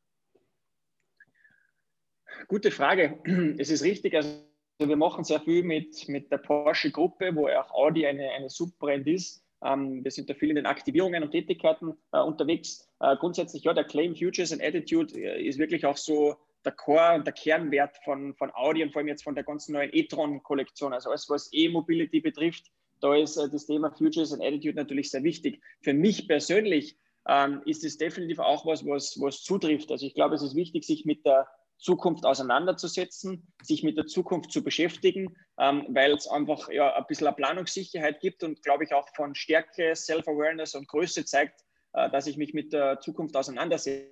Gute 2.49 2.73
Frage. 2.73 3.21
Es 3.59 3.71
ist 3.71 3.85
richtig, 3.85 4.17
also 4.17 4.43
wir 4.81 4.97
machen 4.97 5.23
sehr 5.23 5.41
viel 5.41 5.63
mit, 5.63 6.09
mit 6.09 6.33
der 6.33 6.39
Porsche-Gruppe, 6.39 7.37
wo 7.37 7.47
auch 7.47 7.71
Audi 7.71 8.05
eine, 8.07 8.29
eine 8.31 8.51
Subbrand 8.51 9.07
ist. 9.07 9.45
Ähm, 9.63 10.03
wir 10.03 10.11
sind 10.11 10.29
da 10.29 10.35
viel 10.35 10.51
in 10.51 10.57
den 10.57 10.67
Aktivierungen 10.67 11.23
und 11.23 11.31
Tätigkeiten 11.31 11.97
äh, 12.13 12.19
unterwegs. 12.19 12.89
Äh, 12.99 13.15
grundsätzlich, 13.17 13.63
ja, 13.63 13.73
der 13.73 13.85
Claim 13.85 14.17
Futures 14.17 14.53
and 14.53 14.63
Attitude 14.63 15.15
äh, 15.15 15.47
ist 15.47 15.61
wirklich 15.61 15.87
auch 15.87 15.97
so 15.97 16.35
der 16.65 16.73
Core 16.73 17.15
und 17.15 17.25
der 17.25 17.35
Kernwert 17.35 17.99
von, 18.05 18.35
von 18.35 18.51
Audi 18.53 18.83
und 18.83 18.91
vor 18.91 18.99
allem 18.99 19.09
jetzt 19.09 19.23
von 19.23 19.37
der 19.37 19.45
ganzen 19.45 19.75
neuen 19.75 19.91
e-tron-Kollektion. 19.93 20.93
Also 20.93 21.11
alles, 21.11 21.31
was 21.31 21.51
E-Mobility 21.53 22.21
betrifft, 22.21 22.65
da 23.01 23.15
ist 23.15 23.37
äh, 23.37 23.49
das 23.49 23.67
Thema 23.67 23.93
Futures 23.93 24.33
and 24.33 24.43
Attitude 24.43 24.75
natürlich 24.75 25.13
sehr 25.13 25.23
wichtig. 25.23 25.63
Für 25.83 25.95
mich 25.95 26.27
persönlich 26.27 26.97
ähm, 27.29 27.63
ist 27.65 27.85
es 27.85 27.99
definitiv 27.99 28.39
auch 28.39 28.67
was, 28.67 28.85
was, 28.87 29.19
was 29.21 29.43
zutrifft. 29.43 29.91
Also 29.91 30.07
ich 30.07 30.15
glaube, 30.15 30.35
es 30.35 30.43
ist 30.43 30.55
wichtig, 30.55 30.85
sich 30.85 31.05
mit 31.05 31.25
der 31.25 31.47
Zukunft 31.81 32.27
auseinanderzusetzen, 32.27 33.47
sich 33.63 33.83
mit 33.83 33.97
der 33.97 34.07
Zukunft 34.07 34.53
zu 34.53 34.63
beschäftigen, 34.63 35.35
ähm, 35.59 35.87
weil 35.89 36.13
es 36.13 36.27
einfach 36.27 36.69
ja, 36.71 36.95
ein 36.95 37.05
bisschen 37.09 37.27
eine 37.27 37.37
Planungssicherheit 37.37 38.21
gibt 38.21 38.43
und 38.45 38.63
glaube 38.63 38.85
ich 38.85 38.93
auch 38.93 39.09
von 39.17 39.35
Stärke, 39.35 39.97
Self-Awareness 39.97 40.75
und 40.75 40.89
Größe 40.89 41.25
zeigt, 41.25 41.65
äh, 41.95 42.11
dass 42.11 42.27
ich 42.27 42.37
mich 42.37 42.53
mit 42.53 42.73
der 42.73 43.01
Zukunft 43.01 43.35
auseinandersetze. 43.37 44.11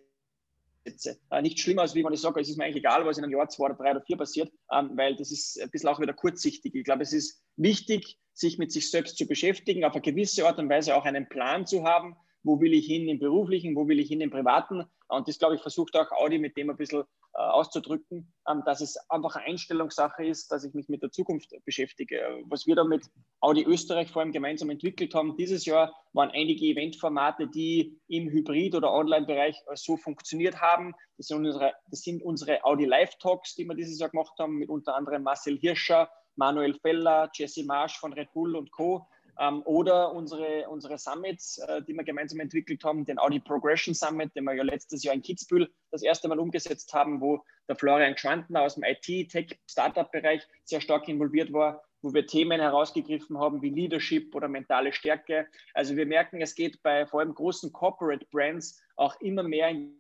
Äh, 1.31 1.43
nicht 1.43 1.61
schlimmer, 1.61 1.83
als 1.83 1.95
wie 1.95 2.03
man 2.03 2.15
ich 2.15 2.21
sage, 2.21 2.41
es 2.41 2.49
ist 2.49 2.57
mir 2.57 2.65
eigentlich 2.65 2.77
egal, 2.77 3.05
was 3.05 3.19
in 3.19 3.25
einem 3.25 3.35
Jahr 3.35 3.49
zwei 3.51 3.67
oder 3.67 3.75
drei 3.75 3.91
oder 3.91 4.03
vier 4.03 4.17
passiert, 4.17 4.51
ähm, 4.73 4.93
weil 4.95 5.17
das 5.17 5.31
ist 5.31 5.61
ein 5.61 5.71
bisschen 5.71 5.91
auch 5.91 6.01
wieder 6.01 6.15
kurzsichtig. 6.15 6.75
Ich 6.75 6.85
glaube, 6.85 7.03
es 7.03 7.13
ist 7.13 7.43
wichtig, 7.57 8.19
sich 8.33 8.57
mit 8.57 8.73
sich 8.73 8.91
selbst 8.91 9.19
zu 9.19 9.27
beschäftigen, 9.27 9.85
auf 9.85 9.93
eine 9.93 10.01
gewisse 10.01 10.47
Art 10.47 10.59
und 10.59 10.71
Weise 10.71 10.97
auch 10.97 11.05
einen 11.05 11.29
Plan 11.29 11.67
zu 11.67 11.85
haben, 11.85 12.17
wo 12.43 12.61
will 12.61 12.75
ich 12.75 12.87
hin 12.87 13.09
im 13.09 13.19
beruflichen, 13.19 13.75
wo 13.77 13.89
will 13.89 14.01
ich 14.01 14.09
hin 14.09 14.21
im 14.21 14.31
privaten. 14.31 14.85
Und 15.09 15.27
das, 15.27 15.39
glaube 15.39 15.55
ich, 15.55 15.63
versucht 15.63 15.97
auch 15.97 16.11
Audi 16.13 16.39
mit 16.39 16.57
dem 16.57 16.71
ein 16.71 16.77
bisschen 16.77 17.05
äh, 17.35 17.41
auszudrücken, 17.41 18.33
ähm, 18.49 18.63
dass 18.67 18.81
es 18.81 18.97
einfach 19.09 19.37
eine 19.37 19.47
Einstellungssache 19.47 20.27
ist, 20.27 20.51
dass 20.51 20.65
ich 20.65 20.75
mich 20.75 20.89
mit 20.89 21.03
der 21.03 21.11
Zukunft 21.11 21.55
beschäftige. 21.65 22.21
Was 22.47 22.67
wir 22.67 22.75
da 22.75 22.85
mit 22.85 23.07
Audi 23.41 23.63
Österreich 23.63 24.11
vor 24.11 24.23
allem 24.23 24.33
gemeinsam 24.33 24.71
entwickelt 24.71 25.15
haben 25.15 25.37
dieses 25.37 25.65
Jahr, 25.65 25.95
waren 26.13 26.31
einige 26.31 26.67
Eventformate, 26.67 27.47
die 27.47 27.99
im 28.09 28.29
Hybrid- 28.29 28.75
oder 28.75 28.93
Online-Bereich 28.93 29.57
so 29.75 29.97
funktioniert 29.97 30.61
haben. 30.61 30.95
Das 31.17 31.29
sind, 31.29 31.47
unsere, 31.47 31.73
das 31.91 32.01
sind 32.01 32.23
unsere 32.23 32.65
Audi 32.65 32.85
Live-Talks, 32.85 33.55
die 33.55 33.65
wir 33.65 33.75
dieses 33.75 33.99
Jahr 33.99 34.11
gemacht 34.11 34.35
haben, 34.39 34.57
mit 34.57 34.69
unter 34.69 34.97
anderem 34.97 35.23
Marcel 35.23 35.59
Hirscher, 35.59 36.11
Manuel 36.37 36.75
Feller, 36.75 37.31
Jesse 37.35 37.65
Marsch 37.65 37.99
von 37.99 38.13
Red 38.13 38.33
Bull 38.33 38.57
und 38.57 38.71
Co. 38.71 39.07
Ähm, 39.39 39.63
oder 39.65 40.13
unsere, 40.13 40.69
unsere 40.69 40.99
Summits, 40.99 41.59
äh, 41.59 41.83
die 41.83 41.95
wir 41.95 42.05
gemeinsam 42.05 42.41
entwickelt 42.41 42.83
haben, 42.83 43.05
den 43.05 43.19
Audi 43.19 43.39
Progression 43.39 43.95
Summit, 43.95 44.35
den 44.35 44.45
wir 44.45 44.55
ja 44.55 44.65
letztes 44.65 45.05
Jahr 45.05 45.15
in 45.15 45.23
Kitzbühel 45.23 45.71
das 45.91 46.03
erste 46.03 46.29
Mal 46.29 46.41
umgesetzt 46.41 46.93
haben, 46.93 47.21
wo 47.21 47.45
der 47.69 47.77
Florian 47.77 48.17
Schwantner 48.17 48.63
aus 48.63 48.75
dem 48.75 48.85
IT, 48.85 49.31
Tech, 49.31 49.59
Startup-Bereich 49.71 50.43
sehr 50.65 50.81
stark 50.81 51.07
involviert 51.09 51.53
war, 51.53 51.85
wo 52.03 52.13
wir 52.13 52.27
Themen 52.27 52.61
herausgegriffen 52.61 53.39
haben 53.39 53.63
wie 53.63 53.71
Leadership 53.71 54.35
oder 54.35 54.49
mentale 54.49 54.93
Stärke. 54.93 55.47
Also 55.73 55.97
wir 55.97 56.07
merken, 56.07 56.41
es 56.41 56.55
geht 56.55 56.83
bei 56.83 57.07
vor 57.07 57.21
allem 57.21 57.35
großen 57.35 57.73
Corporate 57.73 58.27
Brands 58.33 58.83
auch 58.97 59.21
immer 59.21 59.45
mehr 59.45 59.69
in 59.69 59.99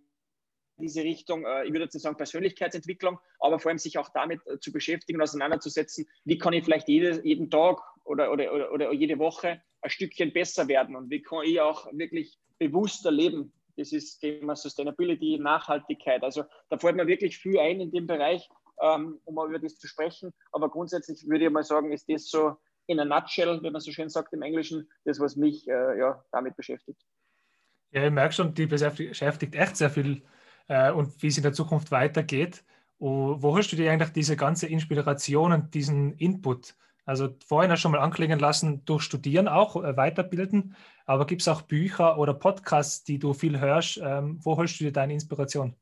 diese 0.80 1.02
Richtung, 1.02 1.44
äh, 1.44 1.64
ich 1.64 1.72
würde 1.72 1.84
jetzt 1.84 2.00
sagen 2.00 2.16
Persönlichkeitsentwicklung, 2.16 3.18
aber 3.40 3.58
vor 3.58 3.70
allem 3.70 3.78
sich 3.78 3.98
auch 3.98 4.08
damit 4.10 4.40
äh, 4.46 4.58
zu 4.60 4.72
beschäftigen 4.72 5.18
und 5.18 5.22
auseinanderzusetzen, 5.22 6.08
wie 6.24 6.38
kann 6.38 6.52
ich 6.52 6.64
vielleicht 6.64 6.88
jede, 6.88 7.24
jeden 7.24 7.50
Tag 7.50 7.80
oder, 8.08 8.32
oder, 8.32 8.72
oder, 8.72 8.92
jede 8.92 9.18
Woche 9.18 9.60
ein 9.80 9.90
Stückchen 9.90 10.32
besser 10.32 10.66
werden 10.68 10.96
und 10.96 11.10
wie 11.10 11.22
kann 11.22 11.44
ich 11.44 11.60
auch 11.60 11.86
wirklich 11.92 12.38
bewusster 12.58 13.10
leben. 13.10 13.52
Das 13.76 13.92
ist 13.92 14.18
Thema 14.18 14.56
Sustainability, 14.56 15.38
Nachhaltigkeit. 15.38 16.22
Also 16.24 16.44
da 16.68 16.78
fällt 16.78 16.96
mir 16.96 17.06
wirklich 17.06 17.38
viel 17.38 17.58
ein 17.58 17.80
in 17.80 17.92
dem 17.92 18.06
Bereich, 18.06 18.48
ähm, 18.82 19.20
um 19.24 19.34
mal 19.36 19.48
über 19.48 19.60
das 19.60 19.78
zu 19.78 19.86
sprechen. 19.86 20.32
Aber 20.50 20.68
grundsätzlich 20.68 21.24
würde 21.28 21.44
ich 21.44 21.50
mal 21.50 21.62
sagen, 21.62 21.92
ist 21.92 22.08
das 22.08 22.28
so 22.28 22.56
in 22.88 22.98
a 22.98 23.04
nutshell, 23.04 23.62
wie 23.62 23.70
man 23.70 23.80
so 23.80 23.92
schön 23.92 24.08
sagt 24.08 24.32
im 24.32 24.42
Englischen, 24.42 24.88
das, 25.04 25.20
was 25.20 25.36
mich 25.36 25.68
äh, 25.68 25.98
ja, 25.98 26.24
damit 26.32 26.56
beschäftigt. 26.56 27.00
Ja, 27.90 28.04
ich 28.04 28.10
merke 28.10 28.34
schon, 28.34 28.52
die 28.54 28.66
beschäftigt 28.66 29.54
echt 29.54 29.76
sehr 29.76 29.90
viel 29.90 30.22
äh, 30.66 30.90
und 30.90 31.22
wie 31.22 31.28
es 31.28 31.36
in 31.36 31.42
der 31.42 31.52
Zukunft 31.52 31.90
weitergeht. 31.90 32.64
Wo 33.00 33.56
hast 33.56 33.70
du 33.70 33.76
dir 33.76 33.92
eigentlich 33.92 34.10
diese 34.10 34.36
ganze 34.36 34.66
Inspiration 34.66 35.52
und 35.52 35.72
diesen 35.72 36.14
Input? 36.14 36.74
Also 37.08 37.34
vorhin 37.46 37.74
schon 37.78 37.92
mal 37.92 38.00
anklingen 38.00 38.38
lassen, 38.38 38.84
durch 38.84 39.02
Studieren 39.02 39.48
auch 39.48 39.82
äh, 39.82 39.96
weiterbilden, 39.96 40.76
aber 41.06 41.26
gibt 41.26 41.40
es 41.40 41.48
auch 41.48 41.62
Bücher 41.62 42.18
oder 42.18 42.34
Podcasts, 42.34 43.02
die 43.02 43.18
du 43.18 43.32
viel 43.32 43.58
hörst? 43.58 43.98
Ähm, 44.04 44.38
wo 44.42 44.58
holst 44.58 44.78
du 44.78 44.84
dir 44.84 44.92
deine 44.92 45.14
Inspiration? 45.14 45.74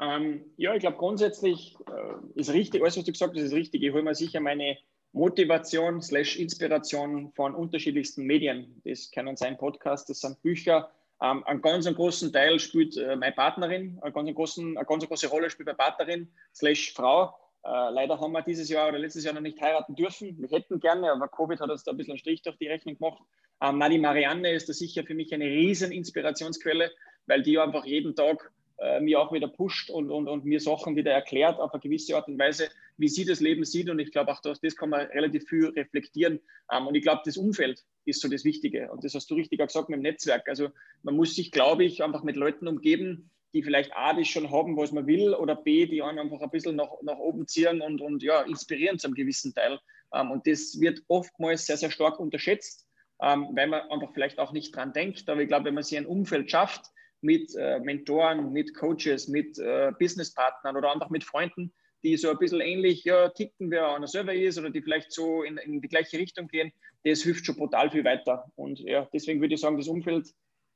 Ähm, 0.00 0.44
ja, 0.56 0.72
ich 0.72 0.80
glaube 0.80 0.98
grundsätzlich 0.98 1.76
äh, 1.88 2.38
ist 2.38 2.52
richtig, 2.52 2.80
alles 2.80 2.96
was 2.96 3.06
du 3.06 3.10
gesagt 3.10 3.34
hast, 3.34 3.42
ist 3.42 3.52
richtig. 3.52 3.82
Ich 3.82 3.92
hole 3.92 4.04
mir 4.04 4.14
sicher 4.14 4.38
meine 4.38 4.78
Motivation 5.10 6.00
slash 6.00 6.36
Inspiration 6.36 7.32
von 7.32 7.56
unterschiedlichsten 7.56 8.22
Medien. 8.22 8.80
Das 8.84 9.10
können 9.10 9.36
sein 9.36 9.58
Podcast, 9.58 10.08
das 10.08 10.20
sind 10.20 10.40
Bücher, 10.42 10.92
ähm, 11.20 11.42
einen 11.44 11.60
ganz 11.60 11.88
einen 11.88 11.96
großen 11.96 12.32
Teil 12.32 12.60
spielt 12.60 12.96
äh, 12.96 13.16
meine 13.16 13.34
Partnerin, 13.34 13.98
eine 14.00 14.12
ganz, 14.12 14.32
großen, 14.32 14.76
eine 14.76 14.86
ganz 14.86 15.04
große 15.08 15.26
Rolle 15.26 15.50
spielt 15.50 15.66
meine 15.66 15.76
Partnerin 15.76 16.32
slash 16.54 16.92
Frau. 16.92 17.34
Äh, 17.64 17.90
leider 17.90 18.20
haben 18.20 18.32
wir 18.32 18.42
dieses 18.42 18.68
Jahr 18.68 18.88
oder 18.88 18.98
letztes 18.98 19.24
Jahr 19.24 19.34
noch 19.34 19.40
nicht 19.40 19.60
heiraten 19.60 19.94
dürfen. 19.94 20.36
Wir 20.38 20.48
hätten 20.48 20.80
gerne, 20.80 21.10
aber 21.12 21.28
Covid 21.28 21.60
hat 21.60 21.70
uns 21.70 21.84
da 21.84 21.90
ein 21.90 21.96
bisschen 21.96 22.12
einen 22.12 22.18
Strich 22.18 22.42
durch 22.42 22.56
die 22.56 22.68
Rechnung 22.68 22.96
gemacht. 22.96 23.22
Ähm, 23.60 23.82
die 23.90 23.98
Marianne 23.98 24.52
ist 24.52 24.68
da 24.68 24.72
sicher 24.72 25.04
für 25.04 25.14
mich 25.14 25.34
eine 25.34 25.46
riesen 25.46 25.92
Inspirationsquelle, 25.92 26.92
weil 27.26 27.42
die 27.42 27.58
einfach 27.58 27.84
jeden 27.84 28.14
Tag 28.14 28.52
äh, 28.78 29.00
mir 29.00 29.20
auch 29.20 29.32
wieder 29.32 29.48
pusht 29.48 29.90
und, 29.90 30.10
und, 30.10 30.28
und 30.28 30.44
mir 30.44 30.60
Sachen 30.60 30.94
wieder 30.94 31.10
erklärt 31.10 31.58
auf 31.58 31.72
eine 31.72 31.80
gewisse 31.80 32.16
Art 32.16 32.28
und 32.28 32.38
Weise, 32.38 32.68
wie 32.96 33.08
sie 33.08 33.24
das 33.24 33.40
Leben 33.40 33.64
sieht. 33.64 33.90
Und 33.90 33.98
ich 33.98 34.12
glaube 34.12 34.30
auch, 34.30 34.40
dass 34.40 34.60
das 34.60 34.76
kann 34.76 34.90
man 34.90 35.06
relativ 35.08 35.48
viel 35.48 35.66
reflektieren. 35.66 36.40
Ähm, 36.72 36.86
und 36.86 36.94
ich 36.94 37.02
glaube, 37.02 37.22
das 37.24 37.36
Umfeld 37.36 37.84
ist 38.04 38.20
so 38.20 38.28
das 38.28 38.44
Wichtige. 38.44 38.90
Und 38.92 39.02
das 39.02 39.14
hast 39.14 39.28
du 39.30 39.34
richtig 39.34 39.58
gesagt 39.58 39.88
mit 39.88 39.96
dem 39.96 40.02
Netzwerk. 40.02 40.48
Also 40.48 40.68
man 41.02 41.16
muss 41.16 41.34
sich, 41.34 41.50
glaube 41.50 41.84
ich, 41.84 42.04
einfach 42.04 42.22
mit 42.22 42.36
Leuten 42.36 42.68
umgeben, 42.68 43.30
die 43.54 43.62
vielleicht 43.62 43.96
A, 43.96 44.12
das 44.12 44.28
schon 44.28 44.50
haben, 44.50 44.76
was 44.76 44.92
man 44.92 45.06
will, 45.06 45.34
oder 45.34 45.56
B, 45.56 45.86
die 45.86 46.02
einen 46.02 46.18
einfach 46.18 46.40
ein 46.40 46.50
bisschen 46.50 46.76
nach, 46.76 46.90
nach 47.02 47.18
oben 47.18 47.46
ziehen 47.46 47.80
und, 47.80 48.00
und 48.00 48.22
ja, 48.22 48.42
inspirieren 48.42 48.98
zu 48.98 49.06
einem 49.06 49.14
gewissen 49.14 49.54
Teil. 49.54 49.78
Ähm, 50.14 50.30
und 50.30 50.46
das 50.46 50.78
wird 50.80 51.02
oftmals 51.08 51.66
sehr, 51.66 51.76
sehr 51.76 51.90
stark 51.90 52.20
unterschätzt, 52.20 52.86
ähm, 53.22 53.48
weil 53.54 53.68
man 53.68 53.88
einfach 53.90 54.12
vielleicht 54.12 54.38
auch 54.38 54.52
nicht 54.52 54.74
dran 54.74 54.92
denkt. 54.92 55.28
Aber 55.28 55.40
ich 55.40 55.48
glaube, 55.48 55.66
wenn 55.66 55.74
man 55.74 55.82
sich 55.82 55.98
ein 55.98 56.06
Umfeld 56.06 56.50
schafft, 56.50 56.86
mit 57.20 57.54
äh, 57.56 57.80
Mentoren, 57.80 58.52
mit 58.52 58.74
Coaches, 58.74 59.28
mit 59.28 59.58
äh, 59.58 59.92
Businesspartnern 59.98 60.76
oder 60.76 60.92
einfach 60.92 61.10
mit 61.10 61.24
Freunden, 61.24 61.72
die 62.04 62.16
so 62.16 62.30
ein 62.30 62.38
bisschen 62.38 62.60
ähnlich 62.60 63.04
ja, 63.04 63.28
ticken, 63.30 63.70
wer 63.70 63.94
einer 63.94 64.06
selber 64.06 64.34
ist 64.34 64.58
oder 64.58 64.70
die 64.70 64.82
vielleicht 64.82 65.12
so 65.12 65.42
in, 65.42 65.56
in, 65.56 65.80
die 65.80 65.88
gleiche 65.88 66.18
Richtung 66.18 66.46
gehen, 66.46 66.72
das 67.04 67.22
hilft 67.22 67.44
schon 67.44 67.56
brutal 67.56 67.90
viel 67.90 68.04
weiter. 68.04 68.52
Und 68.54 68.78
ja, 68.80 69.08
deswegen 69.12 69.40
würde 69.40 69.54
ich 69.54 69.60
sagen, 69.60 69.78
das 69.78 69.88
Umfeld 69.88 70.28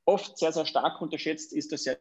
oft 0.04 0.36
sehr, 0.36 0.52
sehr 0.52 0.66
stark 0.66 1.00
unterschätzt, 1.00 1.52
ist 1.52 1.70
das 1.70 1.84
sehr 1.84 1.98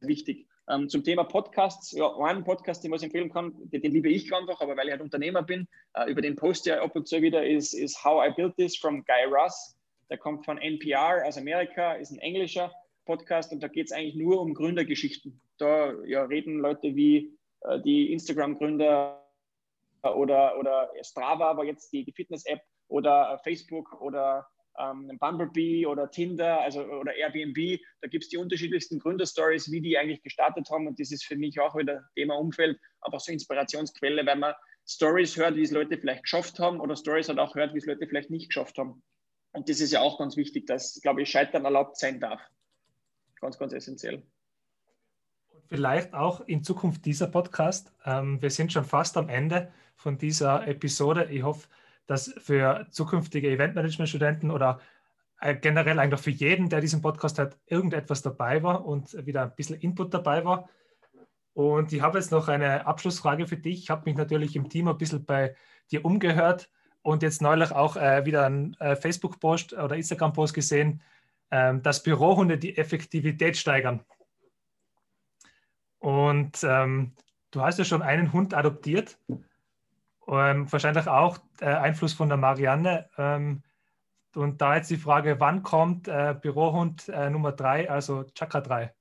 wichtig. 0.00 0.46
Ähm, 0.68 0.88
zum 0.88 1.04
Thema 1.04 1.24
Podcasts, 1.24 1.92
ja, 1.92 2.12
einen 2.18 2.42
Podcast, 2.42 2.82
den 2.82 2.92
ich 2.92 3.02
empfehlen 3.02 3.32
kann, 3.32 3.52
den, 3.70 3.82
den, 3.82 3.92
liebe 3.92 4.08
ich 4.08 4.34
einfach, 4.34 4.60
aber 4.60 4.76
weil 4.76 4.86
ich 4.86 4.92
halt 4.92 5.00
Unternehmer 5.00 5.42
bin, 5.42 5.68
äh, 5.94 6.10
über 6.10 6.22
den 6.22 6.34
Post 6.34 6.66
ja 6.66 6.82
ab 6.82 6.96
und 6.96 7.06
zu 7.06 7.22
wieder, 7.22 7.46
ist, 7.46 7.72
ist 7.72 8.04
How 8.04 8.28
I 8.28 8.32
Built 8.34 8.56
This 8.56 8.76
from 8.76 9.04
Guy 9.04 9.32
Russ. 9.32 9.76
Der 10.10 10.18
kommt 10.18 10.44
von 10.44 10.58
NPR 10.58 11.24
aus 11.24 11.38
Amerika, 11.38 11.94
ist 11.94 12.10
ein 12.10 12.18
englischer 12.18 12.72
Podcast 13.04 13.52
und 13.52 13.62
da 13.62 13.68
geht 13.68 13.86
es 13.86 13.92
eigentlich 13.92 14.16
nur 14.16 14.40
um 14.40 14.54
Gründergeschichten. 14.54 15.40
Da 15.58 15.92
ja, 16.04 16.24
reden 16.24 16.58
Leute 16.58 16.96
wie 16.96 17.36
äh, 17.60 17.80
die 17.80 18.12
Instagram-Gründer 18.12 19.22
oder, 20.02 20.58
oder 20.58 20.90
Strava, 21.02 21.50
aber 21.50 21.64
jetzt 21.64 21.92
die, 21.92 22.04
die 22.04 22.12
Fitness-App 22.12 22.60
oder 22.88 23.40
Facebook 23.44 24.00
oder 24.00 24.48
ähm, 24.78 25.16
Bumblebee 25.18 25.86
oder 25.86 26.10
Tinder 26.10 26.60
also, 26.60 26.82
oder 26.84 27.14
Airbnb. 27.14 27.80
Da 28.00 28.08
gibt 28.08 28.24
es 28.24 28.30
die 28.30 28.36
unterschiedlichsten 28.36 28.98
Gründerstories, 28.98 29.70
wie 29.70 29.80
die 29.80 29.98
eigentlich 29.98 30.22
gestartet 30.22 30.68
haben. 30.70 30.86
Und 30.86 31.00
das 31.00 31.10
ist 31.10 31.24
für 31.24 31.36
mich 31.36 31.60
auch 31.60 31.76
wieder 31.76 32.04
Thema 32.14 32.34
Umfeld, 32.36 32.78
aber 33.00 33.18
so 33.18 33.32
Inspirationsquelle, 33.32 34.24
weil 34.26 34.36
man 34.36 34.54
Stories 34.86 35.36
hört, 35.36 35.56
wie 35.56 35.62
es 35.62 35.70
Leute 35.70 35.98
vielleicht 35.98 36.22
geschafft 36.22 36.58
haben 36.58 36.80
oder 36.80 36.96
Stories 36.96 37.28
halt 37.28 37.38
auch 37.38 37.54
hört, 37.54 37.74
wie 37.74 37.78
es 37.78 37.86
Leute 37.86 38.06
vielleicht 38.06 38.30
nicht 38.30 38.48
geschafft 38.48 38.78
haben. 38.78 39.02
Und 39.52 39.68
das 39.68 39.80
ist 39.80 39.92
ja 39.92 40.00
auch 40.00 40.18
ganz 40.18 40.36
wichtig, 40.36 40.66
dass, 40.66 41.00
glaube 41.02 41.22
ich, 41.22 41.30
Scheitern 41.30 41.64
erlaubt 41.64 41.96
sein 41.98 42.20
darf. 42.20 42.40
Ganz, 43.40 43.58
ganz 43.58 43.72
essentiell. 43.72 44.22
Vielleicht 45.68 46.14
auch 46.14 46.42
in 46.42 46.62
Zukunft 46.62 47.04
dieser 47.04 47.26
Podcast. 47.26 47.92
Ähm, 48.04 48.40
wir 48.40 48.50
sind 48.50 48.72
schon 48.72 48.84
fast 48.84 49.16
am 49.16 49.28
Ende 49.28 49.72
von 49.96 50.18
dieser 50.18 50.66
Episode. 50.68 51.28
Ich 51.30 51.42
hoffe, 51.42 51.68
dass 52.06 52.32
für 52.38 52.86
zukünftige 52.90 53.50
Eventmanagement-Studenten 53.50 54.50
oder 54.50 54.80
äh, 55.40 55.54
generell 55.54 55.98
eigentlich 55.98 56.20
für 56.20 56.30
jeden, 56.30 56.68
der 56.68 56.80
diesen 56.80 57.02
Podcast 57.02 57.38
hat, 57.38 57.58
irgendetwas 57.66 58.22
dabei 58.22 58.62
war 58.62 58.84
und 58.84 59.26
wieder 59.26 59.42
ein 59.42 59.54
bisschen 59.54 59.78
Input 59.80 60.14
dabei 60.14 60.44
war. 60.44 60.68
Und 61.52 61.92
ich 61.92 62.02
habe 62.02 62.18
jetzt 62.18 62.32
noch 62.32 62.48
eine 62.48 62.86
Abschlussfrage 62.86 63.46
für 63.46 63.56
dich. 63.56 63.78
Ich 63.80 63.90
habe 63.90 64.02
mich 64.04 64.16
natürlich 64.16 64.56
im 64.56 64.68
Team 64.68 64.88
ein 64.88 64.98
bisschen 64.98 65.24
bei 65.24 65.56
dir 65.90 66.04
umgehört 66.04 66.70
und 67.02 67.22
jetzt 67.22 67.40
neulich 67.40 67.72
auch 67.72 67.96
äh, 67.96 68.24
wieder 68.26 68.44
einen 68.46 68.74
äh, 68.74 68.96
Facebook-Post 68.96 69.72
oder 69.72 69.96
Instagram-Post 69.96 70.54
gesehen, 70.54 71.02
ähm, 71.50 71.82
dass 71.82 72.02
Bürohunde 72.02 72.58
die 72.58 72.76
Effektivität 72.76 73.56
steigern. 73.56 74.04
Und 75.98 76.62
ähm, 76.62 77.14
du 77.50 77.62
hast 77.62 77.78
ja 77.78 77.84
schon 77.84 78.02
einen 78.02 78.32
Hund 78.32 78.52
adoptiert 78.52 79.18
ähm, 80.28 80.70
wahrscheinlich 80.70 81.08
auch 81.08 81.38
äh, 81.60 81.66
Einfluss 81.66 82.12
von 82.12 82.28
der 82.28 82.38
Marianne. 82.38 83.08
Ähm, 83.16 83.62
und 84.34 84.60
da 84.60 84.76
jetzt 84.76 84.90
die 84.90 84.96
Frage, 84.96 85.40
wann 85.40 85.62
kommt 85.62 86.08
äh, 86.08 86.34
Bürohund 86.40 87.08
äh, 87.08 87.30
Nummer 87.30 87.52
3, 87.52 87.90
also 87.90 88.24
Chakra 88.34 88.60
3? 88.60 88.94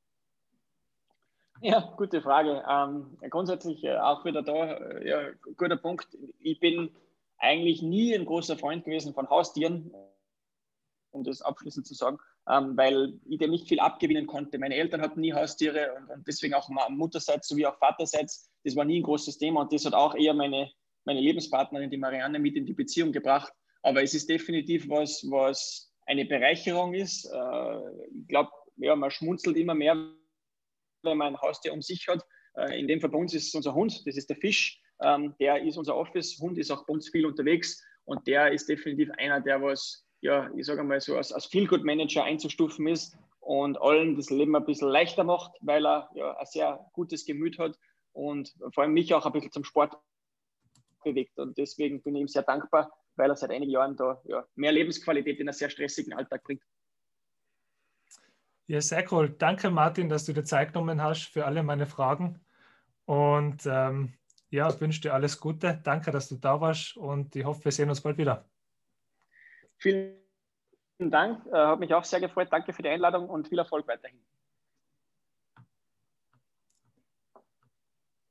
Ja, 1.62 1.94
gute 1.98 2.22
Frage. 2.22 2.64
Ähm, 2.70 3.18
grundsätzlich 3.30 3.84
äh, 3.84 3.98
auch 3.98 4.24
wieder 4.24 4.44
da, 4.44 4.74
äh, 4.74 5.10
ja, 5.10 5.32
guter 5.58 5.78
Punkt. 5.78 6.08
Ich 6.40 6.60
bin 6.60 6.90
eigentlich 7.38 7.82
nie 7.82 8.14
ein 8.14 8.26
großer 8.26 8.58
Freund 8.58 8.86
gewesen 8.86 9.14
von 9.14 9.30
Haustieren, 9.30 9.92
um 11.12 11.24
das 11.24 11.42
abschließend 11.42 11.88
zu 11.88 11.94
sagen, 11.94 12.18
ähm, 12.48 12.78
weil 12.78 13.20
ich 13.26 13.40
dem 13.40 13.52
nicht 13.52 13.68
viel 13.68 13.80
abgewinnen 13.80 14.28
konnte. 14.28 14.60
Meine 14.60 14.76
Eltern 14.76 15.02
hatten 15.02 15.22
nie 15.22 15.34
Haustiere 15.34 15.94
und, 15.98 16.10
und 16.10 16.28
deswegen 16.28 16.54
auch 16.54 16.70
Mutterseits 16.90 17.48
sowie 17.48 17.66
auch 17.66 17.78
Vaterseits. 17.78 18.52
Das 18.64 18.76
war 18.76 18.86
nie 18.86 19.00
ein 19.00 19.04
großes 19.04 19.38
Thema 19.38 19.62
und 19.62 19.74
das 19.74 19.86
hat 19.86 19.94
auch 19.94 20.16
eher 20.16 20.34
meine 20.34 20.70
meine 21.06 21.22
Lebenspartnerin, 21.22 21.90
die 21.90 21.98
Marianne, 21.98 22.40
mit 22.40 22.56
in 22.56 22.66
die 22.66 22.74
Beziehung 22.74 23.12
gebracht. 23.12 23.54
Aber 23.84 24.04
es 24.04 24.14
ist 24.14 24.30
definitiv 24.30 24.90
was, 24.90 25.26
was 25.30 25.92
eine 26.08 26.26
Bereicherung 26.26 26.94
ist. 26.94 27.26
Äh, 27.26 27.80
ich 28.20 28.28
glaube, 28.28 28.52
ja, 28.78 28.96
man 28.96 29.12
schmunzelt 29.12 29.58
immer 29.58 29.76
mehr, 29.76 29.96
wenn 31.04 31.18
man 31.18 31.36
ein 31.36 31.42
Haustier 31.42 31.74
um 31.74 31.82
sich 31.82 32.08
hat. 32.08 32.26
Äh, 32.56 32.80
in 32.80 32.88
dem 32.88 33.04
uns 33.14 33.34
ist 33.34 33.48
es 33.48 33.56
unser 33.56 33.74
Hund, 33.74 34.06
das 34.06 34.18
ist 34.18 34.30
der 34.30 34.38
Fisch. 34.38 34.82
Ähm, 35.02 35.36
der 35.40 35.62
ist 35.64 35.78
unser 35.78 35.96
Office. 35.96 36.40
Hund 36.40 36.58
ist 36.58 36.72
auch 36.72 36.86
bei 36.86 36.94
uns 36.94 37.10
viel 37.10 37.26
unterwegs 37.26 37.84
und 38.06 38.26
der 38.28 38.52
ist 38.52 38.70
definitiv 38.70 39.10
einer, 39.18 39.42
der 39.42 39.62
was, 39.62 40.08
ja, 40.22 40.50
ich 40.56 40.66
sage 40.66 40.84
mal 40.84 41.02
so, 41.02 41.18
als, 41.18 41.32
als 41.32 41.46
Feel-Good-Manager 41.48 42.24
einzustufen 42.24 42.88
ist 42.88 43.18
und 43.40 43.80
allen 43.82 44.16
das 44.16 44.30
Leben 44.30 44.56
ein 44.56 44.66
bisschen 44.66 44.90
leichter 44.90 45.24
macht, 45.24 45.52
weil 45.62 45.86
er 45.86 46.10
ja, 46.16 46.38
ein 46.38 46.46
sehr 46.46 46.86
gutes 46.94 47.26
Gemüt 47.26 47.60
hat 47.60 47.78
und 48.14 48.56
vor 48.74 48.84
allem 48.84 48.94
mich 48.94 49.14
auch 49.14 49.26
ein 49.26 49.32
bisschen 49.34 49.52
zum 49.52 49.64
Sport 49.64 49.96
bewegt. 51.06 51.40
Und 51.40 51.58
deswegen 51.58 52.02
bin 52.02 52.16
ich 52.16 52.22
ihm 52.22 52.28
sehr 52.28 52.44
dankbar, 52.44 52.92
weil 53.16 53.30
er 53.30 53.36
seit 53.38 53.52
einigen 53.52 53.72
Jahren 53.72 53.96
da 53.96 54.22
ja, 54.26 54.46
mehr 54.56 54.74
Lebensqualität 54.74 55.40
in 55.40 55.48
einen 55.48 55.54
sehr 55.54 55.70
stressigen 55.70 56.14
Alltag 56.14 56.44
bringt. 56.44 56.62
Ja, 58.68 58.82
sehr 58.82 59.06
cool. 59.12 59.30
Danke, 59.30 59.70
Martin, 59.70 60.10
dass 60.10 60.26
du 60.26 60.34
dir 60.34 60.44
Zeit 60.44 60.74
genommen 60.74 61.02
hast 61.02 61.28
für 61.28 61.46
alle 61.46 61.64
meine 61.64 61.86
Fragen. 61.86 62.44
Und 63.06 63.66
ähm, 63.66 64.14
ja, 64.50 64.70
ich 64.70 64.82
wünsche 64.82 65.02
dir 65.02 65.14
alles 65.14 65.40
Gute. 65.40 65.80
Danke, 65.84 66.12
dass 66.12 66.30
du 66.30 66.36
da 66.36 66.60
warst 66.60 66.98
und 66.98 67.36
ich 67.36 67.46
hoffe, 67.46 67.66
wir 67.66 67.72
sehen 67.72 67.90
uns 67.90 68.02
bald 68.02 68.18
wieder. 68.18 68.50
Vielen 69.78 70.18
Dank. 70.98 71.46
Äh, 71.48 71.52
hat 71.52 71.80
mich 71.80 71.94
auch 71.94 72.04
sehr 72.04 72.20
gefreut. 72.20 72.48
Danke 72.52 72.74
für 72.74 72.82
die 72.82 72.90
Einladung 72.90 73.30
und 73.30 73.48
viel 73.48 73.60
Erfolg 73.60 73.88
weiterhin. 73.88 74.20